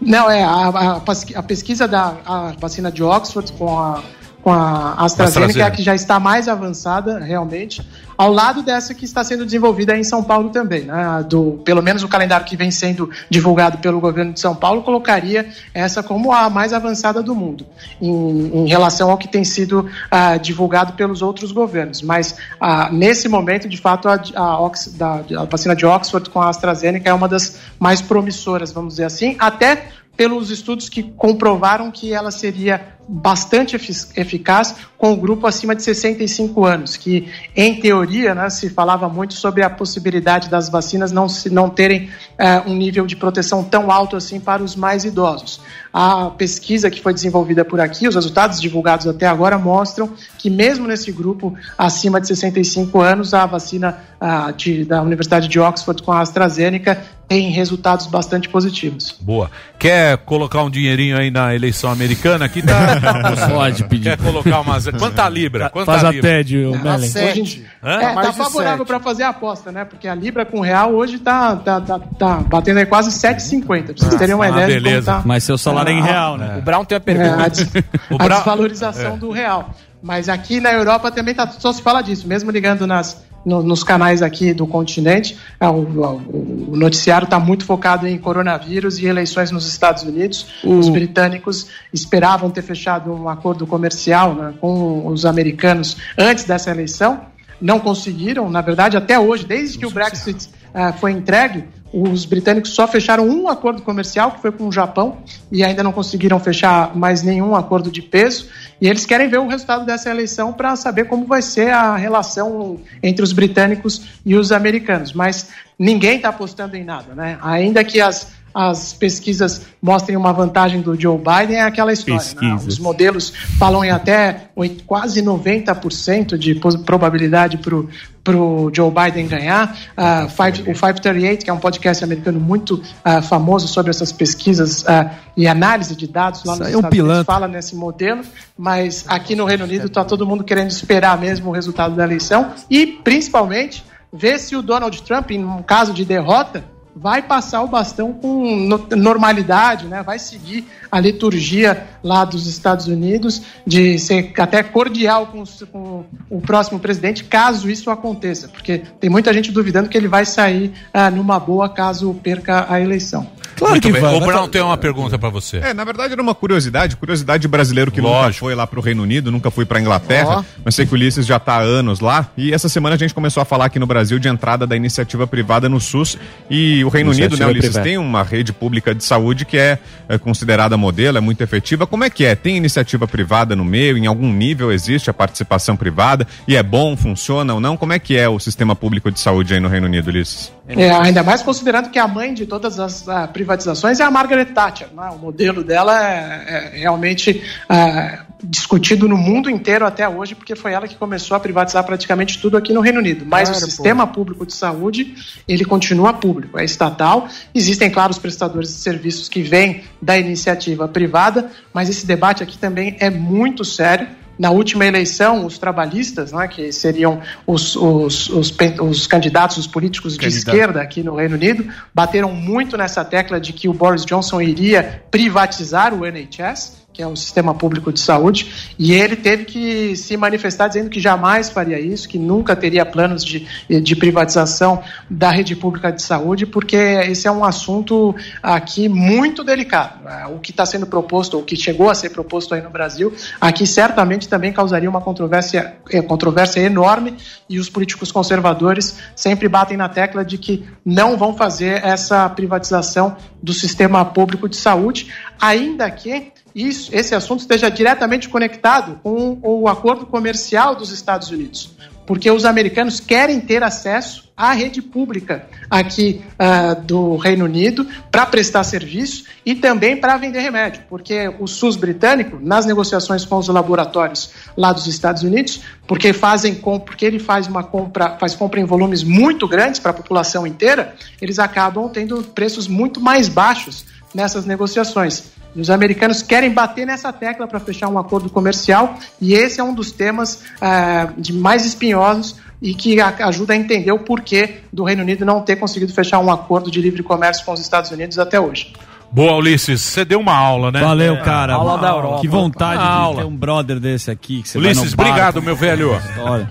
[0.00, 4.02] Não, é a, a pesqui- a pesquisa da a vacina de Oxford com a,
[4.46, 5.70] com a AstraZeneca, AstraZeneca.
[5.72, 7.84] que já está mais avançada, realmente,
[8.16, 10.82] ao lado dessa que está sendo desenvolvida em São Paulo também.
[10.84, 10.94] Né?
[11.28, 15.48] Do, pelo menos o calendário que vem sendo divulgado pelo governo de São Paulo colocaria
[15.74, 17.66] essa como a mais avançada do mundo,
[18.00, 22.00] em, em relação ao que tem sido ah, divulgado pelos outros governos.
[22.00, 26.40] Mas, ah, nesse momento, de fato, a, a, Ox- da- a vacina de Oxford com
[26.40, 31.90] a AstraZeneca é uma das mais promissoras, vamos dizer assim, até pelos estudos que comprovaram
[31.90, 37.78] que ela seria bastante efi- eficaz com o grupo acima de 65 anos, que em
[37.78, 42.62] teoria né, se falava muito sobre a possibilidade das vacinas não, se, não terem eh,
[42.66, 45.60] um nível de proteção tão alto assim para os mais idosos.
[45.92, 50.86] A pesquisa que foi desenvolvida por aqui, os resultados divulgados até agora mostram que mesmo
[50.86, 56.12] nesse grupo acima de 65 anos, a vacina ah, de- da Universidade de Oxford com
[56.12, 59.14] a AstraZeneca tem resultados bastante positivos.
[59.20, 59.50] Boa.
[59.78, 62.44] Quer colocar um dinheirinho aí na eleição americana?
[62.44, 62.95] Aqui tá
[63.52, 64.16] Pode pedir.
[64.16, 64.86] Quer colocar umas.
[64.88, 65.68] Quanta libra?
[65.70, 66.30] Quanta Faz a libra?
[66.30, 67.08] TED, o A Mellen.
[67.08, 67.66] sete.
[67.82, 68.00] Hã?
[68.00, 69.84] É, tá favorável para fazer a aposta, né?
[69.84, 73.66] Porque a Libra com o Real hoje tá, tá, tá, tá batendo aí quase 7,50.
[73.66, 75.12] Pra vocês terem uma Ah, ideia de beleza.
[75.12, 76.56] tá Mas seu salário é em real, né?
[76.58, 77.44] O Brown tem uma é, pergunta.
[77.44, 77.68] a, des-
[78.10, 79.16] O a Bra- desvalorização É.
[79.18, 79.70] do Real.
[80.02, 83.82] Mas aqui na Europa também tá, só se fala disso, mesmo ligando nas, no- nos
[83.84, 85.38] canais aqui do continente.
[85.60, 90.46] é, o, o- o noticiário está muito focado em coronavírus e eleições nos Estados Unidos.
[90.64, 97.20] Os britânicos esperavam ter fechado um acordo comercial né, com os americanos antes dessa eleição.
[97.60, 102.70] Não conseguiram, na verdade, até hoje, desde que o Brexit ah, foi entregue, os britânicos
[102.72, 105.18] só fecharam um acordo comercial, que foi com o Japão,
[105.50, 108.48] e ainda não conseguiram fechar mais nenhum acordo de peso.
[108.80, 112.78] E eles querem ver o resultado dessa eleição para saber como vai ser a relação
[113.02, 115.12] entre os britânicos e os americanos.
[115.12, 115.48] Mas
[115.78, 117.38] ninguém está apostando em nada, né?
[117.40, 122.24] Ainda que as, as pesquisas mostrem uma vantagem do Joe Biden, é aquela história.
[122.40, 122.54] Né?
[122.66, 124.48] Os modelos falam em até
[124.86, 129.76] quase 90% de probabilidade para o Joe Biden ganhar.
[129.94, 134.88] Ah, Five- o 538, que é um podcast americano muito ah, famoso sobre essas pesquisas
[134.88, 138.22] ah, e análise de dados lá Isso nos é um Estados Unidos, fala nesse modelo,
[138.56, 142.52] mas aqui no Reino Unido está todo mundo querendo esperar mesmo o resultado da eleição
[142.70, 146.64] e, principalmente, ver se o Donald Trump, em um caso de derrota,
[146.98, 150.02] vai passar o bastão com no- normalidade, né?
[150.02, 156.04] vai seguir a liturgia lá dos Estados Unidos de ser até cordial com, os- com
[156.30, 160.72] o próximo presidente, caso isso aconteça, porque tem muita gente duvidando que ele vai sair
[160.94, 163.26] ah, numa boa caso perca a eleição.
[163.60, 164.04] Muito bem.
[164.04, 165.56] O Brown tem uma pergunta pra você.
[165.58, 169.02] É, na verdade era uma curiosidade, curiosidade de brasileiro que nunca foi lá pro Reino
[169.02, 170.44] Unido, nunca foi pra Inglaterra, Ó.
[170.64, 173.14] mas sei que o Ulisses já tá há anos lá, e essa semana a gente
[173.14, 176.18] começou a falar aqui no Brasil de entrada da iniciativa privada no SUS,
[176.50, 177.84] e o Reino Unido, né, Ulisses, privada.
[177.84, 181.86] tem uma rede pública de saúde que é, é considerada modelo, é muito efetiva.
[181.86, 182.34] Como é que é?
[182.34, 183.98] Tem iniciativa privada no meio?
[183.98, 186.26] Em algum nível existe a participação privada?
[186.46, 187.76] E é bom, funciona ou não?
[187.76, 190.55] Como é que é o sistema público de saúde aí no Reino Unido, Ulisses?
[190.68, 194.46] É, ainda mais considerando que a mãe de todas as ah, privatizações é a Margaret
[194.46, 194.88] Thatcher.
[194.94, 195.10] né?
[195.12, 200.72] O modelo dela é, é realmente ah, discutido no mundo inteiro até hoje, porque foi
[200.72, 203.24] ela que começou a privatizar praticamente tudo aqui no Reino Unido.
[203.24, 205.14] Mas Claro, o sistema público de saúde,
[205.46, 207.28] ele continua público, é estatal.
[207.54, 212.58] Existem, claro, os prestadores de serviços que vêm da iniciativa privada, mas esse debate aqui
[212.58, 214.08] também é muito sério.
[214.38, 220.14] Na última eleição, os trabalhistas, né, que seriam os, os, os, os candidatos, os políticos
[220.14, 220.48] de Candidato.
[220.48, 225.02] esquerda aqui no Reino Unido, bateram muito nessa tecla de que o Boris Johnson iria
[225.10, 230.16] privatizar o NHS, que é o sistema público de saúde, e ele teve que se
[230.16, 235.54] manifestar dizendo que jamais faria isso, que nunca teria planos de, de privatização da rede
[235.54, 240.02] pública de saúde, porque esse é um assunto aqui muito delicado.
[240.02, 240.26] né?
[240.34, 243.12] O que está sendo proposto, ou o que chegou a ser proposto aí no Brasil,
[243.38, 247.14] aqui certamente também causaria uma controvérsia, eh, controvérsia enorme,
[247.46, 253.18] e os políticos conservadores sempre batem na tecla de que não vão fazer essa privatização
[253.42, 259.68] do sistema público de saúde, ainda que isso, esse assunto esteja diretamente conectado com o
[259.68, 261.76] acordo comercial dos Estados Unidos.
[262.06, 268.24] Porque os americanos querem ter acesso à rede pública aqui ah, do Reino Unido para
[268.24, 270.84] prestar serviço e também para vender remédio.
[270.88, 276.54] Porque o SUS britânico, nas negociações com os laboratórios lá dos Estados Unidos, porque fazem
[276.54, 280.94] porque ele faz uma compra, faz compra em volumes muito grandes para a população inteira,
[281.20, 283.84] eles acabam tendo preços muito mais baixos
[284.14, 285.35] nessas negociações.
[285.56, 289.64] E os americanos querem bater nessa tecla para fechar um acordo comercial, e esse é
[289.64, 294.84] um dos temas ah, de mais espinhosos e que ajuda a entender o porquê do
[294.84, 298.18] Reino Unido não ter conseguido fechar um acordo de livre comércio com os Estados Unidos
[298.18, 298.72] até hoje.
[299.10, 300.80] Boa, Ulisses, você deu uma aula, né?
[300.80, 301.54] Valeu, cara.
[301.54, 302.28] Aula da Que Europa.
[302.28, 303.16] vontade Uma de aula.
[303.22, 304.42] ter um brother desse aqui.
[304.42, 305.88] Que você Ulisses, vai no barco, obrigado, meu velho.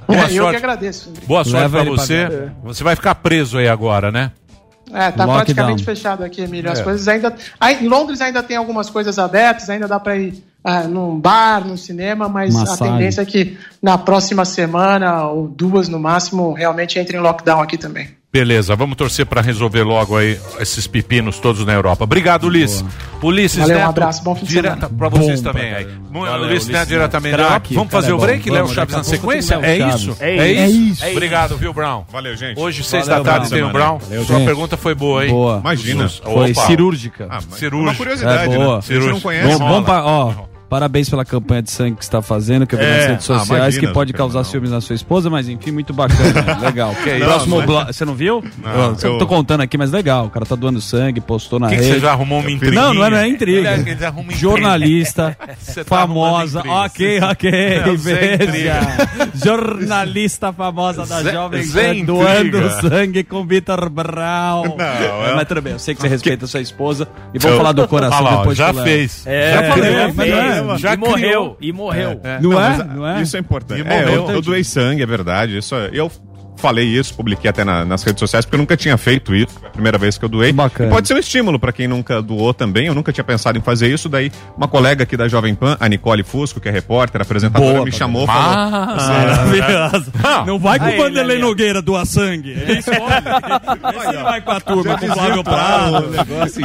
[0.08, 0.56] Boa É, eu que sorte.
[0.56, 1.14] agradeço.
[1.28, 2.28] Boa sorte Leva pra pra você.
[2.28, 2.52] dentro.
[2.64, 4.32] Você vai ficar preso aí agora, né?
[4.92, 5.36] É, tá Lockdown.
[5.36, 6.72] praticamente fechado aqui, Emílio.
[6.72, 6.84] As É.
[6.84, 7.36] coisas ainda.
[7.60, 11.66] Aí, em Londres ainda tem algumas coisas abertas, ainda dá para ir ah, num bar,
[11.66, 16.98] num cinema, mas a tendência é que na próxima semana, ou duas no máximo, realmente
[16.98, 18.10] entre em lockdown aqui também.
[18.36, 22.04] Beleza, vamos torcer pra resolver logo aí esses pepinos todos na Europa.
[22.04, 22.84] Obrigado, Ulisses.
[23.24, 24.98] Ulisses Valeu, um Neto, abraço, bom fim de direta semana.
[24.98, 25.86] pra vocês Bom também aí.
[25.86, 28.94] Valeu, Ulisses Ulisses Neto diretamente da Craque, Vamos fazer é o break, Léo Vamos, Chaves
[28.98, 29.58] na sequência?
[29.58, 30.18] tem É Léo isso?
[30.20, 30.82] É É isso?
[30.82, 31.06] isso.
[31.12, 32.04] Obrigado, viu, Brown?
[32.12, 32.60] Valeu, gente.
[32.60, 34.00] Hoje, seis Valeu, da tarde, tem o Brown.
[34.00, 34.46] Valeu, Sua gente.
[34.48, 35.32] pergunta foi boa, hein?
[35.32, 35.60] Boa.
[35.62, 36.10] Imagina.
[36.10, 36.62] Foi Opa.
[36.68, 37.28] cirúrgica.
[37.30, 37.90] Ah, mas Cirúrgica.
[37.92, 38.76] Uma curiosidade, É boa.
[38.76, 38.82] né?
[38.82, 40.34] Se a gente não conhece, Bom, bom pra, ó,
[40.70, 42.98] Parabéns pela campanha de sangue que você está fazendo, que eu vi É.
[42.98, 44.44] nas redes Ah, sociais, imagina, que pode causar não.
[44.46, 46.58] ciúmes na sua esposa, mas enfim, muito bacana.
[46.62, 46.94] legal.
[47.04, 47.94] Que isso, Próximo mas- bloco.
[47.94, 48.44] Você não viu?
[48.64, 50.26] Não, eu, eu- tô contando aqui, mas legal.
[50.26, 51.94] O cara tá doando sangue, postou na Que que rede.
[51.94, 52.82] você já arrumou uma intriguinha?
[52.82, 53.74] Não, não é, não é intriga.
[53.74, 54.40] Ele- ele arruma intriga.
[54.42, 55.38] Jornalista,
[55.76, 56.60] tá famosa.
[56.66, 57.32] ok, intriga.
[57.32, 58.80] ok, É, veja.
[59.46, 62.70] Jornalista famosa da Zé- Jovem Pan doando intriga.
[62.82, 64.76] sangue com Vitor Brown.
[64.78, 67.08] Não, é- Mas tudo bem, eu sei que você respeita a sua esposa.
[67.34, 69.24] E vamos Eu- falar do coração depois já que fez.
[69.28, 70.78] É, Já falei, é, mas não não é, é.
[70.78, 72.20] já e morreu, e morreu.
[72.24, 72.56] É, Não é?
[72.78, 73.22] mas Não é?
[73.22, 73.82] Isso é importante.
[73.82, 74.36] E É, eu, morreu.
[74.36, 75.58] eu doei sangue, é verdade.
[75.58, 76.12] Isso, é- eu
[76.58, 79.54] falei isso, publiquei até na- nas redes sociais, porque eu nunca tinha feito isso.
[79.60, 80.52] Foi a primeira vez que eu doei.
[80.54, 80.90] Bacana.
[80.90, 82.88] E pode ser um estímulo para quem nunca doou também.
[82.88, 84.08] Eu nunca tinha pensado em fazer isso.
[84.10, 87.86] Daí, uma colega aqui da Jovem Pan, a Nicole Fusco, que é repórter, apresentadora, Boa,
[87.86, 89.20] me chamou Ah, falou.
[89.20, 90.12] maravilhoso.
[90.46, 91.40] Não vai com o Vanderlei.
[91.40, 92.52] Nogueira doar sangue.
[92.52, 92.98] Ele escolhe.
[93.00, 96.08] Esse vai com a turma, com o Flávio Prado.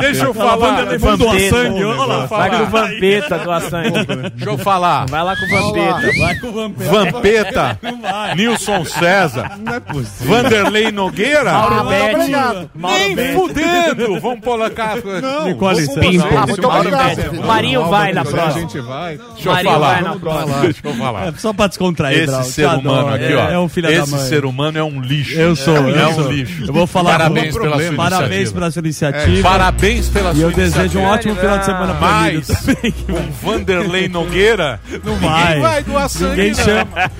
[0.00, 0.70] Deixa eu Fala, falar.
[0.70, 1.84] Vanderlei, vamos doar sangue.
[1.84, 2.26] Olha lá.
[2.26, 3.90] Vai com o Vampeta doar sangue.
[4.34, 5.06] Deixa eu falar.
[5.06, 6.18] Vai lá com o Vampeta.
[6.18, 6.90] Vai com o Vampeta.
[6.90, 8.34] Vampeta, vai.
[8.34, 9.58] Nilson César,
[9.92, 10.26] possível.
[10.42, 11.52] Vanderlei Nogueira.
[11.52, 12.14] Mauro Betti.
[12.14, 12.70] obrigado.
[12.74, 14.20] Nem fudendo!
[14.20, 14.96] Vamos colocar.
[15.22, 16.28] Não, Com licença.
[16.36, 17.38] Ah, muito obrigado.
[17.40, 18.60] O Marinho vai na A próxima.
[18.60, 19.18] gente vai.
[19.34, 19.92] Deixa eu Marinho falar.
[19.94, 20.60] vai na próxima.
[20.60, 21.28] Deixa eu falar.
[21.28, 22.40] É só pra descontrair, Brau.
[22.40, 23.14] Esse ser humano adoro.
[23.14, 23.48] aqui, ó.
[23.50, 24.20] É, é um filho da esse mãe.
[24.20, 25.38] ser humano é um lixo.
[25.38, 26.30] Eu sou, É um, sou.
[26.32, 26.64] lixo.
[26.66, 28.54] Eu vou falar Parabéns com- pela sua Parabéns iniciativa.
[28.54, 29.48] pela sua iniciativa.
[29.48, 31.08] Parabéns pela E sua eu desejo um iniciativa.
[31.08, 32.48] ótimo final de semana pra Mas
[33.08, 35.60] um Vanderlei Nogueira Não ninguém vai.
[35.60, 36.64] vai doar sangue Ninguém não.
[36.64, 37.10] chama.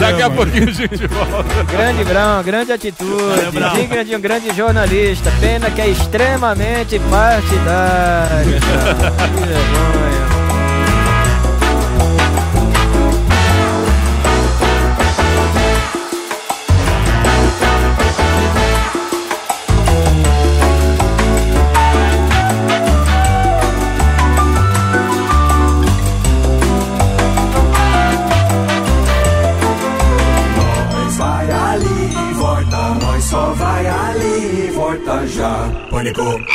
[0.00, 1.65] Daqui a pouquinho a gente volta.
[1.70, 5.30] Grande Brão, grande atitude, digna de um grande jornalista.
[5.40, 8.60] Pena que é extremamente partidário.
[9.34, 10.45] que vergonha.
[36.12, 36.46] Pânico.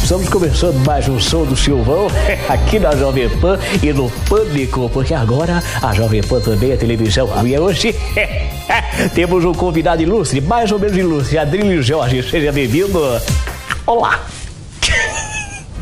[0.00, 2.08] Estamos começando mais um som do Silvão
[2.48, 7.28] aqui na Jovem Pan e no Pânico, porque agora a Jovem Pan também é televisão.
[7.46, 7.94] E hoje
[9.14, 12.22] temos um convidado ilustre, mais ou menos ilustre, Adrilho Jorge.
[12.22, 13.00] Seja bem-vindo.
[13.86, 14.26] Olá.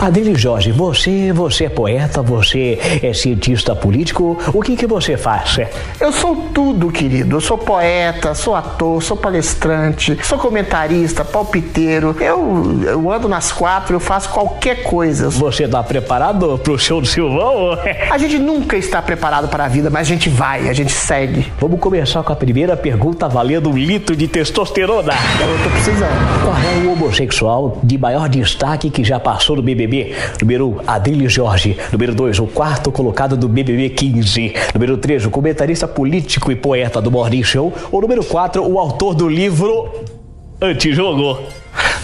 [0.00, 5.58] Adrilho Jorge, você, você é poeta, você é cientista político, o que que você faz?
[6.00, 7.36] Eu sou tudo, querido.
[7.36, 12.16] Eu sou poeta, sou ator, sou palestrante, sou comentarista, palpiteiro.
[12.18, 15.28] Eu, eu ando nas quatro, eu faço qualquer coisa.
[15.28, 17.78] Você está preparado pro show do Silvão?
[18.10, 21.52] A gente nunca está preparado para a vida, mas a gente vai, a gente segue.
[21.60, 25.12] Vamos começar com a primeira pergunta valendo um litro de testosterona.
[25.12, 26.42] Eu tô precisando.
[26.42, 29.89] Qual é o homossexual de maior destaque que já passou no BBB?
[30.40, 31.76] Número 1, Adrilho Jorge.
[31.92, 34.54] Número 2, o quarto colocado do BBB 15.
[34.74, 37.72] Número 3, o comentarista político e poeta do Morning Show.
[37.90, 39.88] Ou número 4, o autor do livro
[40.60, 41.38] Antijogo.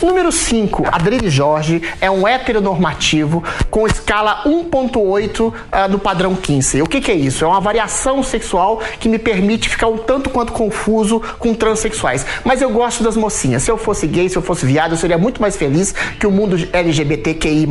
[0.03, 6.83] Número 5, Adriane Jorge é um heteronormativo com escala 1.8 ah, no padrão Kinsey.
[6.83, 7.45] O que, que é isso?
[7.45, 12.27] É uma variação sexual que me permite ficar um tanto quanto confuso com transexuais.
[12.45, 13.63] Mas eu gosto das mocinhas.
[13.63, 16.31] Se eu fosse gay, se eu fosse viado, eu seria muito mais feliz que o
[16.31, 17.67] mundo LGBTQI+,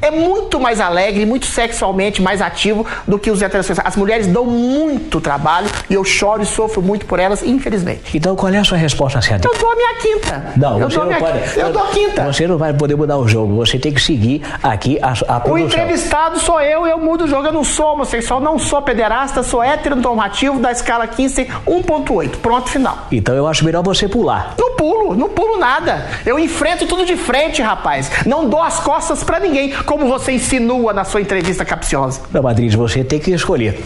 [0.00, 3.86] é muito mais alegre, muito sexualmente mais ativo do que os heterossexuais.
[3.86, 8.16] As mulheres dão muito trabalho e eu choro e sofro muito por elas, infelizmente.
[8.16, 9.46] Então qual é a sua resposta certa?
[9.46, 10.52] Eu dou a minha quinta.
[10.56, 11.27] Não, eu você dou a não minha pode.
[11.32, 11.60] Quinta.
[11.60, 12.24] Eu dou a quinta.
[12.32, 13.54] Você não vai poder mudar o jogo.
[13.56, 15.58] Você tem que seguir aqui a, a O produção.
[15.58, 17.46] entrevistado sou eu, eu mudo o jogo.
[17.46, 22.36] Eu não sou homossexual, não sou pederasta, sou heteronormativo da escala 15 1.8.
[22.42, 23.06] Pronto, final.
[23.10, 24.54] Então eu acho melhor você pular.
[24.58, 26.06] Não pulo, não pulo nada.
[26.24, 28.10] Eu enfrento tudo de frente, rapaz.
[28.26, 32.20] Não dou as costas pra ninguém, como você insinua na sua entrevista capciosa.
[32.32, 33.82] Não, Madrid, você tem que escolher.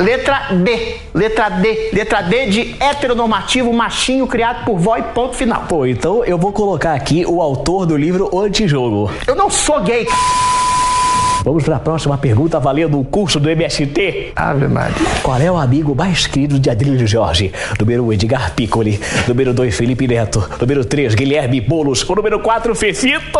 [0.00, 0.96] Letra D.
[1.14, 1.90] Letra D.
[1.92, 5.64] Letra D de heteronormativo, machinho, criado por vó e ponto final.
[5.68, 9.10] Pô, então eu vou colocar aqui o autor do livro O Antijogo.
[9.26, 10.06] Eu não sou gay.
[11.44, 14.32] Vamos para a próxima pergunta valendo o curso do MST.
[14.36, 14.96] Ave Maria.
[15.22, 17.52] Qual é o amigo mais querido de Adrilho Jorge?
[17.78, 18.98] Número 1, um, Edgar Piccoli.
[19.28, 20.48] Número 2, Felipe Neto.
[20.58, 22.08] Número 3, Guilherme Boulos.
[22.08, 23.38] O número 4, Fefito.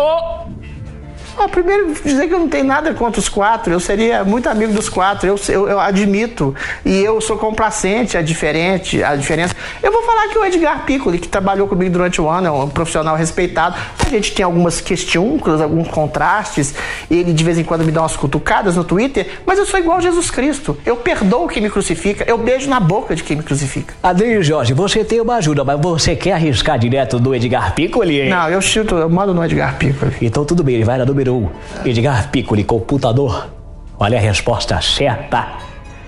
[1.43, 3.73] Ah, primeiro, dizer que eu não tenho nada contra os quatro.
[3.73, 5.27] Eu seria muito amigo dos quatro.
[5.27, 6.53] Eu, eu, eu admito.
[6.85, 9.55] E eu sou complacente a diferente, a diferença.
[9.81, 12.69] Eu vou falar que o Edgar Piccoli, que trabalhou comigo durante o ano, é um
[12.69, 13.75] profissional respeitado.
[14.05, 16.75] A gente tem algumas questiúnculas, alguns contrastes.
[17.09, 19.27] Ele de vez em quando me dá umas cutucadas no Twitter.
[19.43, 20.77] Mas eu sou igual a Jesus Cristo.
[20.85, 22.23] Eu perdoo quem me crucifica.
[22.27, 23.95] Eu beijo na boca de quem me crucifica.
[24.03, 28.21] Adrilho Jorge, você tem uma ajuda, mas você quer arriscar direto do Edgar Piccoli?
[28.21, 28.29] hein?
[28.29, 30.13] Não, eu chuto, eu mando no Edgar Piccoli.
[30.21, 31.49] Então tudo bem, ele vai na número 1.
[31.85, 33.47] Edgar Piccoli, computador.
[33.99, 35.47] Olha a resposta certa.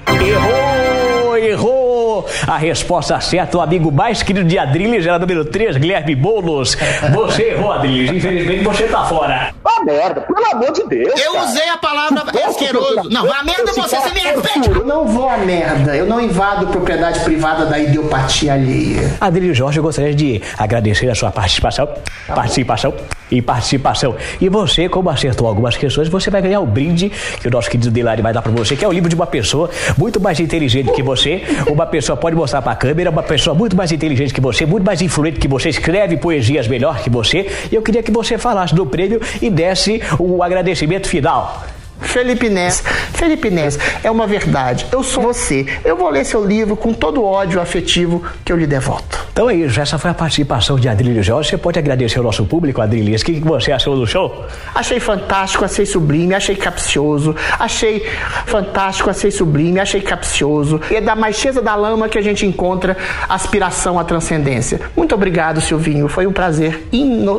[0.08, 2.26] Errou, errou.
[2.48, 6.76] A resposta certa, o amigo mais querido de Adriles era número 3, Guilherme Boulos.
[7.14, 8.12] Você errou, Adriles.
[8.12, 9.54] Infelizmente você tá fora.
[9.66, 11.20] Ah, merda, pelo amor de Deus.
[11.20, 11.46] Eu cara.
[11.46, 13.10] usei a palavra Que asqueroso.
[13.10, 14.70] Não, eu- a merda eu é você, você me respeita.
[14.70, 14.86] puro.
[14.86, 15.96] Não vou a merda.
[15.96, 19.16] Eu não invado propriedade privada da idiopatia alheia.
[19.20, 21.88] Adriles Jorge, eu gostaria de agradecer a sua participação,
[22.28, 22.94] participação
[23.34, 24.16] e participação.
[24.40, 27.12] E você, como acertou algumas questões, você vai ganhar o brinde
[27.42, 29.28] que o nosso querido Delari vai dar pra você, que é o livro de uma
[29.28, 31.42] pessoa muito mais inteligente que você.
[31.68, 35.02] Uma pessoa pode mostrar pra câmera, uma pessoa muito mais inteligente que você, muito mais
[35.02, 37.48] influente que você, escreve poesias melhor que você.
[37.72, 41.64] E eu queria que você falasse do prêmio e desse o agradecimento final.
[42.04, 44.86] Felipe Ness, Felipe Ness, é uma verdade.
[44.92, 45.66] Eu sou você.
[45.84, 49.24] Eu vou ler seu livro com todo o ódio afetivo que eu lhe devoto.
[49.32, 51.50] Então é isso, essa foi a participação de Adriles Jorge.
[51.50, 53.22] Você pode agradecer ao nosso público, Adriles.
[53.22, 54.46] O que, você achou do show?
[54.76, 58.06] Achei fantástico, achei sublime, achei capcioso, achei
[58.46, 60.80] fantástico, achei sublime, achei capcioso.
[60.92, 62.96] E é da macheza da lama que a gente encontra
[63.28, 64.82] aspiração à transcendência.
[64.96, 66.08] Muito obrigado, Silvinho.
[66.08, 66.88] Foi um prazer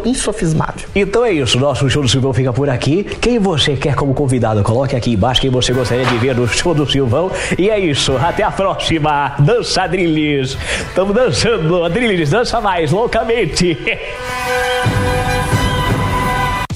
[0.04, 0.88] insofismável.
[0.94, 3.04] Então é isso, nosso show do Silvão fica por aqui.
[3.20, 6.74] Quem você quer como convidado, coloque aqui embaixo quem você gostaria de ver no show
[6.74, 7.30] do Silvão.
[7.58, 9.34] E é isso, até a próxima.
[9.38, 10.56] Dança Adrilis.
[10.88, 13.76] Estamos dançando, Adrilis, dança mais loucamente.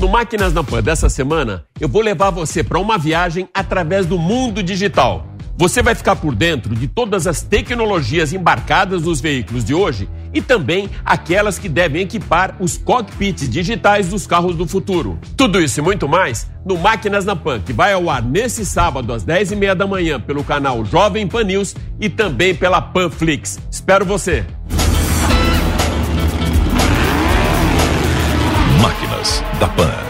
[0.01, 4.17] No Máquinas na Pan dessa semana, eu vou levar você para uma viagem através do
[4.17, 5.28] mundo digital.
[5.59, 10.41] Você vai ficar por dentro de todas as tecnologias embarcadas nos veículos de hoje e
[10.41, 15.19] também aquelas que devem equipar os cockpits digitais dos carros do futuro.
[15.37, 19.13] Tudo isso e muito mais no Máquinas na Pan, que vai ao ar nesse sábado
[19.13, 23.59] às 10h30 da manhã pelo canal Jovem Pan News e também pela Panflix.
[23.69, 24.47] Espero você!
[28.81, 30.08] Máquinas da Pan.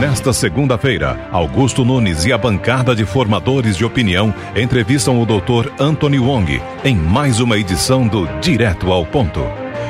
[0.00, 5.70] Nesta segunda-feira, Augusto Nunes e a bancada de formadores de opinião entrevistam o Dr.
[5.80, 9.40] Anthony Wong em mais uma edição do Direto ao Ponto.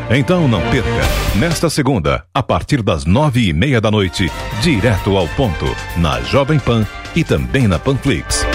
[0.08, 0.88] Então não perca,
[1.34, 4.30] nesta segunda, a partir das nove e meia da noite,
[4.60, 5.66] Direto ao Ponto,
[5.96, 8.46] na Jovem Pan e também na Panflix.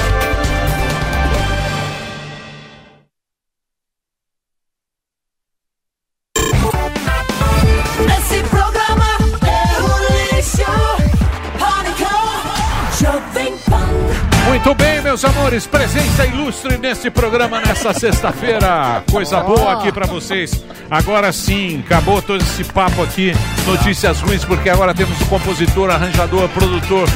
[16.52, 19.04] Ilustre nesse programa nessa sexta-feira.
[19.10, 20.64] Coisa boa aqui pra vocês.
[20.90, 23.32] Agora sim, acabou todo esse papo aqui,
[23.66, 27.08] notícias ruins, porque agora temos o compositor, arranjador, produtor,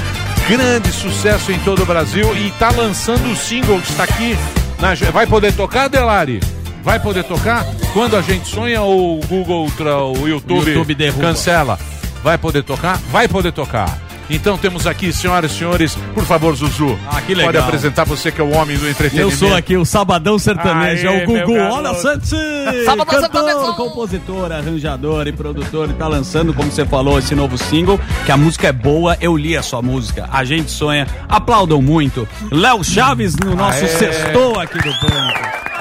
[0.48, 4.38] grande sucesso em todo o Brasil e tá lançando o single que está aqui.
[4.80, 4.94] Na...
[5.12, 6.40] Vai poder tocar, Delari?
[6.82, 7.66] Vai poder tocar?
[7.94, 11.22] Quando a gente sonha ou o Google, o YouTube, YouTube derruba.
[11.24, 11.78] cancela?
[12.24, 12.98] Vai poder tocar?
[13.12, 14.05] Vai poder tocar.
[14.30, 16.98] Então temos aqui, senhoras e senhores, por favor, Zuzu.
[17.08, 17.54] Ah, que legal.
[17.54, 19.36] Pode apresentar você que é o homem do Eu entretenimento.
[19.38, 21.58] sou aqui o Sabadão Sertanejo, Aê, é o Gugu.
[21.60, 21.94] Olha.
[21.94, 22.30] Santos!
[22.86, 23.74] Sabadão Cantor, Sertanejo.
[23.76, 25.90] compositor, arranjador e produtor.
[25.90, 28.00] E tá lançando, como você falou, esse novo single.
[28.26, 30.28] Que a música é boa, eu li a sua música.
[30.32, 31.06] A gente sonha.
[31.30, 32.28] Aplaudam muito.
[32.52, 33.88] Léo Chaves no nosso Aê.
[33.90, 35.40] sextou aqui do Pânico.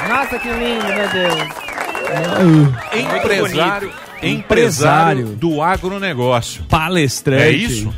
[0.08, 1.48] Nossa, que lindo, meu Deus.
[2.94, 3.92] Empresário, Empresário.
[4.22, 6.62] empresário do agronegócio.
[6.68, 7.42] Palestrante.
[7.42, 7.92] É isso?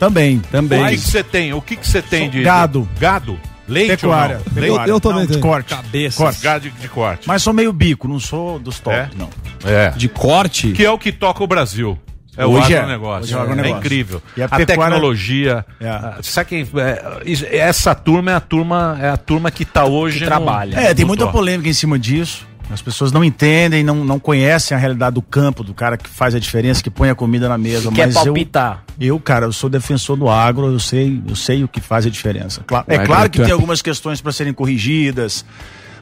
[0.00, 0.82] Também, também.
[0.82, 1.52] O que que você tem?
[1.52, 2.88] O que que você tem de Gado.
[2.98, 3.38] Gado?
[3.68, 4.38] Leite Pecuária.
[4.38, 4.52] ou não?
[4.62, 4.90] Pecuária.
[4.90, 5.68] Eu- eu também Não, de corte.
[5.68, 6.16] Cabeças.
[6.16, 6.42] Corte.
[6.42, 7.28] Gado de, de corte.
[7.28, 9.08] Mas sou meio bico, não sou dos top, É?
[9.16, 9.28] não.
[9.64, 9.90] É.
[9.90, 10.72] De corte?
[10.72, 11.96] Que é o que toca o Brasil.
[12.36, 12.78] É Hoje o é.
[12.78, 13.22] agronegócio.
[13.24, 13.74] Hoje é o agronegócio.
[13.74, 14.22] É incrível.
[14.36, 15.64] E a a pecuária- tecnologia.
[15.78, 15.88] É.
[15.88, 16.68] ah, Sabe quem.
[16.78, 20.24] é, essa turma é a turma, é a turma que está hoje.
[20.24, 22.48] no- É, tem muita polêmica em cima disso.
[22.72, 26.34] As pessoas não entendem, não, não conhecem a realidade do campo, do cara que faz
[26.34, 27.90] a diferença, que põe a comida na mesa.
[27.90, 28.84] Quer mas palpitar.
[29.00, 32.06] Eu, eu, cara, eu sou defensor do agro, eu sei, eu sei o que faz
[32.06, 32.62] a diferença.
[32.64, 33.48] Claro, é claro que Beto.
[33.48, 35.44] tem algumas questões para serem corrigidas,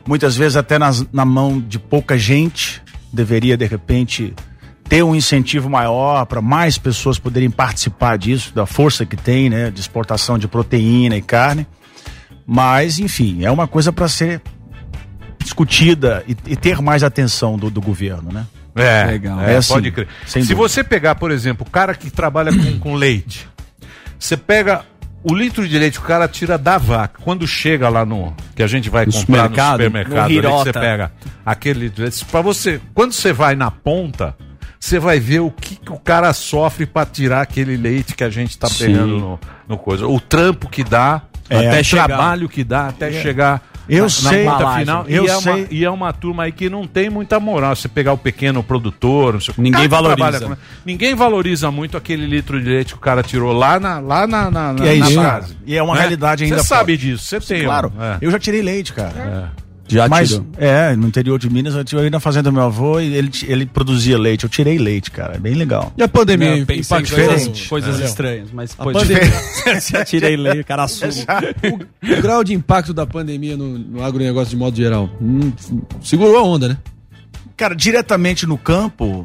[0.07, 2.82] muitas vezes até nas- na mão de pouca gente.
[3.11, 4.35] Deveria, de repente,
[4.86, 9.70] ter um incentivo maior para mais pessoas poderem participar disso, da força que tem, né,
[9.70, 11.66] de exportação de proteína e carne.
[12.47, 14.40] Mas, enfim, é uma coisa para ser
[15.49, 18.47] discutida e, e ter mais atenção do, do governo, né?
[18.77, 19.41] É, Legal.
[19.41, 20.07] é, É assim, pode crer.
[20.27, 20.55] Se dúvida.
[20.57, 23.49] você pegar, por exemplo, o cara que trabalha com, com leite,
[24.19, 24.83] você pega
[25.25, 27.20] o litro de leite, o cara tira da vaca.
[27.25, 28.35] Quando chega lá no.
[28.55, 31.12] que a gente vai No comprar supermercado, no supermercado, no ali que você pega
[31.45, 32.25] aquele litro de leite.
[32.27, 32.81] Pra você.
[32.95, 34.37] Quando você vai na ponta,
[34.79, 38.31] você vai ver o que, que o cara sofre pra tirar aquele leite que a
[38.31, 40.07] gente tá pegando no, no coisa.
[40.07, 41.57] O trampo que dá, É.
[41.57, 42.07] até Até chegar.
[42.07, 43.20] trabalho que dá, até É.
[43.23, 45.05] chegar Eu na, sei, na final.
[45.09, 45.66] Eu e, é uma, sei.
[45.70, 47.74] e é uma turma aí que não tem muita moral.
[47.74, 50.16] Você pegar o pequeno produtor, não sei Ninguém valoriza.
[50.31, 53.98] trabalha com- ninguém valoriza muito aquele litro de leite que o cara tirou lá na,
[53.98, 55.56] lá na, na, na, E é na isso, base.
[55.66, 56.01] E é uma Né?
[56.01, 57.65] realidade ainda Você sabe disso, você tem.
[57.65, 57.93] Claro.
[57.98, 58.19] é.
[58.20, 59.52] Eu já tirei leite, cara.
[59.89, 60.47] Já Mas, tirou?
[60.59, 63.66] É, no interior de Minas, eu tive na fazenda do meu avô e ele, ele
[63.66, 64.44] produzia leite.
[64.44, 65.36] Eu tirei leite, cara.
[65.36, 65.93] É bem legal.
[65.97, 66.56] E a pandemia?
[66.59, 67.69] Eu pensei coisas, diferente.
[67.69, 68.05] coisas É.
[68.05, 69.32] estranhas, mas A pandemia-
[69.81, 71.12] já tirei lei, cara assume.
[72.19, 75.09] O grau de impacto da pandemia no, no agronegócio de modo geral.
[75.20, 75.52] Hum,
[76.02, 76.78] segurou a onda, né?
[77.56, 79.24] Cara, diretamente no campo,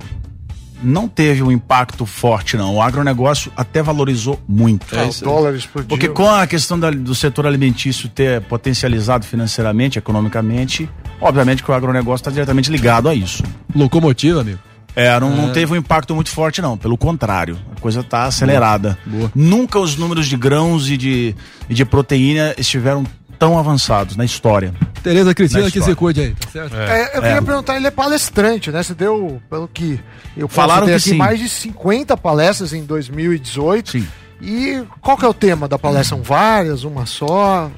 [0.84, 2.76] não teve um impacto forte, não.
[2.76, 4.86] O agronegócio até valorizou muito.
[4.96, 5.88] É, o dólar explodiu.
[5.90, 10.90] Porque com a questão da- do setor alimentício ter potencializado financeiramente, economicamente,
[11.22, 13.44] obviamente que o agronegócio está diretamente ligado a isso.
[13.76, 14.60] Locomotiva, amigo.
[14.96, 15.52] É, não, não É.
[15.54, 16.78] teve um impacto muito forte, não.
[16.78, 18.96] Pelo contrário, a coisa está acelerada.
[19.06, 19.32] Boa.
[19.34, 21.36] Nunca os números de grãos e de,
[21.68, 23.04] e de proteína estiveram
[23.40, 24.72] tão avançados na história.
[25.04, 26.76] Tereza Cristina Na que se cuide aí, tá certo?
[26.76, 27.42] É, eu queria É.
[27.42, 28.82] perguntar, ele é palestrante, né?
[28.82, 30.00] Você deu, pelo que
[30.38, 31.16] eu Falaram que sim.
[31.18, 33.92] mais de 50 palestras em 2018.
[33.92, 34.08] Sim.
[34.42, 36.16] E qual que é o tema da palestra?
[36.18, 37.70] São várias, uma só?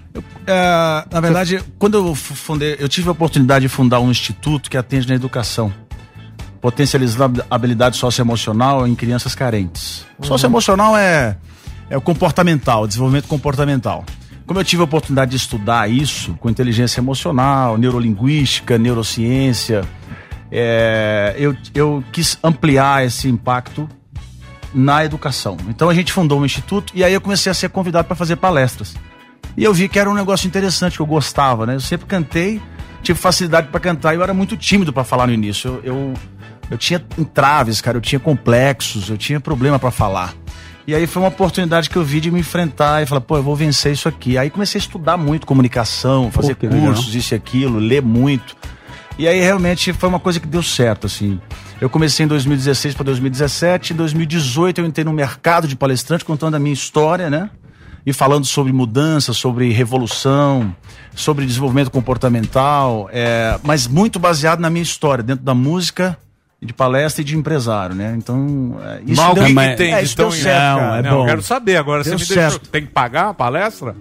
[0.48, 4.70] É, na verdade, quando eu fu- fundei, eu tive a oportunidade de fundar um instituto
[4.70, 5.72] que atende na educação,
[6.62, 10.06] potencializando a habilidade socioemocional em crianças carentes.
[10.20, 10.26] Uhum.
[10.26, 11.38] Socioemocional é,
[11.90, 14.04] é o comportamental, desenvolvimento comportamental.
[14.46, 19.84] Como eu tive a oportunidade de estudar isso com inteligência emocional, neurolinguística, neurociência,
[20.52, 23.90] é, eu, eu quis ampliar esse impacto
[24.74, 25.58] na educação.
[25.68, 28.36] Então a gente fundou um instituto e aí eu comecei a ser convidado para fazer
[28.36, 28.96] palestras.
[29.58, 31.76] E eu vi que era um negócio interessante, que eu gostava, né?
[31.76, 32.62] Eu sempre cantei,
[33.02, 35.82] tive facilidade para cantar e eu era muito tímido para falar no início.
[35.84, 36.14] Eu, eu,
[36.72, 40.34] eu tinha entraves, cara, eu tinha complexos, eu tinha problema para falar.
[40.88, 43.44] E aí foi uma oportunidade que eu vi de me enfrentar e falar, pô, eu
[43.44, 44.38] vou vencer isso aqui.
[44.38, 46.80] Aí comecei a estudar muito comunicação, fazer legal.
[46.80, 48.56] cursos, isso e aquilo, ler muito.
[49.18, 51.40] E aí realmente foi uma coisa que deu certo, assim.
[51.82, 56.56] Eu comecei em 2016 para 2017, em 2018 eu entrei no mercado de palestrante contando
[56.56, 57.50] a minha história, né?
[58.06, 60.76] E falando sobre mudança, sobre revolução,
[61.16, 66.16] sobre desenvolvimento comportamental, é, mas muito baseado na minha história, dentro da música,
[66.66, 68.14] de palestra e de empresário, né?
[68.18, 71.02] Então, é, isso Mas que, deu- que tem é, isso tão deu certo, Não, cara.
[71.02, 72.04] não, eu quero saber agora.
[72.04, 72.60] Deu você me deixou.
[72.60, 73.96] Tem que pagar a palestra?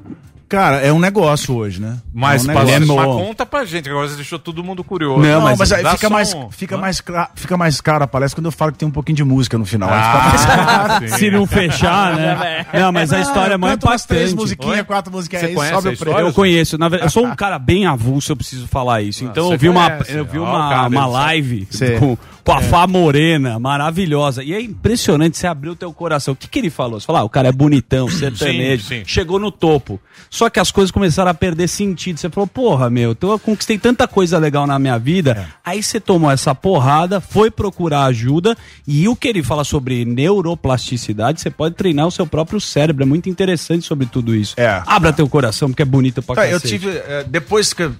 [0.46, 1.96] Cara, é um negócio hoje, né?
[2.12, 2.94] Mas, é um negócio.
[2.94, 5.20] mas conta pra gente, agora você deixou todo mundo curioso.
[5.20, 7.02] Não, mas, aí dá fica, mais, fica, mais,
[7.34, 9.64] fica mais caro a palestra quando eu falo que tem um pouquinho de música no
[9.64, 9.88] final.
[9.90, 11.00] Ah.
[11.18, 12.66] Se não fechar, né?
[12.78, 14.42] Não, mas a história é muito Canta umas três impactante.
[14.42, 16.14] musiquinhas, quatro musiquinhas Você aí, conhece sobe a o história?
[16.14, 16.28] preço.
[16.28, 19.24] Eu conheço, na verdade, eu sou um cara bem avulso, eu preciso falar isso.
[19.24, 21.66] Então eu vi uma, eu vi uma, uma live
[21.98, 24.44] com, com a Fá Morena, maravilhosa.
[24.44, 26.34] E é impressionante você abrir o teu coração.
[26.34, 27.00] O que, que ele falou?
[27.00, 29.02] Você falou, ah, o cara é bonitão, sertanejo, sim.
[29.06, 29.98] chegou no topo.
[30.28, 32.20] Só que as coisas começaram a perder sentido.
[32.20, 35.48] Você falou, porra, meu, eu conquistei tanta coisa legal na minha vida.
[35.64, 38.56] Aí você tomou essa porrada, foi procurar ajuda.
[38.86, 43.04] E o que ele fala sobre neuroplasticidade, você pode treinar o seu próprio cérebro.
[43.04, 44.54] É muito interessante sobre tudo isso.
[44.58, 44.82] É.
[44.86, 46.78] Abra teu coração, porque é bonito pra Tá, eu cacete.
[46.78, 46.90] tive.
[46.90, 47.94] é, depois que eu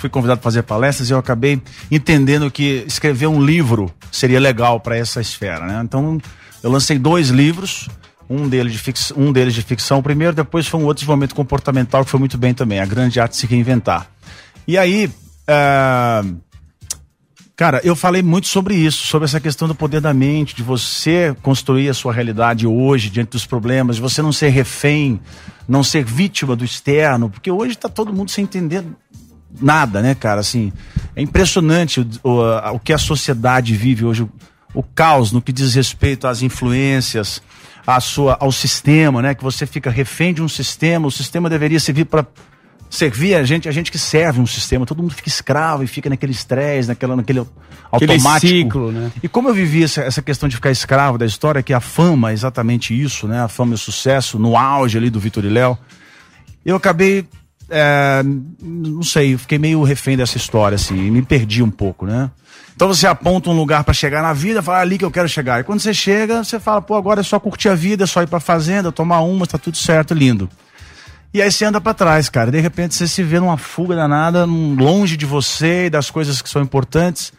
[0.00, 1.60] fui convidado para fazer palestras, eu acabei
[1.90, 5.80] entendendo que escrever um livro seria legal para essa esfera, né?
[5.84, 6.18] Então,
[6.62, 7.88] eu lancei dois livros.
[8.28, 12.04] Um deles, de fix, um deles de ficção primeiro, depois foi um outro desenvolvimento comportamental
[12.04, 14.06] que foi muito bem também, a grande arte de se reinventar.
[14.68, 15.10] E aí,
[15.48, 16.22] é,
[17.60, 21.36] Cara, eu falei muito sobre isso, sobre essa questão do poder da mente, de você
[21.42, 25.20] construir a sua realidade hoje diante dos problemas, de você não ser refém,
[25.68, 28.82] não ser vítima do externo, porque hoje está todo mundo sem entender
[29.60, 30.40] nada, né, cara?
[30.40, 30.72] Assim,
[31.16, 34.30] é impressionante o, o, o que a sociedade vive hoje, o,
[34.74, 37.42] o caos no que diz respeito às influências,
[37.86, 39.34] à sua, ao sistema, né?
[39.34, 42.26] Que você fica refém de um sistema, o sistema deveria servir para
[42.90, 46.10] servir a gente, a gente que serve um sistema, todo mundo fica escravo e fica
[46.10, 47.46] naquele estresse, naquela, naquele
[47.92, 48.48] Aquele automático.
[48.48, 49.12] ciclo, né?
[49.22, 52.30] E como eu vivi essa, essa questão de ficar escravo da história, que a fama
[52.30, 53.42] é exatamente isso, né?
[53.42, 55.76] A fama e o sucesso, no auge ali do Vitor e Léo,
[56.64, 57.26] eu acabei,
[57.70, 58.22] é,
[58.60, 62.30] não sei, fiquei meio refém dessa história, assim, me perdi um pouco, né?
[62.74, 65.28] Então você aponta um lugar para chegar na vida, fala "É ali que eu quero
[65.28, 65.60] chegar.
[65.60, 68.22] E quando você chega, você fala, pô, agora é só curtir a vida, é só
[68.22, 70.48] ir pra fazenda, tomar uma, tá tudo certo, lindo.
[71.32, 72.50] E aí você anda pra trás, cara.
[72.50, 76.48] De repente você se vê numa fuga danada, longe de você e das coisas que
[76.48, 77.32] são importantes.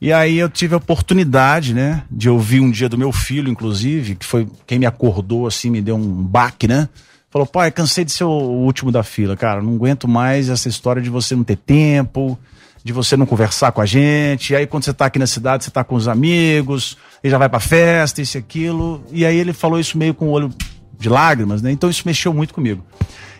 [0.00, 4.16] E aí eu tive a oportunidade, né, de ouvir um dia do meu filho, inclusive,
[4.16, 6.88] que foi quem me acordou, assim, me deu um baque, né?
[7.34, 9.60] Falou, pai, cansei de ser o último da fila, cara.
[9.60, 12.38] Não aguento mais essa história de você não ter tempo,
[12.84, 14.52] de você não conversar com a gente.
[14.52, 17.36] E aí quando você tá aqui na cidade, você tá com os amigos, e já
[17.36, 19.04] vai pra festa, isso e aquilo.
[19.10, 20.48] E aí ele falou isso meio com o olho
[20.96, 21.72] de lágrimas, né?
[21.72, 22.84] Então isso mexeu muito comigo.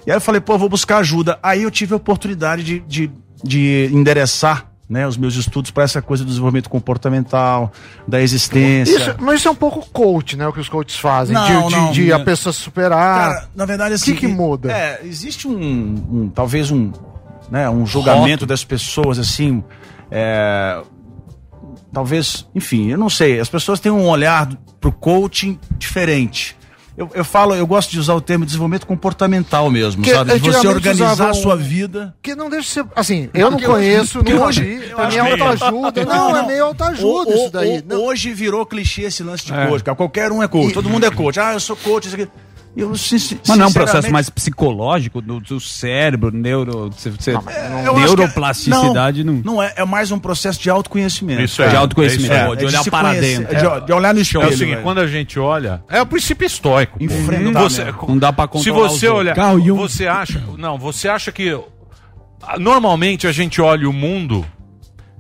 [0.05, 1.39] E aí eu falei, pô, eu vou buscar ajuda.
[1.41, 3.13] Aí eu tive a oportunidade de, de,
[3.45, 7.73] de endereçar né, os meus estudos para essa coisa do desenvolvimento comportamental,
[8.07, 8.97] da existência.
[8.97, 10.47] Isso, mas isso é um pouco coach, né?
[10.47, 11.35] O que os coaches fazem.
[11.35, 12.25] Não, de de, não, de a não.
[12.25, 13.33] pessoa se superar.
[13.35, 14.13] Cara, na verdade, o assim.
[14.15, 14.71] que, que muda?
[14.71, 16.93] É, existe um, um- talvez um,
[17.51, 19.65] né, um julgamento das pessoas, assim.
[20.11, 20.83] é,
[21.93, 23.41] talvez, enfim, eu não sei.
[23.41, 24.49] As pessoas têm um olhar
[24.81, 26.57] pro coaching diferente.
[26.97, 30.33] Eu, eu falo, eu gosto de usar o termo desenvolvimento comportamental mesmo, Porque sabe?
[30.35, 32.15] De você organizar a sua vida.
[32.23, 32.87] Que não deixa de ser.
[32.95, 36.05] Assim, eu não hoje- conheço, nunca hoje- eu Pra mim é que- autoajuda.
[36.05, 37.83] Não, é meio autoajuda isso daí.
[37.91, 39.67] o- Hoje virou clichê esse lance de É.
[39.67, 39.97] coach, cara.
[39.97, 40.73] Qualquer um é coach.
[40.73, 41.41] Todo mundo é coach.
[41.41, 42.07] Ah, eu sou coach.
[42.07, 42.29] Isso aqui.
[42.77, 47.39] Eu, Mas não é um processo mais psicológico do, do cérebro, neuro, você, você- Eu
[47.39, 49.43] acho que- neuroplasticidade não, não.
[49.55, 51.41] não é, é mais um processo de autoconhecimento.
[51.43, 51.69] Isso é.
[51.69, 52.57] De autoconhecimento, É isso aí.
[52.57, 53.57] de olhar se para conhecer, dentro.
[53.57, 54.49] é de, de olhar no É espelho.
[54.49, 57.01] o seguinte, quando a gente olha, é o princípio estoico.
[57.01, 59.39] Enfrenta, Não você- você- Não dá pra Se controlar você os outros.
[59.39, 61.57] olhar, você acha, não, você acha que
[62.59, 64.45] normalmente a gente olha o mundo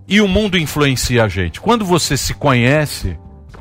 [0.07, 1.61] e o mundo influencia a gente.
[1.61, 3.17] Quando você se conhece,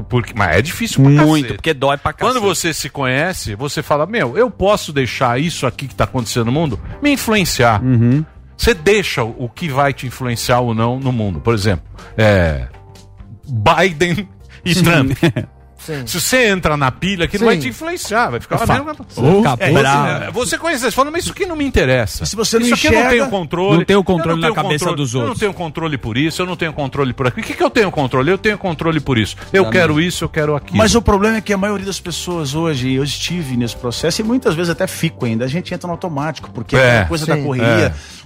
[0.10, 1.54] porque, mas é difícil pra Muito, cacete.
[1.56, 2.46] porque dói pra Quando cacete.
[2.46, 6.52] você se conhece, você fala: Meu, eu posso deixar isso aqui que tá acontecendo no
[6.52, 7.84] mundo me influenciar.
[7.84, 8.24] Uhum.
[8.58, 11.40] Você deixa o que vai te influenciar ou não no mundo.
[11.42, 11.84] Por exemplo,
[12.18, 12.68] é,
[13.48, 14.28] Biden
[14.64, 15.12] e Trump.
[16.06, 17.46] Se você entra na pilha, aquilo Sim.
[17.46, 18.86] vai te influenciar, vai ficar É fato.
[18.86, 20.32] mesma Ô, É, cabrão.
[20.34, 22.26] você, conhece, você fala, mas isso aqui não me interessa.
[22.26, 23.78] Se você não isso aqui eu não enxerga, tenho controle.
[23.80, 25.40] não tem o eu controle tenho na cabeça controle- dos Eu não outros.
[25.40, 27.44] tenho controle por isso, eu não tenho controle por aquilo.
[27.44, 28.32] O que, que eu tenho controle?
[28.32, 29.36] Eu tenho controle por isso.
[29.52, 30.78] Eu quero isso, eu quero aquilo.
[30.78, 34.22] Mas o problema é que a maioria das pessoas hoje, e eu estive nesse processo
[34.22, 37.26] e muitas vezes até fico ainda, a gente entra no automático, porque É, a coisa
[37.26, 37.44] da sim.
[37.44, 37.68] correria,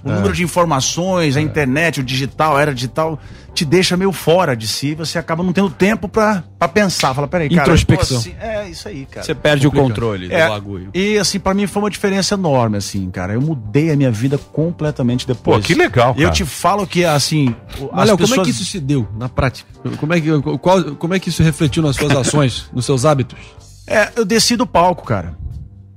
[0.04, 0.14] É, o é.
[0.14, 3.18] número de informações, a internet, o digital, a era digital,
[3.58, 7.12] te deixa meio fora de si, você acaba não tendo tempo pra, pra pensar.
[7.14, 7.60] Fala, peraí, cara.
[7.60, 8.18] eu Introspecção.
[8.18, 9.24] assim- é isso aí, cara.
[9.26, 10.90] Você perde o controle É, do bagulho.
[10.94, 13.32] E assim, pra mim foi uma diferença enorme, assim, cara.
[13.34, 15.58] Eu mudei a minha vida completamente depois.
[15.58, 16.30] Pô, que legal, Eu cara.
[16.30, 17.54] te falo que, assim.
[17.92, 19.68] Mas, as Léo, como é pessoas- que isso se deu na prática?
[19.98, 20.28] Como é que,
[20.60, 23.38] qual, como é que isso refletiu nas suas ações, nos seus hábitos?
[23.86, 25.36] É, eu desci do palco, cara.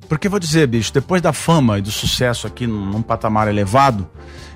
[0.09, 3.47] Porque eu vou dizer, bicho, depois da fama e do sucesso aqui num, num patamar
[3.47, 4.09] elevado,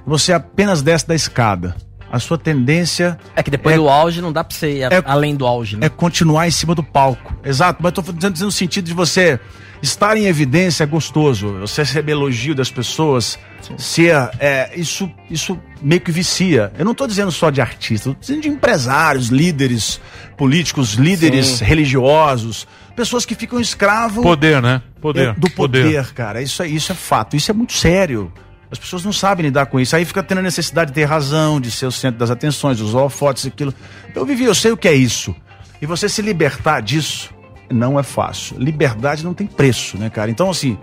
[0.05, 1.75] você apenas desce da escada.
[2.11, 5.01] A sua tendência É que depois É- do auge não dá pra você ir é-
[5.05, 5.87] além do auge, né?
[5.87, 7.33] é continuar em cima do palco.
[7.43, 9.39] Exato, mas eu tô dizendo no sentido de você
[9.81, 13.37] estar em evidência é gostoso, você receber elogio das pessoas,
[13.77, 16.71] ser, é, isso, isso meio que vicia.
[16.77, 19.99] Eu não tô dizendo só de artistas, eu tô dizendo de empresários, líderes
[20.37, 21.65] políticos, líderes Sim.
[21.65, 24.81] religiosos, pessoas que ficam escravos Poder, né?
[25.01, 25.29] Poder.
[25.29, 26.41] é, do poder, cara.
[26.41, 28.31] Isso, é- isso é fato, isso é muito sério.
[28.71, 29.95] As pessoas não sabem lidar com isso.
[29.95, 32.93] Aí fica tendo a necessidade de ter razão, de ser o centro das atenções, dos
[32.93, 33.73] holofotes, aquilo.
[34.13, 35.35] Eu vivi, eu sei o que é isso.
[35.81, 37.29] E você se libertar disso
[37.69, 38.57] não é fácil.
[38.57, 40.31] Liberdade não tem preço, né, cara?
[40.31, 40.77] Então, assim,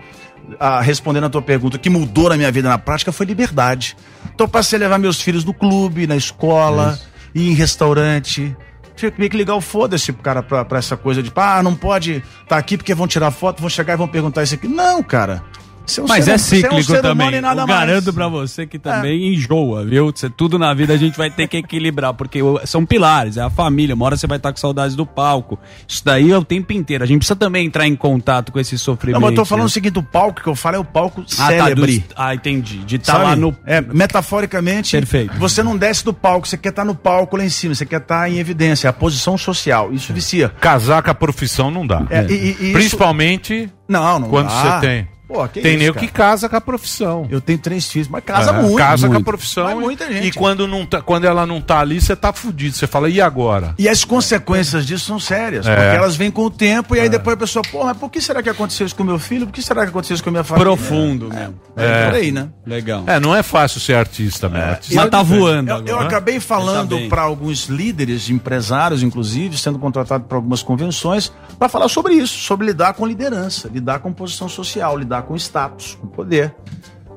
[0.59, 3.95] a- respondendo a tua pergunta, o que mudou na minha vida na prática foi liberdade.
[4.33, 6.99] Então, eu passei a levar meus filhos no clube, na escola,
[7.35, 8.55] ir em restaurante.
[8.95, 12.17] Tinha que ligar o foda-se pro cara pra, pra essa coisa de, ah, não pode
[12.17, 14.67] estar tá aqui porque vão tirar foto, vão chegar e vão perguntar isso aqui.
[14.67, 15.43] Não, cara.
[15.85, 17.41] Você um Mas ser- é você um cíclico ser humano também.
[17.41, 20.13] nada Eu garanto pra você que também enjoa, viu?
[20.35, 23.93] Tudo na vida a gente vai ter que equilibrar, porque são pilares, é a família.
[23.93, 25.59] Uma hora você vai estar com saudades do palco.
[25.87, 27.03] Isso daí é o tempo inteiro.
[27.03, 29.21] A gente precisa também entrar em contato com esse Não, sofrimento.
[29.21, 29.67] mas eu tô falando né?
[29.67, 31.99] o seguinte, o palco que eu falo é o palco Ah, tá, célebre.
[31.99, 32.77] do- ah, entendi.
[32.79, 33.25] De estar Sabe?
[33.25, 33.55] lá no.
[33.65, 35.33] É, metaforicamente, Perfeito.
[35.37, 37.99] você não desce do palco, você quer estar no palco lá em cima, você quer
[38.01, 39.91] estar em evidência, é a posição social.
[39.91, 40.49] Isso vicia.
[40.49, 42.03] Casar com a profissão não dá.
[42.09, 44.79] É, e- e- e isso- Principalmente Não, não quando dá.
[44.79, 45.07] você tem.
[45.27, 46.05] Pô, que tem isso, nego cara.
[46.07, 47.27] que casa com a profissão.
[47.29, 48.77] Eu tenho três filhos, mas casa É, muito.
[48.77, 49.25] Casa com a muito.
[49.25, 49.63] profissão.
[49.63, 50.27] Mas e- muita gente.
[50.27, 52.75] E quando, não tá, quando ela não tá ali, você tá fudido.
[52.75, 53.73] Você fala, e agora?
[53.79, 55.73] E as consequências disso são sérias, É.
[55.75, 58.19] porque elas vêm com o tempo e aí depois a pessoa, pô, mas por que
[58.21, 59.45] será que aconteceu isso com meu filho?
[59.47, 60.65] Por que será que aconteceu isso com a minha família?
[60.65, 61.55] Profundo mesmo.
[61.75, 62.49] É, por aí, né?
[62.65, 63.03] Legal.
[63.07, 64.61] É, não é fácil ser artista, meu.
[64.61, 65.91] Artista Mas é tá voando Eu, agora.
[65.91, 67.09] eu acabei falando Tá bem.
[67.09, 72.67] para alguns líderes, empresários, inclusive, sendo contratado para algumas convenções, para falar sobre isso, sobre
[72.67, 76.53] lidar com liderança, lidar com posição social, lidar com status, com poder.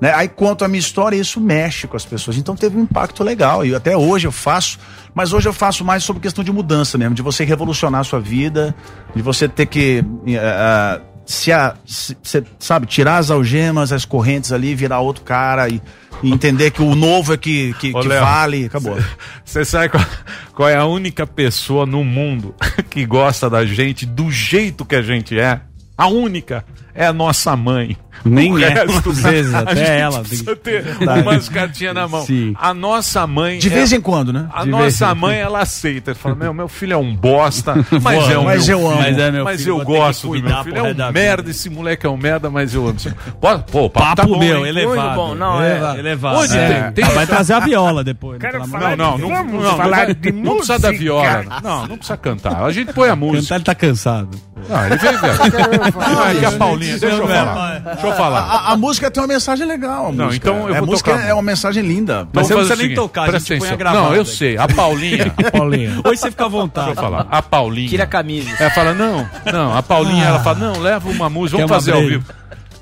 [0.01, 0.13] Né?
[0.15, 2.37] Aí conto a minha história e isso mexe com as pessoas.
[2.37, 3.65] Então teve um impacto legal.
[3.65, 4.79] E até hoje eu faço,
[5.15, 8.21] mas hoje eu faço mais sobre questão de mudança mesmo, de você revolucionar a sua
[8.21, 8.75] vida,
[9.15, 10.05] de você ter que.
[10.27, 15.69] eh, se, a, se, se- sabe, tirar as algemas, as correntes ali, virar outro cara
[15.69, 15.83] e,
[16.23, 18.65] e entender que o novo é que, que, Ô, que Léo, vale.
[18.73, 18.97] Acabou.
[19.45, 20.05] Você sabe qual,
[20.55, 22.55] qual é a única pessoa no mundo
[22.89, 25.61] que gosta da gente do jeito que a gente é?
[25.99, 26.65] A única
[26.97, 27.97] é a nossa mãe.
[28.25, 31.21] Nem o é, resto, às vezes, a até gente ela precisa tem- ter Verdade.
[31.21, 32.25] umas cartinhas na mão.
[32.25, 32.55] Sim.
[32.59, 33.59] A nossa mãe.
[33.59, 34.49] De vez em quando, né?
[34.53, 36.11] A De nossa mãe, ela aceita.
[36.13, 38.87] Ela fala: Meu, meu filho é um bosta, mas Boa, é um mas meu eu
[38.89, 38.97] amo.
[39.03, 40.77] filho, Mas é meu mas filho, eu gosto do meu filho.
[40.79, 42.97] É um da merda, esse moleque é um merda, mas eu amo.
[43.39, 44.71] Pô, papo, Papo tá bom, meu, hein?
[44.71, 44.97] elevado.
[44.99, 45.71] Muito bom, não, é.
[45.73, 45.99] elevado.
[45.99, 46.39] elevado.
[46.39, 46.83] Onde É.
[46.85, 46.93] tem?
[46.93, 48.41] tem Ah, Vai trazer a viola depois.
[48.41, 51.05] Quero Não, de não, não, Vamos não, falar não, de não precisa da música.
[51.05, 51.45] viola.
[51.63, 52.63] Não, não precisa cantar.
[52.65, 53.43] A gente põe a música.
[53.43, 54.31] Cantar, ele tá cansado.
[54.69, 55.35] Não, ele veio, velho.
[56.17, 57.79] Não, é que a Paulinha, deixa eu é, falar.
[57.81, 58.41] Deixa eu falar.
[58.41, 60.09] A, a música tem uma mensagem legal.
[60.09, 60.49] a Não, música.
[60.51, 61.27] então eu É, vou a música tocar.
[61.29, 62.29] é uma mensagem linda.
[62.33, 64.57] Mas você não precisa nem tocar, a gente põe a gravada Não, eu sei.
[64.57, 65.35] A Paulinha.
[65.47, 66.01] A Paulinha.
[66.05, 66.87] Hoje você fica à vontade.
[66.89, 67.27] Deixa eu falar.
[67.31, 67.89] A Paulinha.
[67.89, 68.51] Tira a camisa.
[68.59, 69.77] Ela fala, não, não.
[69.77, 72.25] A Paulinha, ela fala, não, leva uma música, vamos fazer ao vivo.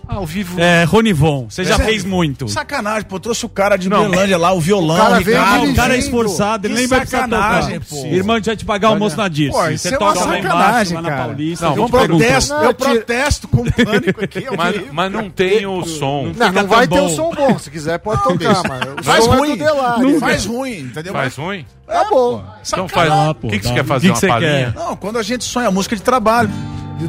[0.09, 0.61] Ah, ao vivo.
[0.61, 1.91] É, Ronivon, você já Sério?
[1.93, 2.49] fez muito.
[2.49, 3.19] Sacanagem, pô.
[3.19, 4.11] Trouxe o cara de Não.
[4.11, 4.97] Belândia lá, o violão.
[4.97, 5.71] O cara veio.
[5.71, 7.97] O cara é esforçado, ele Que nem vai precisar sacanagem, pô.
[8.07, 9.57] Irmão, a gente vai te pagar o almoço na Dirce.
[9.57, 11.25] Pô, isso Você é uma toca lá embaixo, sacanagem, lá na cara.
[11.25, 11.65] Paulista.
[11.67, 11.91] Não, a gente.
[11.91, 14.45] Protesto, Não, eu tira- protesto com pânico aqui.
[14.45, 14.87] eu Mas, digo.
[14.93, 16.33] mas não tem o som.
[16.37, 17.59] Não, não vai ter o som bom.
[17.59, 19.51] Se quiser, pode tocar, mas o Faz som é ruim.
[19.57, 20.03] do Delari.
[20.03, 21.13] Não faz ruim, entendeu?
[21.13, 21.65] Faz ruim?
[21.87, 22.45] Tá bom.
[22.67, 23.11] Então faz.
[23.11, 24.01] Ah, O pô, que, que você quer O fazer?
[24.01, 24.73] que que Uma você palhinha?
[24.75, 24.81] quer?
[24.81, 26.51] Não, quando a gente sonha música de trabalho.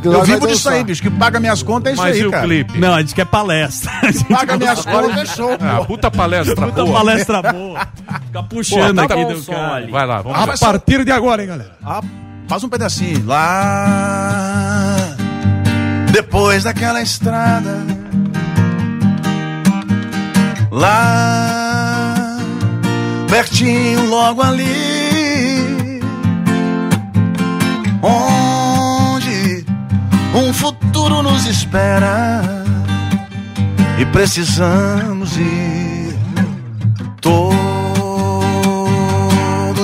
[0.03, 1.01] Eu vivo disso aí, bicho.
[1.01, 2.43] Que paga minhas contas é isso Mas aí, e o cara.
[2.43, 2.77] clipe?
[2.79, 3.91] Não, a gente quer palestra.
[4.01, 5.85] A gente Paga minhas contas é show, Ah, pô.
[5.85, 6.97] puta palestra Puta boa.
[6.97, 7.87] palestra boa.
[8.25, 9.73] Fica puxando Pô, tá aqui do cara.
[9.75, 9.91] ali.
[9.91, 11.77] Vai lá, vamos Ah, A partir de agora, hein, galera?
[11.85, 12.01] Ah,
[12.47, 13.25] faz um pedacinho.
[13.25, 14.95] Lá.
[16.11, 17.83] Depois daquela estrada.
[20.71, 22.37] Lá.
[23.29, 26.01] Pertinho, logo ali.
[28.01, 28.34] Onde
[30.35, 32.41] um futuro nos espera.
[33.97, 36.13] E precisamos ir.
[37.21, 37.55] Todo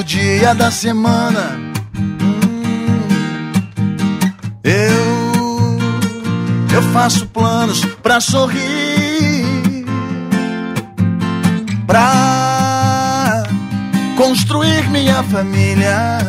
[0.04, 1.58] dia da semana.
[4.64, 5.80] Eu,
[6.74, 9.86] eu faço planos pra sorrir,
[11.88, 13.44] pra
[14.16, 16.20] construir minha família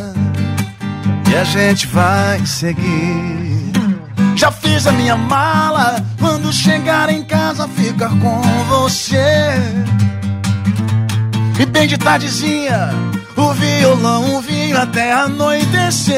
[1.31, 3.52] e a gente vai seguir.
[4.43, 9.55] Já fiz a minha mala, quando chegar em casa ficar com você.
[11.61, 12.91] E bem de tardezinha,
[13.37, 16.17] o violão, o vinho até anoitecer.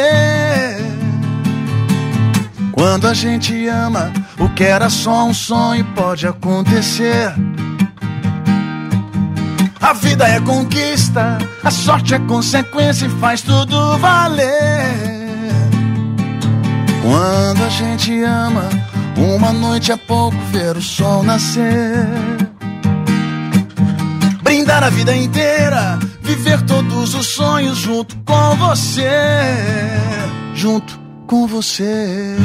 [2.73, 7.31] Quando a gente ama, o que era só um sonho pode acontecer.
[9.83, 15.24] A vida é conquista, a sorte é consequência e faz tudo valer.
[17.05, 18.67] Quando a gente ama,
[19.15, 22.09] uma noite é pouco ver o sol nascer.
[24.43, 29.11] Brindar a vida inteira, viver todos os sonhos junto com você.
[30.55, 32.37] Junto com você.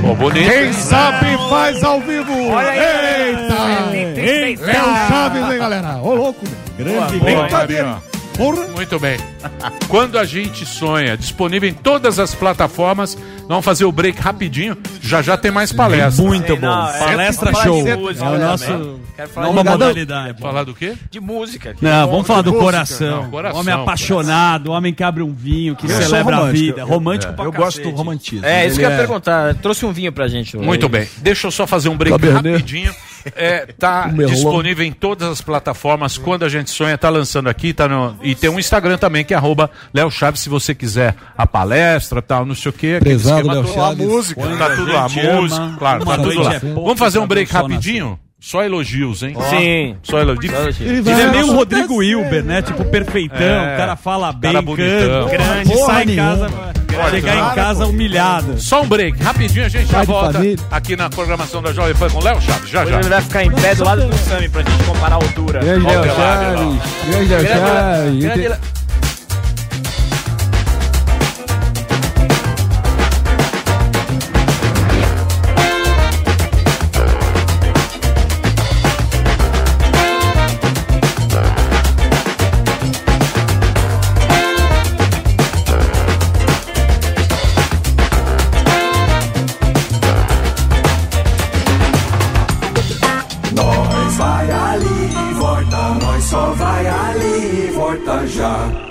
[0.00, 0.50] Pô, bonito.
[0.50, 2.32] Quem sabe faz ao vivo.
[2.52, 3.92] Olha aí.
[3.98, 4.20] Eita!
[4.22, 4.64] Eita!
[4.64, 5.98] Léo Chaves, hein, galera?
[6.02, 6.46] Ô, louco.
[6.78, 8.02] Grande Boa.
[8.36, 8.66] Porra.
[8.68, 9.16] Muito bem.
[9.88, 14.76] Quando a gente sonha, disponível em todas as plataformas, nós vamos fazer o break rapidinho.
[15.00, 16.22] Já já tem mais palestra.
[16.24, 16.66] Muito bom.
[16.66, 17.82] Não, é- Palestra show.
[17.82, 18.38] de É o também.
[18.40, 20.40] nosso Quero falar nova de- modalidade.
[20.40, 20.94] Falar do quê?
[21.10, 21.72] de música.
[21.74, 22.12] que Não, bom.
[22.12, 23.22] vamos falar do coração.
[23.22, 26.84] Não, coração, Homem apaixonado, homem que abre um vinho, que Eu sou celebra a vida.
[26.84, 27.96] Romântico pra Eu gosto do cacete.
[27.96, 28.44] romantismo.
[28.46, 29.54] É, isso que eu Ele ia perguntar.
[29.54, 30.56] Trouxe um vinho pra gente.
[30.56, 30.66] hoje.
[30.66, 31.08] Muito bem.
[31.18, 32.48] Deixa eu só fazer um break Cabernet.
[32.52, 32.94] rapidinho.
[33.34, 36.16] É, tá disponível em todas as plataformas.
[36.18, 39.34] Quando a gente sonha, tá lançando aqui, tá no, e tem um Instagram também que
[39.34, 42.96] é arroba Léo Chaves, se você quiser a palestra, tal, não sei o quê.
[43.00, 43.74] aquele Prezado esquema Léo.
[43.74, 44.06] Chaves.
[44.06, 44.56] A música.
[44.56, 46.54] Tá tudo lá, A ama, música, claro, tá tudo lá.
[46.54, 48.18] é pouco Vamos fazer um pra break rapidinho?
[48.38, 49.34] Só elogios, hein?
[49.50, 49.96] Sim.
[50.02, 50.78] Só elogios.
[50.80, 52.62] Ele é meio o Rodrigo Wilber, né?
[52.62, 53.38] Tipo, perfeitão.
[53.40, 53.74] É.
[53.74, 55.24] O cara fala bem, Cara bonitão.
[55.24, 56.48] canta, grande, Porra sai em nenhuma.
[56.96, 58.60] Casa, chegar em casa humilhado.
[58.60, 60.58] Só um break, rapidinho a gente já volta família.
[60.70, 62.98] aqui na programação da Jovem Pan com Léo Chaves, já já.
[62.98, 65.60] ele vai ficar em pé do lado do Sami pra gente comparar a altura.
[65.60, 66.04] Grande Léo.
[66.04, 66.82] Chaves.
[67.06, 68.85] Grande Léo Chaves.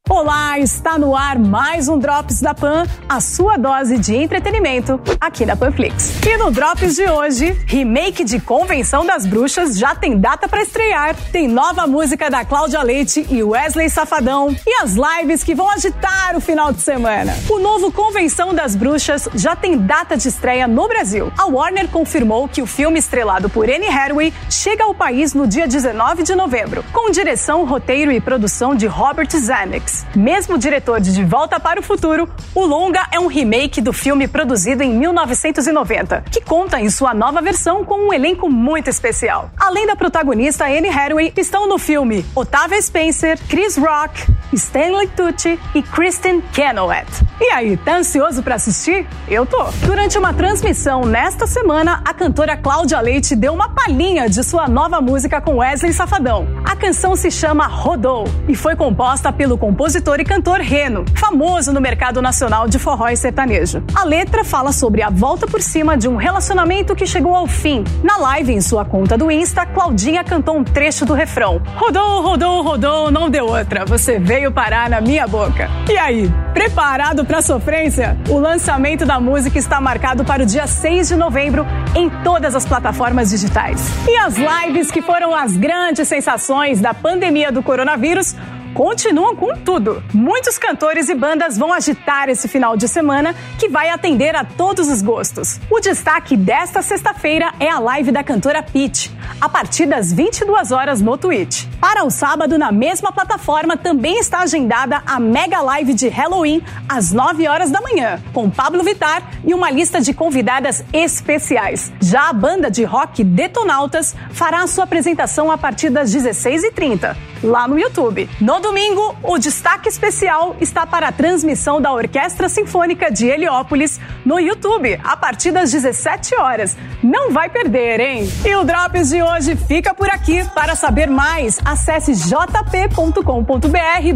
[0.08, 5.48] Olá, está no ar mais um Drops da Pan, a sua dose de entretenimento aqui
[5.48, 6.24] na Panflix.
[6.24, 11.16] E no Drops de hoje, remake de Convenção das Bruxas já tem data para estrear,
[11.32, 16.38] tem nova música da Cláudia Leite e Wesley Safadão e as lives que vão agitar
[16.38, 17.36] o final de semana.
[17.50, 21.34] O novo Convenção das Bruxas já tem data de estreia no Brasil.
[21.36, 25.68] A Warner confirmou que o filme estrelado por Anne Hathaway chega ao país no dia
[25.68, 29.95] 19 de novembro, com direção, roteiro e produção de Robert Zemeckis.
[30.16, 34.28] Mesmo diretor de De Volta para o Futuro, o longa é um remake do filme
[34.28, 39.50] produzido em 1990, que conta em sua nova versão com um elenco muito especial.
[39.58, 45.82] Além da protagonista Anne Hathaway, estão no filme Otávia Spencer, Chris Rock, Stanley Tucci e
[45.82, 47.26] Kristen Chenoweth.
[47.40, 49.06] E aí, tá ansioso para assistir?
[49.28, 49.64] Eu tô.
[49.86, 55.02] Durante uma transmissão nesta semana, a cantora Cláudia Leite deu uma palhinha de sua nova
[55.02, 56.48] música com Wesley Safadão.
[56.64, 61.80] A canção se chama Rodou e foi composta pelo compositor e cantor Reno, famoso no
[61.80, 63.84] mercado nacional de forró e sertanejo.
[63.94, 67.84] A letra fala sobre a volta por cima de um relacionamento que chegou ao fim.
[68.04, 72.64] Na live em sua conta do Insta, Claudinha cantou um trecho do refrão: Rodou, rodou,
[72.64, 73.86] rodou, não deu outra.
[73.86, 75.70] Você veio parar na minha boca.
[75.88, 78.18] E aí, preparado para sofrência?
[78.28, 81.64] O lançamento da música está marcado para o dia 6 de novembro
[81.96, 83.88] em todas as plataformas digitais.
[84.08, 88.36] E as lives que foram as grandes sensações da pandemia do coronavírus
[88.76, 90.04] continuam com tudo.
[90.14, 94.90] Muitos cantores e bandas vão agitar esse final de semana que vai atender a todos
[94.90, 95.62] os gostos.
[95.72, 101.02] O destaque desta sexta-feira é a live da cantora Peach, a partir das 22 horas
[101.02, 101.66] no Twitch.
[101.80, 107.14] Para o sábado, na mesma plataforma, também está agendada a mega live de Halloween às
[107.14, 111.94] 9 horas da manhã, com Pablo Vittar e uma lista de convidadas especiais.
[112.02, 117.80] Já a banda de rock Detonautas fará sua apresentação a partir das 16h30, lá no
[117.80, 118.30] YouTube.
[118.42, 124.40] No domingo, o destaque especial está para a transmissão da Orquestra Sinfônica de Heliópolis no
[124.40, 126.76] YouTube, a partir das 17 horas.
[127.04, 128.28] Não vai perder, hein?
[128.44, 130.44] E o Drops de hoje fica por aqui.
[130.56, 133.22] Para saber mais, acesse jp.com.br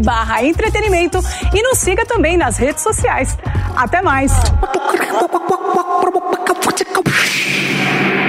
[0.04, 1.20] barra entretenimento
[1.54, 3.38] e nos siga também nas redes sociais.
[3.76, 4.32] Até mais!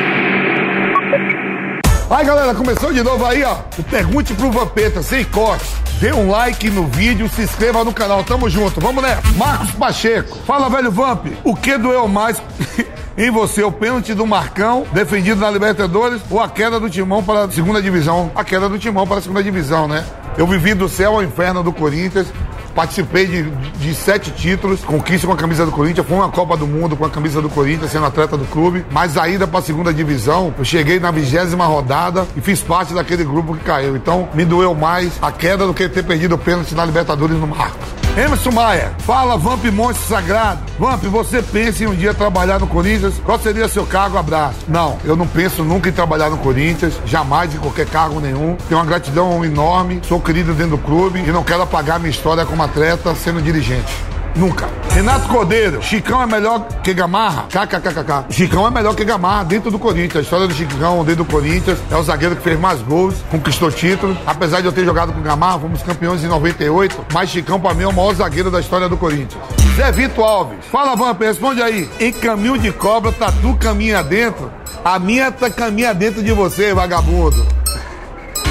[2.11, 3.55] Aí galera, começou de novo aí, ó.
[3.89, 5.63] Pergunte pro Vampeta, sem corte.
[6.01, 8.21] Dê um like no vídeo, se inscreva no canal.
[8.21, 9.21] Tamo junto, vamos nessa.
[9.38, 12.41] Marcos Pacheco, fala velho Vamp, o que doeu mais
[13.17, 13.63] em você?
[13.63, 17.81] O pênalti do Marcão, defendido na Libertadores, ou a queda do Timão para a segunda
[17.81, 18.29] divisão?
[18.35, 20.03] A queda do Timão para a segunda divisão, né?
[20.38, 22.27] Eu vivi do céu ao inferno do Corinthians.
[22.76, 26.68] Participei de, de sete títulos, conquista com a camisa do Corinthians, foi uma Copa do
[26.68, 28.85] Mundo com a camisa do Corinthians, sendo atleta do clube.
[28.91, 32.93] Mas a ida para a segunda divisão, eu cheguei na vigésima rodada e fiz parte
[32.93, 33.95] daquele grupo que caiu.
[33.95, 37.48] Então me doeu mais a queda do que ter perdido o pênalti na Libertadores no
[37.48, 38.01] Marcos.
[38.17, 40.59] Emerson Maia, fala Vamp Monte Sagrado.
[40.77, 43.21] Vamp, você pensa em um dia trabalhar no Corinthians?
[43.23, 44.17] Qual seria seu cargo?
[44.17, 44.59] Abraço.
[44.67, 48.57] Não, eu não penso nunca em trabalhar no Corinthians, jamais em qualquer cargo nenhum.
[48.67, 52.45] Tenho uma gratidão enorme, sou querido dentro do clube e não quero apagar minha história
[52.45, 53.93] como atleta sendo dirigente.
[54.36, 54.70] Nunca.
[54.90, 57.45] Renato Cordeiro, Chicão é melhor que Gamarra?
[57.49, 58.26] KKKKK.
[58.30, 60.18] Chicão é melhor que Gamarra dentro do Corinthians.
[60.18, 63.72] A história do Chicão dentro do Corinthians é o zagueiro que fez mais gols, conquistou
[63.72, 64.18] título.
[64.26, 67.06] Apesar de eu ter jogado com Gamarra, fomos campeões em 98.
[67.14, 69.41] Mas Chicão, pra mim, é o maior zagueiro da história do Corinthians.
[69.76, 71.90] Zé Vitor Alves, fala Vamp, responde aí.
[71.99, 74.52] Em caminho de cobra, tatu caminha dentro.
[74.84, 77.45] A minha tá caminha dentro de você, vagabundo.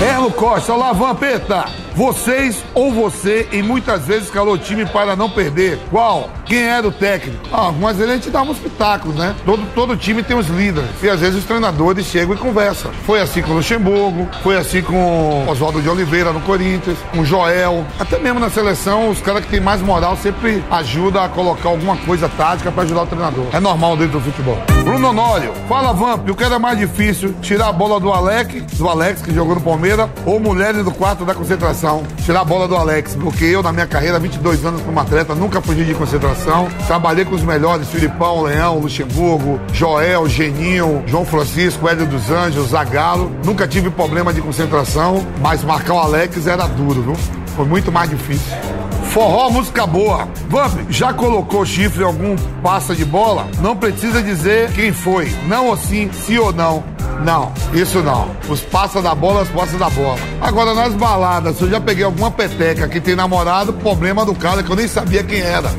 [0.01, 1.67] Erlo Costa, olá Vampeta.
[1.95, 5.79] Vocês ou você, e muitas vezes calou o time para não perder.
[5.91, 6.31] Qual?
[6.45, 7.39] Quem era o técnico?
[7.53, 9.35] Ah, mas vezes a gente dá uns pitacos, né?
[9.45, 10.91] Todo, todo time tem os líderes.
[11.03, 12.91] E às vezes os treinadores chegam e conversam.
[13.05, 17.25] Foi assim com o Luxemburgo, foi assim com Oswaldo de Oliveira no Corinthians, com o
[17.25, 17.85] Joel.
[17.99, 21.97] Até mesmo na seleção, os caras que têm mais moral sempre ajudam a colocar alguma
[21.99, 23.47] coisa tática para ajudar o treinador.
[23.53, 24.59] É normal dentro do futebol.
[24.83, 27.35] Bruno Honório, fala Vamp, o que era mais difícil?
[27.43, 31.25] Tirar a bola do Alex, do Alex que jogou no Palmeiras, ou mulheres do quarto
[31.25, 31.80] da concentração?
[32.25, 35.63] Tirar a bola do Alex, porque eu, na minha carreira, 22 anos como atleta, nunca
[35.63, 36.69] fugi de concentração.
[36.87, 43.33] Trabalhei com os melhores, Filipão, Leão, Luxemburgo, Joel, Geninho, João Francisco, Hélio dos Anjos, Zagalo.
[43.45, 47.17] Nunca tive problema de concentração, mas marcar o Alex era duro, viu?
[47.57, 48.80] Foi muito mais difícil.
[49.11, 50.29] Forró, música boa.
[50.49, 53.49] Vamp, já colocou chifre em algum passa de bola?
[53.61, 55.35] Não precisa dizer quem foi.
[55.49, 56.85] Não ou sim, sim ou não.
[57.25, 58.31] Não, isso não.
[58.49, 60.17] Os passa da bola, as passa da bola.
[60.41, 64.63] Agora, nas baladas, se eu já peguei alguma peteca que tem namorado, problema do cara
[64.63, 65.71] que eu nem sabia quem era.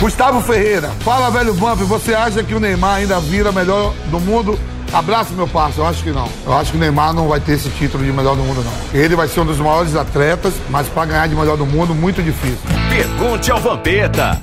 [0.00, 4.58] Gustavo Ferreira, fala velho Vamp, você acha que o Neymar ainda vira melhor do mundo
[4.94, 5.82] Abraço, meu parceiro.
[5.82, 6.28] Eu acho que não.
[6.46, 8.98] Eu acho que o Neymar não vai ter esse título de melhor do mundo, não.
[8.98, 12.22] Ele vai ser um dos maiores atletas, mas para ganhar de melhor do mundo, muito
[12.22, 12.58] difícil.
[12.88, 14.40] Pergunte ao Vampeta.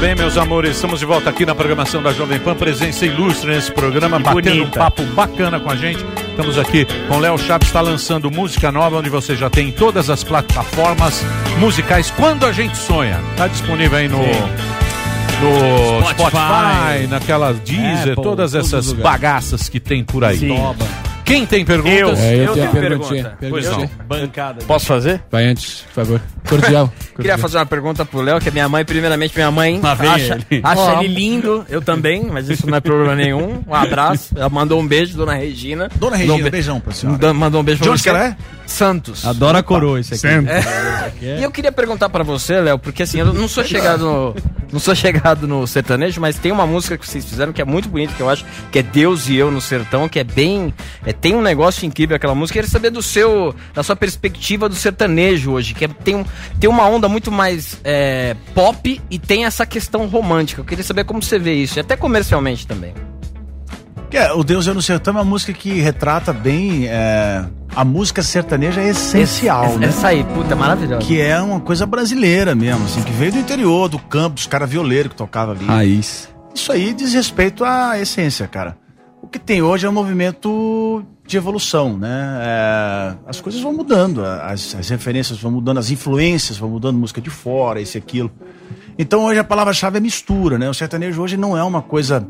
[0.00, 3.72] Bem, meus amores, estamos de volta aqui na programação da Jovem Pan, presença ilustre nesse
[3.72, 4.78] programa, batendo um bonita.
[4.78, 6.04] papo bacana com a gente.
[6.30, 9.72] Estamos aqui com o Léo Chaves, está lançando música nova, onde você já tem em
[9.72, 11.24] todas as plataformas
[11.58, 12.12] musicais.
[12.12, 18.54] Quando a gente sonha, está disponível aí no, no Spotify, Spotify, naquela Deezer, Apple, todas
[18.54, 20.38] essas bagaças que tem por aí.
[20.38, 20.56] Sim.
[21.28, 22.18] Quem tem perguntas?
[22.18, 22.24] Eu.
[22.24, 23.24] É, eu eu tenho tenho a perguntinha.
[23.38, 23.48] pergunta.
[23.50, 23.90] Pois não.
[24.06, 24.64] Bancada.
[24.64, 25.22] Posso fazer?
[25.30, 26.20] Vai antes, por favor.
[26.48, 26.88] Cordial.
[26.98, 27.38] Queria cordial.
[27.38, 30.60] fazer uma pergunta pro Léo, que é minha mãe, primeiramente, minha mãe Lá acha, ele.
[30.64, 33.62] acha ele lindo, eu também, mas isso não é problema nenhum.
[33.66, 34.34] Um abraço.
[34.36, 35.90] Ela mandou um beijo, dona Regina.
[35.96, 37.32] Dona Regina, um be- beijão pra senhora.
[37.34, 38.10] Mandou um beijo De pra onde você.
[38.10, 38.36] que ela é?
[38.70, 39.24] Santos.
[39.24, 40.26] Adora a coroa esse aqui.
[41.22, 41.40] É.
[41.40, 44.36] E eu queria perguntar pra você, Léo, porque assim, eu não sou chegado no,
[44.72, 47.88] não sou chegado no sertanejo, mas tem uma música que vocês fizeram que é muito
[47.88, 50.72] bonita, que eu acho que é Deus e eu no sertão, que é bem,
[51.04, 52.58] é, tem um negócio incrível aquela música.
[52.58, 56.24] Eu queria saber do seu, da sua perspectiva do sertanejo hoje, que é- tem, um,
[56.60, 60.60] tem uma onda muito mais é, pop e tem essa questão romântica.
[60.60, 62.92] Eu queria saber como você vê isso, e até comercialmente também.
[64.10, 66.86] Que é, o Deus Eu no Sertão é uma música que retrata bem.
[66.88, 67.44] é,
[67.76, 69.86] a música sertaneja é essencial, Essa- né?
[69.88, 71.04] Essa aí, puta, é maravilhosa.
[71.06, 74.68] Que é uma coisa brasileira mesmo, assim, que veio do interior, do campo, dos caras
[74.68, 75.64] violeiros que tocavam ali.
[75.66, 76.28] Raiz.
[76.54, 78.76] Isso aí diz respeito à essência, cara.
[79.22, 82.40] O que tem hoje é um movimento de evolução, né?
[82.40, 87.20] É, as coisas vão mudando, as, as referências vão mudando, as influências vão mudando, música
[87.20, 88.30] de fora, isso e aquilo.
[88.98, 90.68] Então hoje a palavra-chave é mistura, né?
[90.70, 92.26] O sertanejo hoje não é uma coisa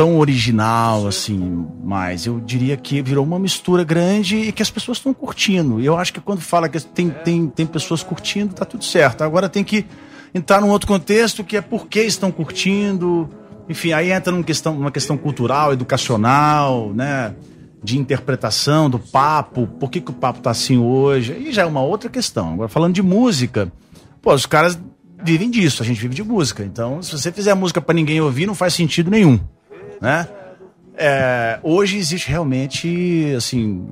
[0.00, 4.96] tão original assim, mas eu diria que virou uma mistura grande e que as pessoas
[4.96, 5.78] estão curtindo.
[5.78, 9.22] E eu acho que quando fala que tem, tem, tem pessoas curtindo, tá tudo certo.
[9.22, 9.84] Agora tem que
[10.34, 13.28] entrar num outro contexto que é por que estão curtindo.
[13.68, 17.34] Enfim, aí entra numa questão, uma questão cultural, educacional, né?
[17.84, 21.34] De interpretação do papo, por que, que o papo tá assim hoje?
[21.34, 22.54] Aí já é uma outra questão.
[22.54, 23.70] Agora, falando de música,
[24.22, 24.80] pô, os caras
[25.22, 26.64] vivem disso, a gente vive de música.
[26.64, 29.38] Então, se você fizer música para ninguém ouvir, não faz sentido nenhum
[30.00, 30.26] né?
[30.96, 33.86] É, hoje existe realmente, assim,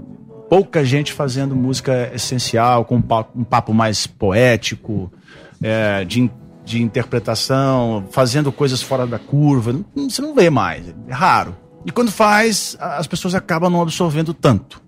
[0.49, 5.13] pouca gente fazendo música essencial, com um papo, mais poético,
[5.63, 6.31] é, de,
[6.65, 9.81] de interpretação, fazendo coisas fora da curva.
[9.95, 11.57] Você não vê mais, é raro.
[11.87, 14.83] E quando faz, as pessoas acabam não absorvendo tanto.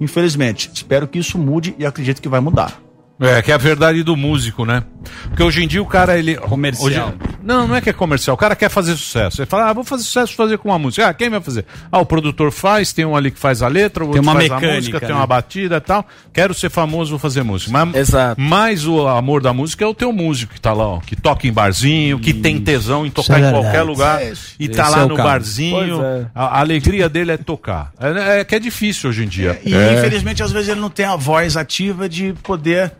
[0.00, 2.80] Infelizmente, espero que isso mude e acredito que vai mudar.
[3.20, 4.82] É, que é a verdade do músico, né?
[5.28, 6.36] Porque hoje em dia o cara, ele.
[6.36, 7.08] Comercial.
[7.08, 8.34] hoje- não, não é que é comercial.
[8.34, 9.40] O cara quer fazer sucesso.
[9.40, 11.08] Ele fala, ah, vou fazer sucesso, fazer com uma música.
[11.08, 11.64] Ah, quem vai fazer?
[11.90, 14.50] Ah, o produtor faz, tem um ali que faz a letra, o outro uma faz
[14.50, 15.14] a mecânica, música, tem né?
[15.14, 16.06] uma batida e tal.
[16.32, 17.72] Quero ser famoso, vou fazer música.
[17.72, 18.40] Mas, Exato.
[18.40, 21.46] mas o amor da música é o teu músico que tá lá, ó, que toca
[21.46, 24.82] em barzinho, que tem tesão em tocar Isso é em qualquer lugar É, e tá
[24.84, 25.28] esse lá é o no caso.
[25.28, 26.02] barzinho.
[26.04, 26.26] É.
[26.34, 27.90] A, a alegria dele é tocar.
[27.98, 29.58] É, é que é difícil hoje em dia.
[29.64, 29.94] E É.
[29.98, 32.92] infelizmente, às vezes, ele não tem a voz ativa de poder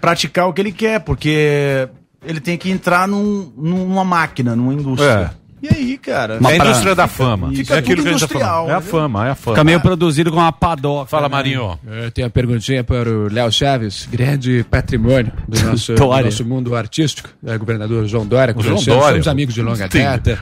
[0.00, 1.88] praticar o que ele quer, porque
[2.24, 5.34] ele tem que entrar num- numa máquina, numa indústria.
[5.64, 6.38] E aí, cara?
[6.42, 7.50] é a indústria da fama.
[7.50, 8.68] Fica é aquilo tudo que a gente tá falando.
[8.68, 8.80] É a né?
[8.82, 9.56] fama, é a fama.
[9.56, 11.06] Fica meio produzido com uma padoca.
[11.06, 11.34] Fala, né?
[11.34, 11.78] Marinho.
[11.86, 16.76] Eu tenho uma perguntinha para o Léo Chaves, grande patrimônio do nosso, do nosso mundo
[16.76, 18.54] artístico, é, governador João Dória.
[18.58, 19.12] João Dória.
[19.12, 20.00] Somos amigos de longa Sim.
[20.00, 20.38] data.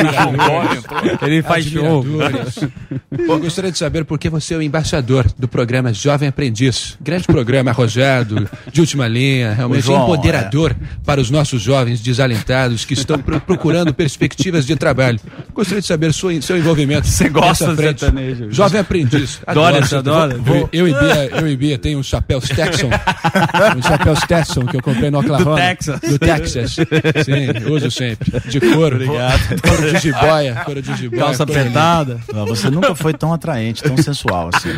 [1.20, 2.02] Ele faz show.
[3.10, 6.96] Eu gostaria de saber por que você é o embaixador do programa Jovem Aprendiz.
[7.00, 10.74] Grande programa arrojado, de última linha, realmente João, empoderador
[11.04, 15.18] para os nossos jovens desalentados que estão pro- procurando perspectivas de trabalho.
[15.52, 17.06] Gostaria de saber sua, seu envolvimento.
[17.06, 18.50] Você gosta do sertanejo?
[18.50, 19.40] Jovem Aprendiz.
[19.46, 19.76] Adoro.
[19.86, 20.36] você adora?
[20.46, 22.88] Eu, eu e Bia, eu e Bia tem um chapéu Stetson.
[23.76, 25.56] um chapéu Stetson que eu comprei no Oklahoma.
[25.56, 26.00] Do Texas.
[26.00, 26.72] Do Texas.
[27.24, 28.40] Sim, uso sempre.
[28.48, 28.96] De couro.
[28.96, 29.60] Obrigado.
[29.62, 30.54] Couro de jiboia.
[30.64, 31.22] Couro de jiboia.
[31.22, 32.18] Calça apertada.
[32.46, 34.70] Você nunca foi tão atraente, tão sensual assim.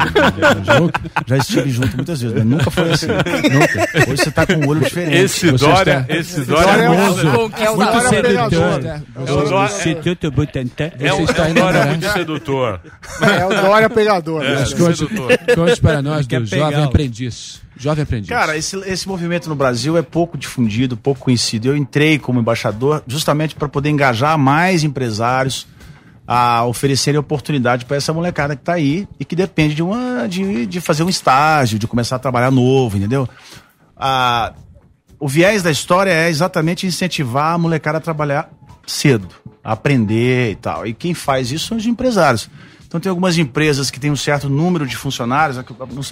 [1.27, 3.07] Já, estive junto muitas vezes, mas nunca foi assim.
[3.09, 4.11] Nunca.
[4.11, 5.17] Hoje você tá com um olho diferente.
[5.17, 8.81] Esse Você Dória, está- esse Dória Dória é é muito É o Muito Dória sedutor.
[8.81, 10.91] Você- É o Dória- Instituto Butantan.
[10.99, 11.87] é um, está é um Dória embora.
[11.87, 12.81] muito sedutor.
[13.21, 14.43] É o Dória pegador.
[14.43, 14.57] né?
[14.61, 16.83] Mas conte, para nós do Jovem.
[16.85, 17.61] Aprendiz.
[17.77, 18.29] Jovem Aprendiz.
[18.29, 21.69] Cara, esse, esse movimento no Brasil é pouco difundido, pouco conhecido.
[21.69, 25.67] Eu entrei como embaixador justamente para poder engajar mais empresários
[26.27, 30.67] a oferecerem oportunidade para essa molecada que está aí e que depende de, uma, de,
[30.67, 33.27] de fazer um estágio, de começar a trabalhar novo, entendeu?
[33.97, 34.53] Ah,
[35.19, 38.51] o viés da história é exatamente incentivar a molecada a trabalhar
[38.91, 39.29] cedo,
[39.63, 40.87] aprender e tal.
[40.87, 42.49] E quem faz isso são os empresários.
[42.87, 45.59] Então tem algumas empresas que têm um certo número de funcionários,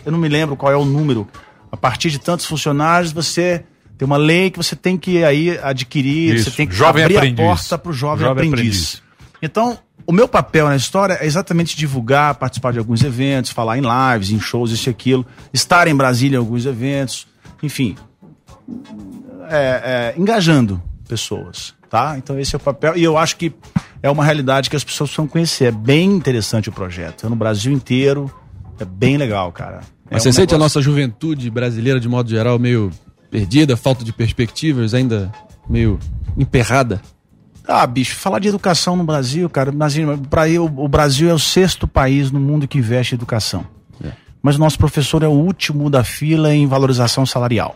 [0.05, 1.27] eu não me lembro qual é o número.
[1.73, 3.65] A partir de tantos funcionários, você
[3.97, 7.17] tem uma lei que você tem que aí adquirir, Isso, você tem que jovem abrir
[7.17, 7.41] aprendiz.
[7.41, 9.01] a porta para o jovem, Jovem aprendiz.
[9.01, 9.03] aprendiz.
[9.43, 13.83] Então, o meu papel na história é exatamente divulgar, participar de alguns eventos, falar em
[13.83, 17.27] lives, em shows, isso e aquilo, estar em Brasília em alguns eventos,
[17.63, 17.97] enfim,
[19.49, 22.17] é, é, engajando pessoas, tá?
[22.19, 23.53] Então esse é o papel e eu acho que
[24.03, 25.67] é uma realidade que as pessoas precisam conhecer.
[25.67, 28.31] É bem interessante o projeto, é no Brasil inteiro,
[28.79, 29.81] é bem legal, cara.
[30.11, 32.91] É Mas você um sente a negócio- nossa juventude brasileira, de modo geral, meio
[33.31, 35.33] perdida, falta de perspectivas, ainda
[35.69, 35.99] meio
[36.37, 37.01] emperrada?
[37.67, 41.39] Ah, bicho, falar de educação no Brasil, cara, imagina, pra eu, o Brasil é o
[41.39, 43.67] sexto país no mundo que investe em educação.
[44.41, 47.75] Mas o nosso professor é o último da fila em valorização salarial.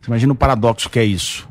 [0.00, 1.46] Você imagina o paradoxo que é isso.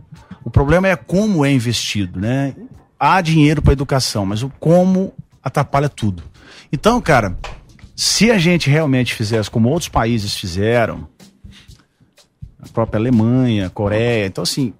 [0.47, 2.55] O problema é como é investido, né?
[2.97, 5.13] Há dinheiro para educação, mas o como
[5.43, 6.23] atrapalha tudo.
[6.71, 7.37] Então, cara,
[7.93, 11.05] se a gente realmente fizesse como outros países fizeram,
[12.61, 14.73] a própria Alemanha, Coreia, então assim,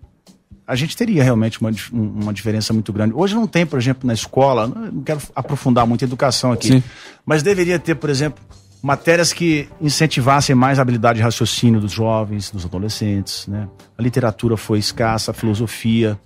[0.66, 3.14] a gente teria realmente uma, um- uma diferença muito grande.
[3.14, 6.68] Hoje não tem, por exemplo, na escola, não não quero aprofundar muito a educação aqui,
[6.70, 6.84] Sim.
[7.26, 8.42] mas deveria ter, por exemplo,
[8.82, 13.48] matérias que incentivassem mais a habilidade de raciocínio dos jovens, dos adolescentes.
[13.48, 13.68] Né?
[13.98, 16.20] A literatura foi escassa, a filosofia,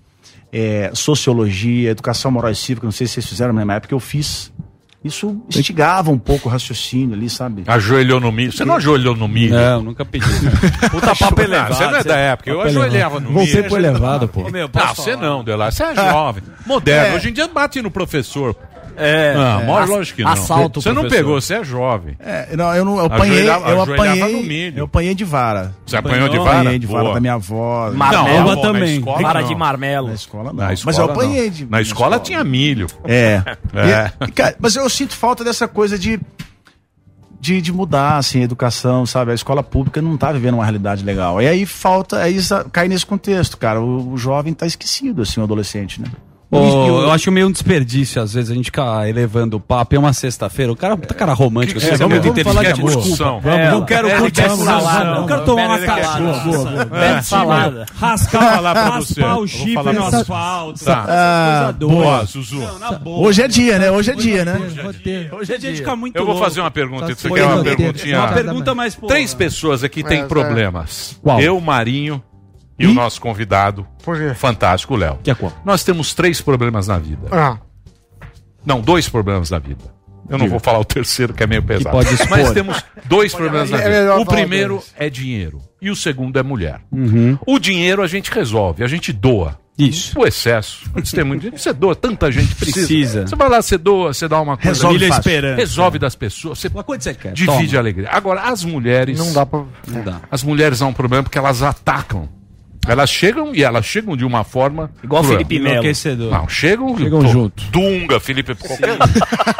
[0.51, 3.99] é, sociologia, educação moral e cívica, não sei se vocês fizeram, mas na época eu
[3.99, 4.51] fiz.
[5.03, 7.63] Isso instigava um pouco o raciocínio ali, sabe?
[7.65, 8.51] Ajoelhou no milho.
[8.51, 9.55] Você não ajoelhou no milho?
[9.55, 10.27] Não, nunca pedi.
[10.91, 11.73] Puta papo elevado.
[11.73, 12.51] Você não é da época.
[12.51, 13.21] Eu ajoelhava elevado.
[13.21, 13.63] no milho.
[13.63, 14.41] pro elevado, pô.
[14.41, 15.71] Não, você não, Delar.
[15.71, 16.43] Você é jovem.
[16.67, 17.13] Moderno.
[17.13, 17.15] É.
[17.15, 18.55] Hoje em dia bate no professor.
[18.95, 19.63] É, Não, é.
[19.65, 20.31] mó- lógico que não.
[20.31, 21.17] Assalto, Você não professor.
[21.17, 22.15] pegou, você é jovem.
[22.19, 25.73] É, não, eu não eu apanhei, eu apanhei, eu apanhei de vara.
[25.85, 26.59] Você apanhou de vara?
[26.61, 27.13] Apanhei de vara Boa.
[27.15, 27.91] da minha avó.
[27.91, 28.97] Marmelo Não, também.
[28.97, 29.47] Escola, Vara não.
[29.47, 30.07] de marmelo.
[30.09, 30.53] Na escola não.
[30.53, 31.13] Na Mas escola, eu não.
[31.13, 32.87] apanhei de Na escola tinha milho.
[33.05, 33.41] É.
[33.73, 34.11] É.
[34.25, 36.19] E- e, cara, mas eu sinto falta dessa coisa de,
[37.39, 39.31] de, de mudar, assim, a educação, sabe?
[39.31, 41.41] A escola pública não tá vivendo uma realidade legal.
[41.41, 42.37] E aí falta, aí
[42.71, 43.81] cai nesse contexto, cara.
[43.81, 46.07] O, o jovem tá esquecido, assim, o adolescente, né?
[46.53, 49.55] Ô, E- e o- eu acho meio um desperdício, às vezes, a gente ficar elevando
[49.55, 49.95] o papo.
[49.95, 52.41] É uma sexta-feira, o cara tá cara romântico, é você muito quer?
[52.41, 52.65] inteligente.
[52.65, 53.35] Quer discussão?
[53.37, 53.49] Desculpa.
[53.57, 55.15] É, não quero é, curtir salada.
[55.15, 56.85] Não quero tomar uma calada.
[56.89, 57.85] Pede É, salada.
[57.95, 60.83] Rascar, falar raspar o chifre falar no asfalto.
[60.83, 61.05] Tá.
[61.07, 61.73] Ah.
[61.79, 62.61] Boa, Zuzu.
[63.05, 63.89] Hoje é dia, né?
[63.89, 64.59] Hoje é dia, né?
[65.31, 67.07] Hoje é dia de ficar muito Eu vou fazer uma pergunta.
[67.07, 68.17] Tá Você quer uma perguntinha?
[68.19, 68.95] Uma pergunta mais...
[69.07, 71.17] Três pessoas aqui têm É, problemas.
[71.23, 71.39] Qual?
[71.39, 72.21] Eu, Marinho
[72.83, 73.85] e, o nosso convidado,
[74.35, 75.19] fantástico, Léo.
[75.23, 75.51] Que é qual?
[75.65, 77.27] Nós temos três problemas na vida.
[77.31, 77.57] Ah.
[78.65, 79.83] Não, dois problemas na vida.
[80.29, 80.51] Eu não Diga.
[80.51, 81.97] vou falar o terceiro, que é meio pesado.
[82.29, 83.99] Mas temos dois problemas na É vida.
[83.99, 85.61] melhor O primeiro é dinheiro.
[85.81, 86.79] E o segundo é mulher.
[86.91, 87.37] Uhum.
[87.45, 89.59] O dinheiro a gente resolve, a gente doa.
[89.77, 90.19] Isso.
[90.19, 90.85] O excesso.
[90.95, 92.85] Antes tem muito você doa, tanta gente precisa.
[92.85, 93.27] Precisa.
[93.27, 94.87] Você vai lá, você doa, você dá uma coisa.
[94.87, 95.55] Resolve.
[95.55, 96.59] Resolve das pessoas.
[96.59, 97.33] Você Mas quanto você quer?
[97.33, 97.77] divide Toma.
[97.77, 98.09] a alegria.
[98.11, 99.17] Agora, as mulheres.
[99.17, 99.63] Não dá pra.
[99.87, 100.21] Não dá.
[100.29, 102.29] As mulheres há um problema porque elas atacam.
[102.87, 104.89] Elas chegam e elas chegam de uma forma.
[105.03, 105.37] Igual cruel.
[105.37, 105.83] Felipe Melo.
[106.31, 106.97] Não, chegam.
[106.97, 107.63] Chegam pô, junto.
[107.65, 108.55] Dunga, Felipe.
[108.55, 108.97] Qualquer...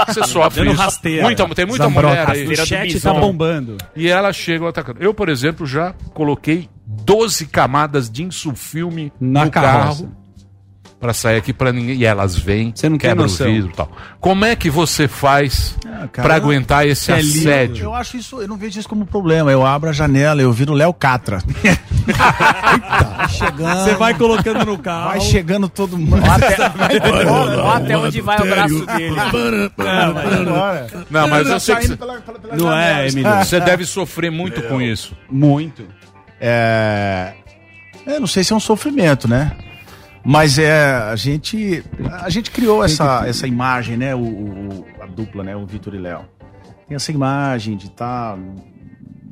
[0.08, 0.82] Você sofre Dando isso.
[0.82, 1.24] rasteira.
[1.24, 2.48] Muita, tem muita mulher aí.
[2.48, 3.78] O chat tá bombando.
[3.96, 5.02] E elas chegam atacando.
[5.02, 10.04] Eu, por exemplo, já coloquei 12 camadas de insufilme Na no carroça.
[10.04, 10.21] carro
[11.02, 11.96] pra sair aqui pra ninguém.
[11.98, 13.92] E elas vêm, Você não tem quebram o vidro e tal.
[14.20, 17.40] Como é que você faz Ah, eu- aguentar esse é lindo.
[17.40, 17.84] assédio?
[17.86, 19.52] Eu acho isso, eu não vejo isso como problema.
[19.52, 21.40] Eu abro a janela, eu viro Léo Catra.
[23.18, 23.84] Vai chegando.
[23.84, 25.10] Você vai colocando no carro.
[25.10, 26.22] Vai chegando todo mundo.
[27.30, 29.16] Ó, ó até onde vai o braço dele.
[31.10, 31.98] Não, mas eu sei que você,
[32.58, 33.32] Não é, Emílio?
[33.44, 35.16] você deve sofrer muito com isso.
[35.30, 35.84] Muito.
[36.40, 37.34] É,
[38.08, 39.52] eu não sei se é um sofrimento, né?
[40.24, 41.84] Mas é a gente
[42.22, 44.14] a gente criou essa, essa imagem, né?
[44.16, 45.56] O, o- a dupla, né?
[45.56, 46.26] O Vitor e Léo.
[46.88, 48.38] Tem essa imagem de estar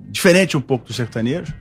[0.09, 1.53] diferente um pouco do sertanejo.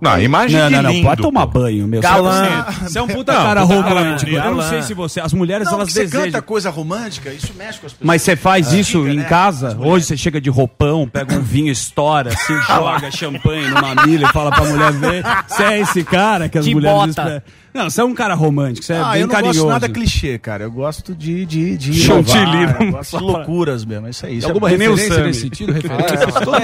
[0.00, 0.90] Não, imagem Não, não, não.
[0.92, 1.60] lindo, Pode tomar pô.
[1.60, 2.00] banho, meu.
[2.00, 2.64] Galã.
[2.64, 4.30] Você- Você é um puta Não, cara romântico.
[4.30, 5.20] Eu não sei se você.
[5.20, 6.26] As mulheres, Não, elas você desejam.
[6.26, 8.06] canta coisa romântica, isso mexe com as pessoas.
[8.06, 9.24] Mas você faz isso Fica, em né?
[9.24, 9.76] casa?
[9.80, 14.32] Hoje você chega de roupão, pega um vinho, estoura, assim, joga champanhe numa milha e
[14.32, 15.24] fala pra mulher ver.
[15.48, 17.10] Você é esse cara que as De mulheres bota.
[17.10, 17.42] esperam.
[17.72, 19.60] Não, você é um cara romântico, você é ah, bem eu não carinhoso.
[19.60, 20.64] gosto nada clichê, cara.
[20.64, 24.06] Eu gosto de de de Chantilly, eu gosto de loucuras mesmo.
[24.06, 24.38] É isso aí.
[24.38, 24.76] Isso é Alguma bom.
[24.76, 25.26] referência Sammy.
[25.28, 25.72] nesse sentido?
[25.72, 26.14] Referência?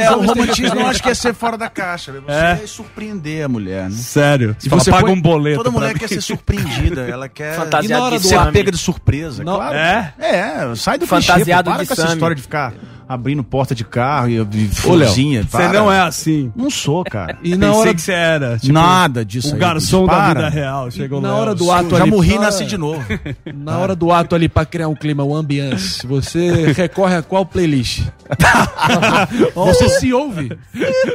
[0.02, 2.12] É, o romantismo eu acho que é ser fora da caixa.
[2.12, 2.66] Você É.
[2.66, 3.96] surpreender a mulher, né?
[3.96, 4.56] Sério.
[4.58, 5.58] Se você paga um boleto.
[5.58, 8.70] Toda mulher quer ser surpreendida, ela quer Fantasiado E na hora de do ser pega
[8.72, 9.56] de surpresa, Não.
[9.56, 9.76] claro.
[9.76, 10.14] É?
[10.18, 12.74] É, sai do Fantasiado clichê, para de com essa história de ficar
[13.08, 15.42] abrindo porta de carro e, e florzinha.
[15.48, 16.52] você não é assim.
[16.56, 17.38] Não sou, cara.
[17.42, 20.90] E na hora que você era, tipo, Nada disso o aí, garçom da vida real.
[20.90, 21.38] Chegou na Léo.
[21.38, 23.04] hora do ato Já ali, morri e na nasci de novo.
[23.54, 27.44] Na hora do ato ali pra criar um clima, um ambiance, você recorre a qual
[27.46, 28.02] playlist?
[29.54, 30.56] você se ouve?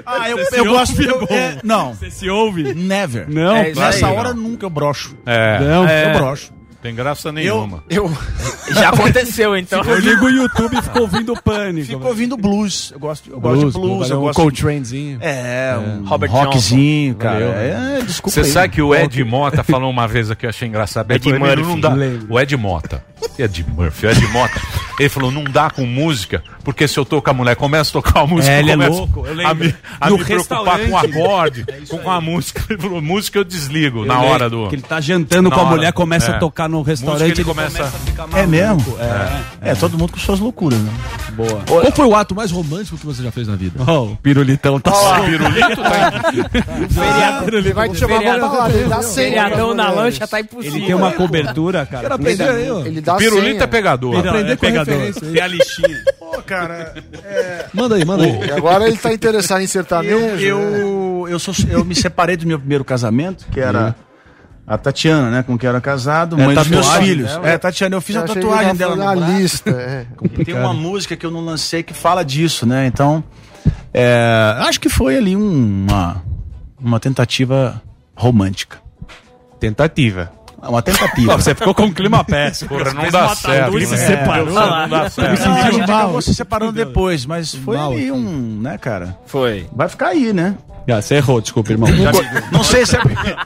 [0.05, 1.01] Ah, eu, eu gosto.
[1.01, 1.93] eu- é é, não.
[1.93, 2.73] Você se ouve?
[2.73, 3.29] Never.
[3.29, 4.43] Não, É, nessa aí, hora não.
[4.43, 5.15] nunca eu broxo.
[5.25, 5.59] É.
[5.59, 6.09] Não, É.
[6.13, 6.51] eu broxo.
[6.81, 7.83] Tem graça nenhuma.
[7.89, 8.09] Eu,
[8.73, 9.83] Já aconteceu, então.
[9.85, 11.87] Eu ligo o YouTube e fico ouvindo pânico.
[11.87, 12.91] fico ouvindo blues.
[12.91, 13.99] Eu gosto, eu Blues, gosto de blues.
[13.99, 15.17] valeu, Eu um gosto Coltranezinho.
[15.21, 17.33] É, um Robert rockzinho, cara.
[17.39, 17.51] Valeu.
[17.53, 18.45] É, desculpa Você aí.
[18.47, 21.11] sabe que o Ed Mota falou uma vez aqui, eu achei engraçado.
[21.11, 21.81] Ele Ed falou, "Emílio, Murphy.
[21.81, 22.33] não dá.
[22.33, 23.03] O Ed Mota.
[23.37, 24.61] Ed Murphy, o Ed Mota.
[24.99, 27.93] Ele falou, não dá com música, porque se eu tô com a mulher, começa a
[27.93, 29.65] tocar a música, É, ele é louco, eu a lembro.
[29.65, 32.61] me, a No me preocupar com o acorde, com, com a música.
[32.69, 34.67] Ele falou, música eu desligo na hora do...
[34.67, 35.75] Que ele tá jantando Na com a hora.
[35.75, 36.35] mulher, começa É.
[36.35, 38.47] a tocar no Música, restaurante, ele ele começa- começa, a ficar É maluco.
[38.49, 38.97] mesmo?
[39.61, 39.71] É.
[39.71, 40.91] É, todo mundo com suas loucuras, né?
[41.31, 41.61] Boa.
[41.65, 43.81] Qual foi o ato mais romântico que você já fez na vida?
[43.87, 46.21] Ó, o pirulitão tá Ah, pirulito tá
[47.57, 48.19] Ele vai te chamar
[49.03, 49.31] senha.
[49.31, 50.77] Feriadão na lancha tá impossível.
[50.77, 52.15] Ele tem uma cobertura, cara.
[52.15, 52.87] Aí.
[52.87, 53.63] Ele dá Pirulito senha.
[53.63, 54.11] é pegador.
[54.13, 55.13] Não, aprender é pegador.
[55.13, 55.97] Tem a lixinha.
[56.19, 56.93] Pô, cara,
[57.73, 58.47] Manda aí, manda aí.
[58.47, 60.15] E agora ele tá interessado em sertanejo.
[60.15, 60.81] eu, né?
[60.81, 63.95] eu, eu, sou, eu me separei do meu primeiro casamento, que era
[64.65, 65.43] a Tatiana, né?
[65.43, 67.29] Com quem eu era casado, É mãe dos meus filhos.
[67.31, 67.49] dela?
[67.49, 69.41] É, Tatiana, eu fiz Eu a tatuagem dela tava no falando a braço.
[69.41, 69.69] lista.
[69.71, 70.05] É.
[70.39, 72.85] E tem uma música que eu não lancei que fala disso, né?
[72.87, 73.23] Então,
[73.93, 76.23] é, acho que foi ali um- uma,
[76.79, 77.81] uma tentativa
[78.15, 78.77] romântica.
[79.59, 80.31] Tentativa.
[80.61, 81.35] Uma tentativa.
[81.37, 82.69] Você ficou com um clima péssimo.
[82.69, 83.97] Porra, não dá certo, tatu e se né?
[83.97, 84.45] separou.
[84.45, 85.49] Não dá Não, certo.
[85.49, 85.99] a gente mal.
[86.01, 88.11] acabou se separando depois, mas foi Mal ali aqui.
[88.11, 89.17] um, né, cara?
[89.25, 89.67] Foi.
[89.73, 90.55] Vai ficar aí, né?
[90.89, 91.89] Ah, você errou, desculpa, irmão.
[92.51, 92.99] Não sei se é.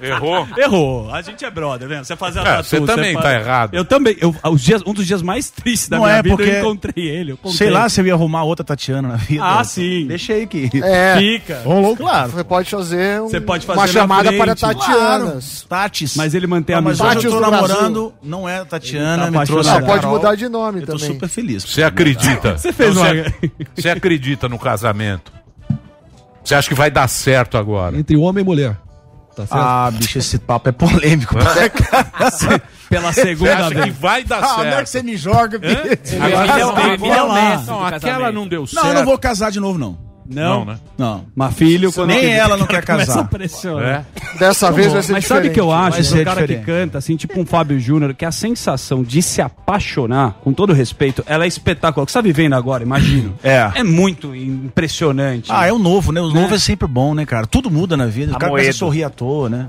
[0.09, 0.47] Errou?
[0.57, 1.11] Errou.
[1.13, 2.03] A gente é brother, né?
[2.03, 3.73] Você fazer a É, tatu, você também faz- tá errado.
[3.73, 4.15] Eu também.
[4.19, 6.59] Eu, os dias, um dos dias mais tristes da Não minha é, vida, porque- eu
[6.59, 7.31] encontrei ele.
[7.43, 9.43] eu Sei lá se eu ia arrumar outra Tatiana na vida.
[9.45, 10.07] Ah, sim.
[10.07, 10.69] Deixa aí que.
[10.83, 11.15] É.
[11.17, 11.61] Fica.
[11.63, 12.31] Rolou, claro.
[12.31, 14.37] Você pode fazer, um- Você pode fazer uma chamada frente.
[14.39, 15.65] para Tatianas.
[15.67, 16.15] Tatis.
[16.15, 17.17] Mas ele mantém a mas amizade.
[17.19, 17.67] hoje eu tô do Brasil.
[17.67, 21.07] namorando, não é a Tatiana, tá me trouxe pode mudar de nome Eu tô também.
[21.07, 21.63] super feliz.
[21.63, 22.57] Você acredita?
[22.57, 25.31] Você fez uma- você- Você acredita no casamento?
[26.45, 27.97] Você acha que vai dar certo agora?
[27.97, 28.77] Entre homem e mulher.
[29.35, 29.53] Tá certo?
[29.61, 31.35] Ah, bicho, esse papo é polêmico.
[32.89, 33.97] Pela Você segunda acha que vez.
[33.97, 34.87] vai dar Ah, é que certo?
[34.87, 35.75] você me joga, bicho?
[35.75, 38.83] Agora é que é do aquela não deu certo.
[38.83, 39.97] Não, eu não vou casar de novo, não.
[40.27, 40.79] Não, Não, né?
[40.97, 41.25] Não.
[41.35, 43.19] Mas filho, quando Nem que- ela não quer casar.
[43.19, 44.05] a pressionar.
[44.33, 44.37] É.
[44.39, 45.87] Dessa vez vai ser Mas sabe o que eu diferente.
[45.87, 45.91] acho?
[45.91, 46.59] Vai Do ser cara diferente.
[46.59, 50.73] que canta, assim, tipo um Fábio Júnior, que a sensação de se apaixonar, com todo
[50.73, 52.03] respeito, ela é espetacular.
[52.03, 53.33] O que você tá vivendo agora, imagino.
[53.43, 53.71] É.
[53.75, 55.51] É muito impressionante.
[55.51, 56.19] Ah, é o novo, né?
[56.21, 57.45] O novo é sempre bom, né, cara?
[57.47, 58.33] Tudo muda na vida.
[58.33, 59.67] O cara começa a sorrir à toa, né?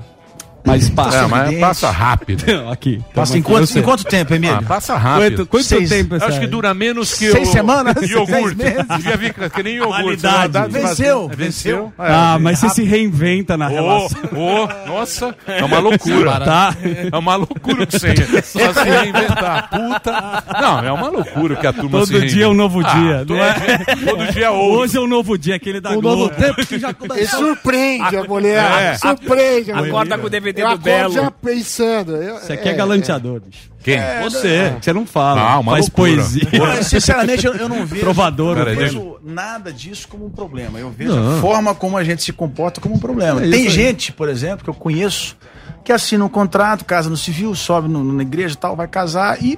[0.67, 1.17] Mas passa.
[1.17, 2.43] É, mas passa rápido.
[2.71, 3.01] Aqui.
[3.13, 4.57] Passa em quanto, em quanto tempo, Emílio?
[4.57, 5.37] Ah, passa rápido.
[5.37, 7.95] Quanto, quanto Seis- tempo acho que dura menos que Seis o semanas?
[8.09, 8.55] iogurte.
[8.57, 8.85] Seis meses?
[8.97, 10.03] Devia vir que nem iogurte.
[10.03, 10.37] Validade.
[10.37, 11.37] Vai dar- Venceu, Venceu.
[11.37, 11.93] venceu.
[11.97, 14.19] Ah, mas você se reinventa na relação.
[14.35, 16.39] ô, nossa, é uma loucura.
[16.41, 16.75] Tá?
[17.11, 18.13] É uma loucura que você
[18.43, 19.69] só se reinventar.
[19.69, 20.43] Puta.
[20.61, 23.17] Não, é uma loucura que a turma se Todo dia é um novo Ah, dia,
[23.19, 23.53] todo não é?
[23.53, 24.79] dia- Todo dia é outro.
[24.79, 26.23] Hoje é um novo dia, aquele da Um Globo.
[26.23, 27.39] novo tempo que já começou.
[27.39, 28.71] surpreende a mulher.
[28.81, 28.97] É.
[28.97, 29.89] Surpreende a mulher.
[29.89, 31.13] Acorda com o DVD Eu do acordo Belo.
[31.13, 32.15] já pensando.
[32.17, 33.69] Eu- Você aqui é galanteador, bicho.
[33.83, 33.97] Quem?
[34.23, 35.39] Você, você não fala.
[35.41, 36.11] Ah, uma faz loucura.
[36.15, 36.47] poesia.
[36.59, 38.01] Mas, sinceramente, eu, eu não vejo.
[38.01, 40.77] Trovador, não deixa- vejo nada disso como um problema.
[40.77, 41.37] Eu vejo Não.
[41.37, 43.45] a forma como a gente se comporta como um problema.
[43.45, 45.37] É Tem gente, por exemplo, que eu conheço,
[45.85, 49.41] que assina um contrato, casa no civil, sobe no- na igreja e tal, vai casar
[49.41, 49.57] e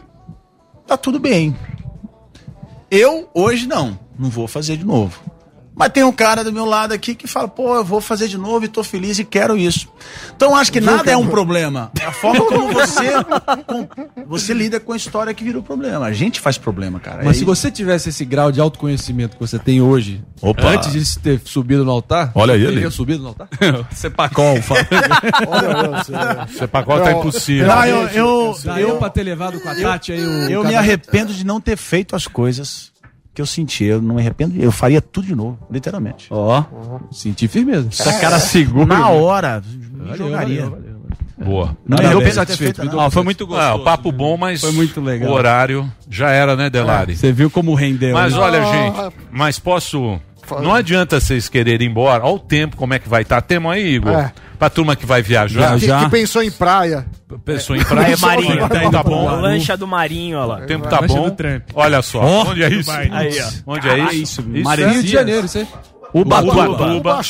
[0.86, 1.56] tá tudo bem.
[2.92, 3.98] Eu, hoje, não.
[4.18, 5.20] Não vou fazer de novo.
[5.80, 8.38] Mas tem um cara do meu lado aqui que fala, pô, eu vou fazer de
[8.38, 9.88] novo e tô feliz e quero isso.
[10.36, 11.90] Então acho que nada é um problema.
[12.02, 13.12] É a forma como você,
[13.66, 13.88] com-
[14.28, 16.06] você lida com a história que virou problema.
[16.06, 17.24] A gente faz problema, cara.
[17.24, 20.68] Mas É se você tivesse esse grau de autoconhecimento que você tem hoje, Opa.
[20.68, 22.74] antes de se ter subido no altar, Olha você ele.
[22.74, 23.48] teria subido no altar?
[23.96, 24.86] Cepacol, fala.
[26.48, 27.72] Você pacote é impossível.
[27.72, 30.50] Ah, eu, eu, Daria eu, pra ter levado com a Tati aí o.
[30.50, 32.92] eu me arrependo de não ter feito as coisas
[33.40, 33.86] que eu senti.
[33.86, 34.62] Eu não me arrependo.
[34.62, 36.28] Eu faria tudo de novo, literalmente.
[36.30, 36.62] Ó,
[37.10, 37.88] Senti firmeza.
[37.90, 38.86] essa cara segura.
[38.86, 40.62] Na hora, me Valeu, jogaria.
[40.64, 41.00] valeu, valeu.
[41.42, 41.78] Boa.
[41.88, 43.00] Não arrependo de ter satisfeito, feito, viu?
[43.02, 43.10] não.
[43.10, 43.66] Foi muito gostoso.
[43.70, 45.32] Ah, o papo bom, mas Foi muito legal.
[45.32, 47.16] o horário já era, né, Delari?
[47.16, 48.14] Você viu como rendeu.
[48.14, 48.40] Mas né?
[48.40, 48.66] olha, Ah.
[48.74, 50.20] gente, mas posso.
[50.62, 52.26] Não adianta vocês quererem ir embora.
[52.26, 53.42] Olha o tempo, como é que vai estar.
[53.42, 54.12] Temos aí, Igor?
[54.12, 54.34] É.
[54.60, 55.80] Pra turma que vai viajar.
[55.80, 56.04] Que, Já.
[56.04, 57.06] que pensou em praia.
[57.46, 58.08] Pessoa em praia.
[58.08, 58.66] Aí, Marinho.
[58.66, 59.42] O tempo tá bom.
[59.42, 60.58] Lancha do Marinho, ó lá.
[60.60, 61.34] O tempo tá bom.
[61.74, 62.22] Olha só.
[62.22, 62.92] Onde é isso?
[62.92, 63.74] Aí, ó.
[63.74, 64.14] Onde é isso?
[64.14, 64.90] isso, Isso Marinho.
[64.90, 65.68] é Rio de Janeiro, isso aí.
[66.14, 66.94] Ubatuba.
[66.96, 67.22] Ubatuba.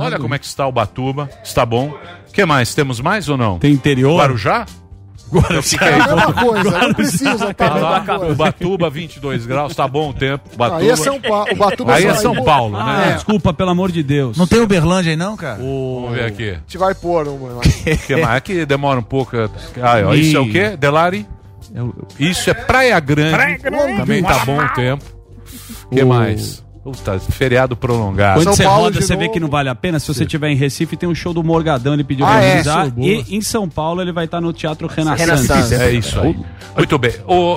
[0.00, 1.30] Olha como é que está Ubatuba.
[1.44, 1.94] Está bom.
[2.28, 2.74] O que mais?
[2.74, 3.58] Temos mais ou não?
[3.60, 4.18] Tem interior.
[4.18, 4.66] Guarujá?
[5.50, 8.32] Eu fiquei- É a mesma coisa, não precisa tá a lá, mesma coisa.
[8.32, 10.44] Ubatuba, 22 graus, tá bom o tempo.
[10.54, 10.80] Ubatuba.
[10.80, 11.52] Aí é São Paulo.
[11.52, 13.12] Ubatuba Aí é São Paulo, Ah, né?
[13.14, 14.36] Desculpa, pelo amor de Deus.
[14.36, 15.56] Não tem Uberlândia aí não, cara?
[15.58, 16.50] Vamos ver aqui.
[16.50, 17.60] A gente vai pôr uma.
[18.06, 18.36] que mais?
[18.36, 19.36] Aqui demora um pouco.
[19.36, 20.76] Ah, ó, isso é o quê?
[20.76, 21.26] Delari?
[22.18, 23.34] Isso é Praia Grande.
[23.34, 23.96] Praia Grande.
[23.98, 25.04] Também tá bom o tempo.
[25.90, 26.64] O que O- mais?
[26.86, 28.40] Puta, feriado prolongado.
[28.44, 29.98] Quando você roda, você vê que não vale a pena.
[29.98, 32.60] Se você estiver em Recife, tem um show do Morgadão, ele pediu Ah, pra é?
[32.60, 33.08] Isso, boa.
[33.08, 35.74] E em São Paulo, ele vai estar no Teatro Renaissance.
[35.74, 36.36] É isso aí.
[36.76, 37.10] Muito bem.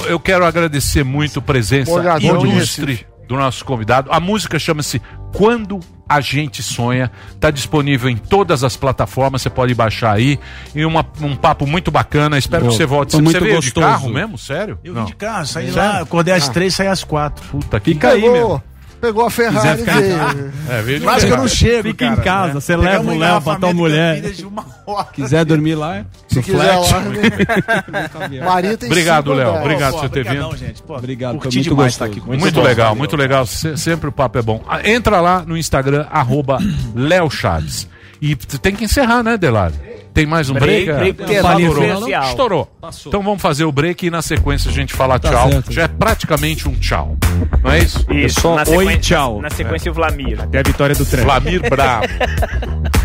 [0.07, 4.11] Eu quero agradecer muito a presença Morgadão ilustre do nosso convidado.
[4.11, 4.99] A música chama-se
[5.31, 5.80] Quando
[6.10, 7.11] a Gente Sonha.
[7.35, 9.43] Está disponível em todas as plataformas.
[9.43, 10.39] Você pode baixar aí.
[10.73, 12.35] E uma- um papo muito bacana.
[12.35, 12.72] Espero Boa.
[12.72, 13.11] que você volte.
[13.11, 13.85] Foi Você muito veio gostoso.
[13.85, 14.35] de carro mesmo?
[14.39, 14.80] Sério?
[14.84, 15.77] Eu vim de carro, saí Sério?
[15.77, 16.51] lá, acordei às Ah.
[16.51, 17.45] três, saí às quatro.
[17.49, 18.60] Puta, que Fica aí, meu.
[18.99, 20.51] Pegou a Ferrari veio.
[20.69, 22.59] É, veio Quase que eu não chego, Fica cara, em casa, né?
[22.59, 24.15] você leva o Léo pra tua mulher.
[24.15, 25.07] Campinas de uma hora.
[25.13, 26.91] Quiser dormir lá, Se no quiser flat.
[26.91, 29.55] lá, Maria tem Obrigado, Léo.
[29.55, 30.55] Obrigado por você ter vindo.
[30.57, 30.81] gente.
[30.81, 33.45] Pô, Obrigado, foi muito demais estar aqui com Muito, legal, muito legal.
[33.45, 34.63] Se- sempre o papo é bom.
[34.67, 36.59] Ah, Entra lá no Instagram, arroba
[36.95, 37.88] Léo Chaves.
[38.21, 39.73] E tem que encerrar, né, Delari?
[40.13, 40.85] Tem mais um break?
[40.87, 42.09] Break, break, porque Estourou.
[42.13, 42.19] é.
[42.29, 42.77] Estourou.
[43.07, 45.51] Então vamos fazer o break e na sequência a gente fala Tá tchau.
[45.51, 45.71] certo.
[45.71, 47.15] Já é praticamente um tchau.
[47.63, 48.05] Não é isso?
[48.11, 49.41] Isso, só na oi, sequência- tchau.
[49.41, 50.41] Na sequência, o Vlamir.
[50.41, 51.23] Até a vitória do trem.
[51.23, 52.07] Flamir Bravo.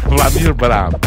[0.08, 0.98] Flamir Bravo.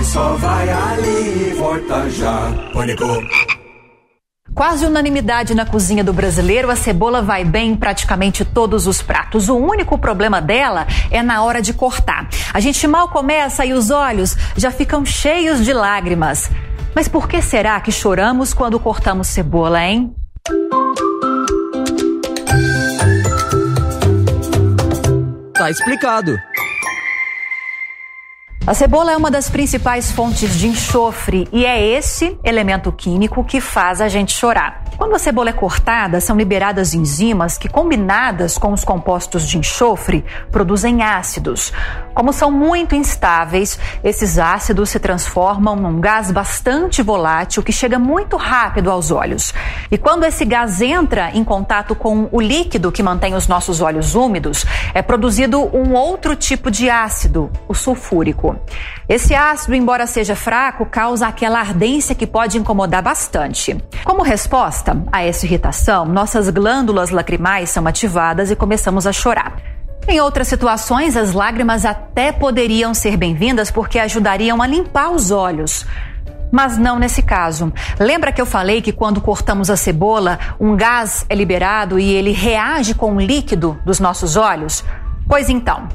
[0.00, 2.50] Nós só vai ali, volta já.
[2.72, 3.04] Pânico.
[4.54, 9.48] Quase unanimidade na cozinha do brasileiro, a cebola vai bem em praticamente todos os pratos.
[9.48, 12.28] O único problema dela é na hora de cortar.
[12.52, 16.50] A gente mal começa e os olhos já ficam cheios de lágrimas.
[16.94, 20.14] Mas por que será que choramos quando cortamos cebola, hein?
[25.54, 26.38] Tá explicado.
[28.66, 33.58] A cebola é uma das principais fontes de enxofre e é esse elemento químico que
[33.58, 34.84] faz a gente chorar.
[34.98, 40.22] Quando a cebola é cortada, são liberadas enzimas que, combinadas com os compostos de enxofre,
[40.52, 41.72] produzem ácidos.
[42.12, 48.36] Como são muito instáveis, esses ácidos se transformam num gás bastante volátil que chega muito
[48.36, 49.54] rápido aos olhos.
[49.90, 54.14] E quando esse gás entra em contato com o líquido que mantém os nossos olhos
[54.14, 58.49] úmidos, é produzido um outro tipo de ácido, o sulfúrico.
[59.08, 63.76] Esse ácido, embora seja fraco, causa aquela ardência que pode incomodar bastante.
[64.04, 69.56] Como resposta a essa irritação, nossas glândulas lacrimais são ativadas e começamos a chorar.
[70.08, 75.86] Em outras situações, as lágrimas até poderiam ser bem-vindas porque ajudariam a limpar os olhos.
[76.50, 77.72] Mas não nesse caso.
[77.98, 82.32] Lembra que eu falei que quando cortamos a cebola, um gás é liberado e ele
[82.32, 84.82] reage com o líquido dos nossos olhos?
[85.28, 85.88] Pois então,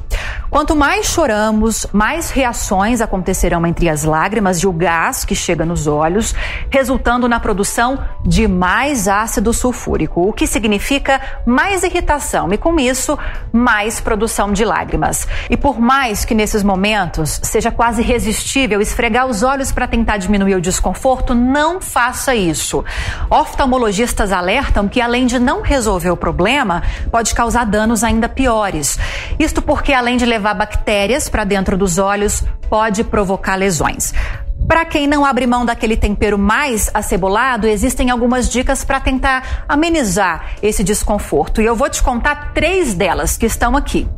[0.56, 5.86] quanto mais choramos, mais reações acontecerão entre as lágrimas e o gás que chega nos
[5.86, 6.34] olhos,
[6.70, 13.18] resultando na produção de mais ácido sulfúrico, o que significa mais irritação e, com isso,
[13.52, 15.28] mais produção de lágrimas.
[15.50, 20.54] E por mais que nesses momentos seja quase irresistível esfregar os olhos para tentar diminuir
[20.54, 22.82] o desconforto, não faça isso.
[23.28, 28.98] Oftalmologistas alertam que, além de não resolver o problema, pode causar danos ainda piores.
[29.38, 34.12] Isto porque, além de levar bactérias para dentro dos olhos, pode provocar lesões.
[34.66, 40.56] Para quem não abre mão daquele tempero mais acebolado, existem algumas dicas para tentar amenizar
[40.60, 41.62] esse desconforto.
[41.62, 44.08] E eu vou te contar três delas que estão aqui.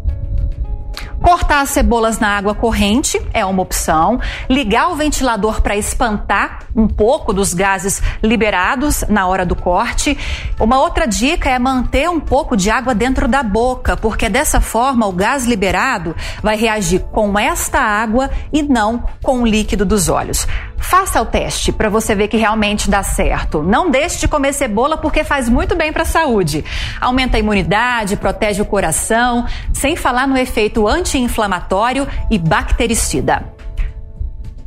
[1.23, 4.21] Cortar as cebolas na água corrente é uma opção.
[4.49, 10.17] Ligar o ventilador para espantar um pouco dos gases liberados na hora do corte.
[10.61, 15.07] Uma outra dica é manter um pouco de água dentro da boca, porque dessa forma
[15.07, 20.47] o gás liberado vai reagir com esta água e não com o líquido dos olhos.
[20.79, 23.63] Faça o teste para você ver que realmente dá certo.
[23.63, 26.65] Não deixe de comer cebola porque faz muito bem para a saúde.
[27.01, 33.53] Aumenta a imunidade, protege o coração, sem falar no efeito anti-inflamatório e bactericida.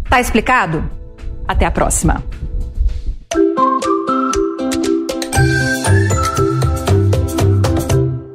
[0.10, 0.90] Tá explicado?
[1.48, 2.24] Até a próxima.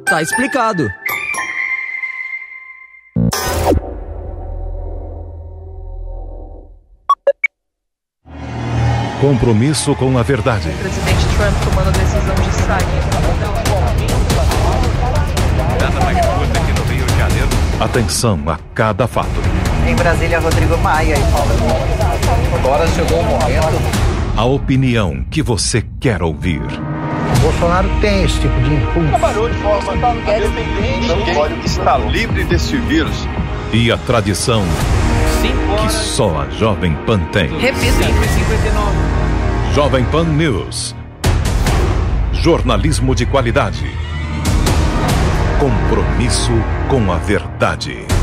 [0.05, 0.89] Tá explicado.
[9.19, 10.69] Compromisso com a verdade.
[10.79, 12.85] presidente Trump tomando a decisão de sair.
[15.79, 17.49] Dada magnitude aqui no Rio de Janeiro.
[17.79, 19.41] Atenção a cada fato.
[19.87, 21.51] Em Brasília, Rodrigo Maia e Paulo.
[22.53, 26.61] Agora chegou o momento A opinião que você quer ouvir.
[27.41, 29.09] Bolsonaro tem esse tipo de impulso.
[29.09, 33.27] Trabalhou de forma independente, óleo que está livre desse vírus.
[33.73, 34.63] E a tradição
[35.41, 37.47] que só a Jovem Pan tem.
[37.59, 38.03] Repita.
[38.03, 38.97] 59.
[39.73, 40.95] Jovem Pan News.
[42.33, 43.85] Jornalismo de qualidade.
[45.59, 46.51] Compromisso
[46.89, 48.16] com a verdade.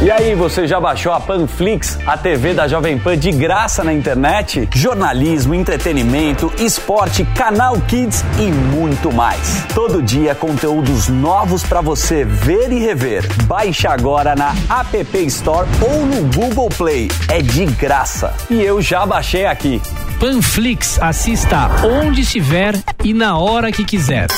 [0.00, 3.92] E aí, você já baixou a Panflix, a TV da Jovem Pan de graça na
[3.92, 4.68] internet?
[4.72, 9.66] Jornalismo, entretenimento, esporte, canal Kids e muito mais.
[9.74, 13.24] Todo dia conteúdos novos para você ver e rever.
[13.46, 17.08] Baixe agora na App Store ou no Google Play.
[17.28, 18.32] É de graça.
[18.48, 19.82] E eu já baixei aqui.
[20.20, 24.28] Panflix, assista onde estiver e na hora que quiser.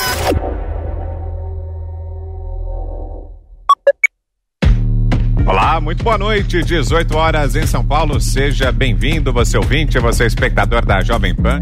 [5.81, 8.21] Muito boa noite, 18 horas em São Paulo.
[8.21, 11.59] Seja bem-vindo, você ouvinte, você espectador da Jovem Pan.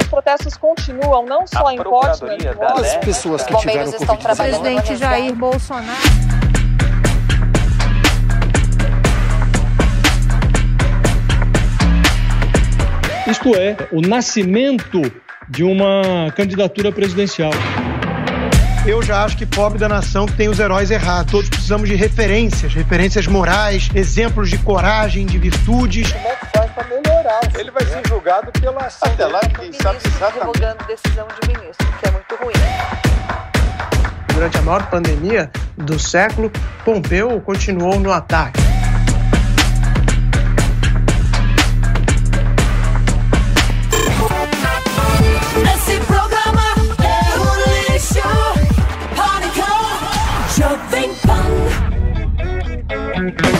[0.00, 4.22] Os protestos continuam não só em Portland, As pessoas que tiveram estão Covid.
[4.22, 5.98] trabalhando Presidente Jair Bolsonaro.
[13.26, 15.00] Isto é, o nascimento
[15.48, 17.52] de uma candidatura presidencial.
[18.86, 21.30] Eu já acho que pobre da nação que tem os heróis errados.
[21.30, 26.10] Todos precisamos de referências, referências morais, exemplos de coragem, de virtudes.
[26.10, 27.40] Como é que faz para melhorar?
[27.58, 29.12] Ele vai ser julgado pela ação.
[29.12, 30.38] Até lá, quem sabe exatamente.
[30.38, 32.54] Revogando decisão de ministro, que é muito ruim.
[34.32, 36.50] Durante a maior pandemia do século,
[36.82, 38.58] Pompeu continuou no ataque.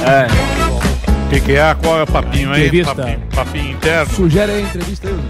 [0.06, 0.26] É.
[1.26, 1.74] O que, que é?
[1.74, 2.66] Qual é o papinho aí?
[2.66, 2.94] Entrevista.
[2.94, 4.12] Papinho, papinho interno?
[4.14, 5.20] Sugere aí a entrevista aí.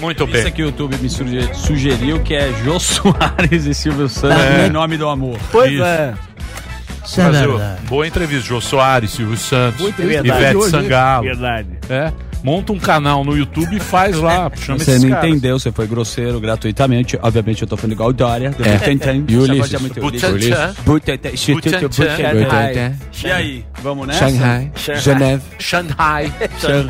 [0.00, 0.46] Muito Isso bem.
[0.46, 4.66] aqui o YouTube me suge- sugeriu que é Jô Soares e Silvio Santos É.
[4.66, 5.36] em nome do amor.
[5.68, 5.84] Isso.
[5.84, 6.14] é.
[7.04, 10.82] Fazer o- boa entrevista, Jô Soares, Silvio Santos, Boa entrevista de Ivete hoje, hein?
[10.82, 11.24] Sangalo.
[11.24, 11.68] Verdade.
[11.90, 12.12] É.
[12.42, 14.50] Monta um canal no YouTube e faz lá.
[14.56, 15.28] Chama Você não caras.
[15.30, 17.18] entendeu, você foi grosseiro gratuitamente.
[17.22, 18.54] Obviamente eu tô falando igual o Dória.
[18.60, 18.78] É.
[19.28, 19.70] E Ulisses?
[21.54, 21.88] Butantan.
[23.24, 24.28] E aí, vamos nessa?
[24.28, 24.72] Shanghai.
[25.00, 25.42] Geneve.
[25.58, 26.32] Shanghai.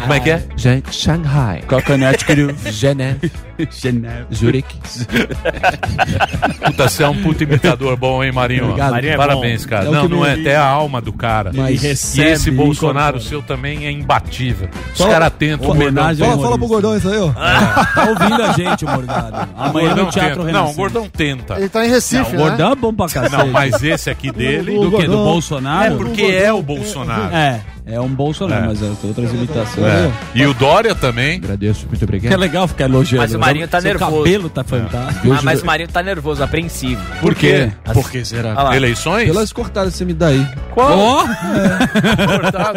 [0.01, 0.43] Como é que é?
[0.91, 1.63] Shanghai.
[1.69, 2.55] Coconut Crew.
[2.71, 3.31] Geneve.
[3.71, 4.27] Geneve.
[4.35, 4.77] Zurich.
[6.65, 8.65] Puta, você é um puta imitador bom, hein, Marinho?
[8.65, 8.91] Obrigado.
[8.93, 9.71] Marinho é Parabéns, bom.
[9.71, 9.85] cara.
[9.85, 11.51] É o não, não é até a alma do cara.
[11.55, 14.69] Mas e esse Bolsonaro seu também é imbatível.
[14.95, 17.33] Os caras tentam o Fala, fala pro gordão isso aí, ó.
[17.33, 19.49] Tá ouvindo a gente, Morgado.
[19.57, 20.53] Amanhã Gordão no Teatro tenta.
[20.53, 21.57] Não, o gordão tenta.
[21.57, 22.39] Ele tá em Recife, Não, o né?
[22.39, 23.37] gordão é bom pra cacete.
[23.37, 24.79] Não, mas esse aqui dele.
[24.79, 25.07] Do que?
[25.07, 25.95] Do Bolsonaro?
[25.95, 27.35] É porque é o Bolsonaro.
[27.35, 28.69] É, é um Bolsonaro, É.
[28.69, 29.87] mas tô outras imitações.
[29.87, 30.13] É.
[30.35, 31.37] E o Dória também.
[31.39, 32.29] Agradeço, muito obrigado.
[32.29, 33.23] Que é legal ficar elogiando.
[33.23, 34.17] Mas o Marinho tá Seu nervoso.
[34.23, 35.33] cabelo tá fantástico.
[35.33, 37.01] Ah, mas o Marinho tá nervoso, apreensivo.
[37.21, 37.71] Por quê?
[37.93, 38.55] Por que será?
[38.55, 38.77] Lá.
[38.77, 39.27] Eleições?
[39.27, 40.47] Pelas cortadas que você me dá aí.
[40.75, 40.99] Qual?
[40.99, 41.25] Ó!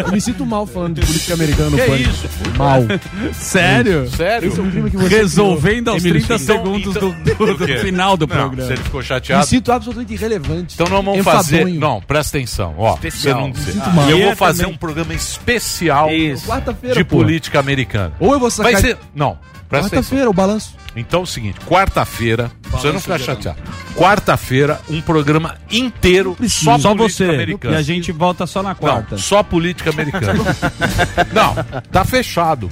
[0.06, 2.10] Eu me sinto mal falando de política americana no Que Pânico.
[2.10, 2.28] isso?
[2.58, 2.82] Mal.
[3.34, 4.10] Sério?
[4.10, 4.50] Sério?
[4.50, 7.58] Esse é um crime que você Resolvendo aos Emílio 30 Então- segundos então- do, do-
[7.68, 8.68] do final do Não, programa.
[8.68, 9.46] Se ele ficou Me chateado.
[9.46, 10.74] sinto absolutamente irrelevante.
[10.76, 11.44] Então nós vamos Enfadonho.
[11.44, 11.66] fazer.
[11.66, 12.74] Não, presta atenção.
[12.78, 13.52] Ó, Especial.
[13.54, 14.10] você não mal.
[14.10, 16.48] Eu vou fazer um programa especial Isso.
[16.48, 17.18] Quarta-feira, de pô.
[17.18, 18.14] política americana.
[18.20, 18.72] Ou eu vou sacar...
[18.74, 18.98] Vai ser.
[19.14, 19.38] Não,
[19.70, 20.02] presta atenção.
[20.02, 20.76] Quarta-feira, o balanço.
[20.96, 23.60] Então é o seguinte, quarta-feira, pra você não ficar chateado.
[23.98, 27.26] Quarta-feira, um programa inteiro só, Só você.
[27.26, 27.76] americana.
[27.76, 29.16] E a gente volta só na quarta.
[29.16, 30.42] Não, só política americana.
[31.34, 32.72] não, tá fechado.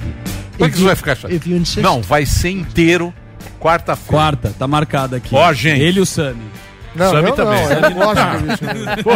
[0.56, 1.82] Por que você vai ficar chateado?
[1.82, 3.12] Não, vai ser inteiro
[3.60, 4.10] quarta-feira.
[4.10, 5.34] Quarta, tá marcado aqui.
[5.34, 5.80] Ó, gente.
[5.80, 6.44] Ele e o Sami.
[6.94, 7.64] Não, Sammy eu também.
[7.64, 7.72] não.
[7.72, 8.64] Eu não gosto disso.
[9.04, 9.10] Pô,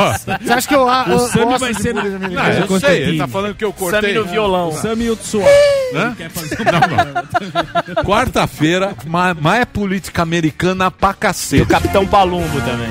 [0.44, 2.66] Você acha que eu, eu O Sammy gosto vai de ser na- política não, americana?
[2.70, 4.00] eu sei, ele tá falando que eu cortei.
[4.00, 4.72] Sammy no violão.
[4.72, 5.42] Sami e o Tsuo.
[5.94, 6.14] Hã?
[6.16, 8.04] Quer fazer Não, não.
[8.04, 11.66] Quarta-feira, mas é política americana pra E o cacete.
[11.66, 12.90] Capitão Palumbo também.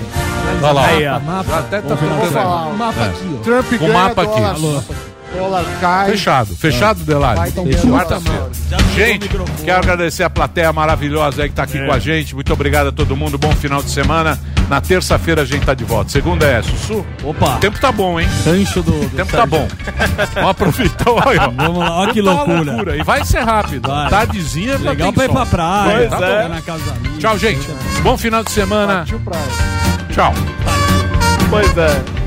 [0.64, 1.20] Olha lá, Aí, ó.
[1.44, 2.74] Já até tá Vou ficando falar.
[2.74, 3.44] Mapa aqui, ó.
[3.44, 4.32] Trump O ganha, mapa aqui.
[4.42, 4.84] dólar, Alô.
[5.80, 6.12] Cai.
[6.12, 7.40] Fechado, fechado, Delari.
[7.40, 7.66] Vai, então.
[7.66, 8.50] Quarta-feira.
[8.96, 9.30] Gente,
[9.64, 12.36] quero agradecer a plateia maravilhosa aí que tá aqui com a gente.
[12.36, 13.38] Muito obrigado a todo mundo.
[13.38, 14.40] Bom final de semana.
[14.70, 16.12] Na terça-feira a gente tá de volta.
[16.12, 17.06] Segunda é Sussu.
[17.24, 17.56] Opa.
[17.56, 18.28] O tempo tá bom, hein?
[18.46, 19.06] Rancho do.
[19.06, 19.68] O tempo tá bom.
[20.34, 21.10] Vamos aproveitar.
[21.10, 21.52] Olha, ó.
[21.52, 22.98] Vamos lá, olha que Tá uma loucura.
[22.98, 23.88] E vai ser rápido.
[23.88, 24.10] Vai.
[24.10, 26.48] Tardezinha já Legal tem pra ir pra praia, tá é.
[26.50, 26.94] na casa.
[27.18, 27.68] Tchau, gente.
[28.04, 29.06] Bom final de semana.
[30.12, 30.34] Tchau.
[31.50, 32.27] Pois é.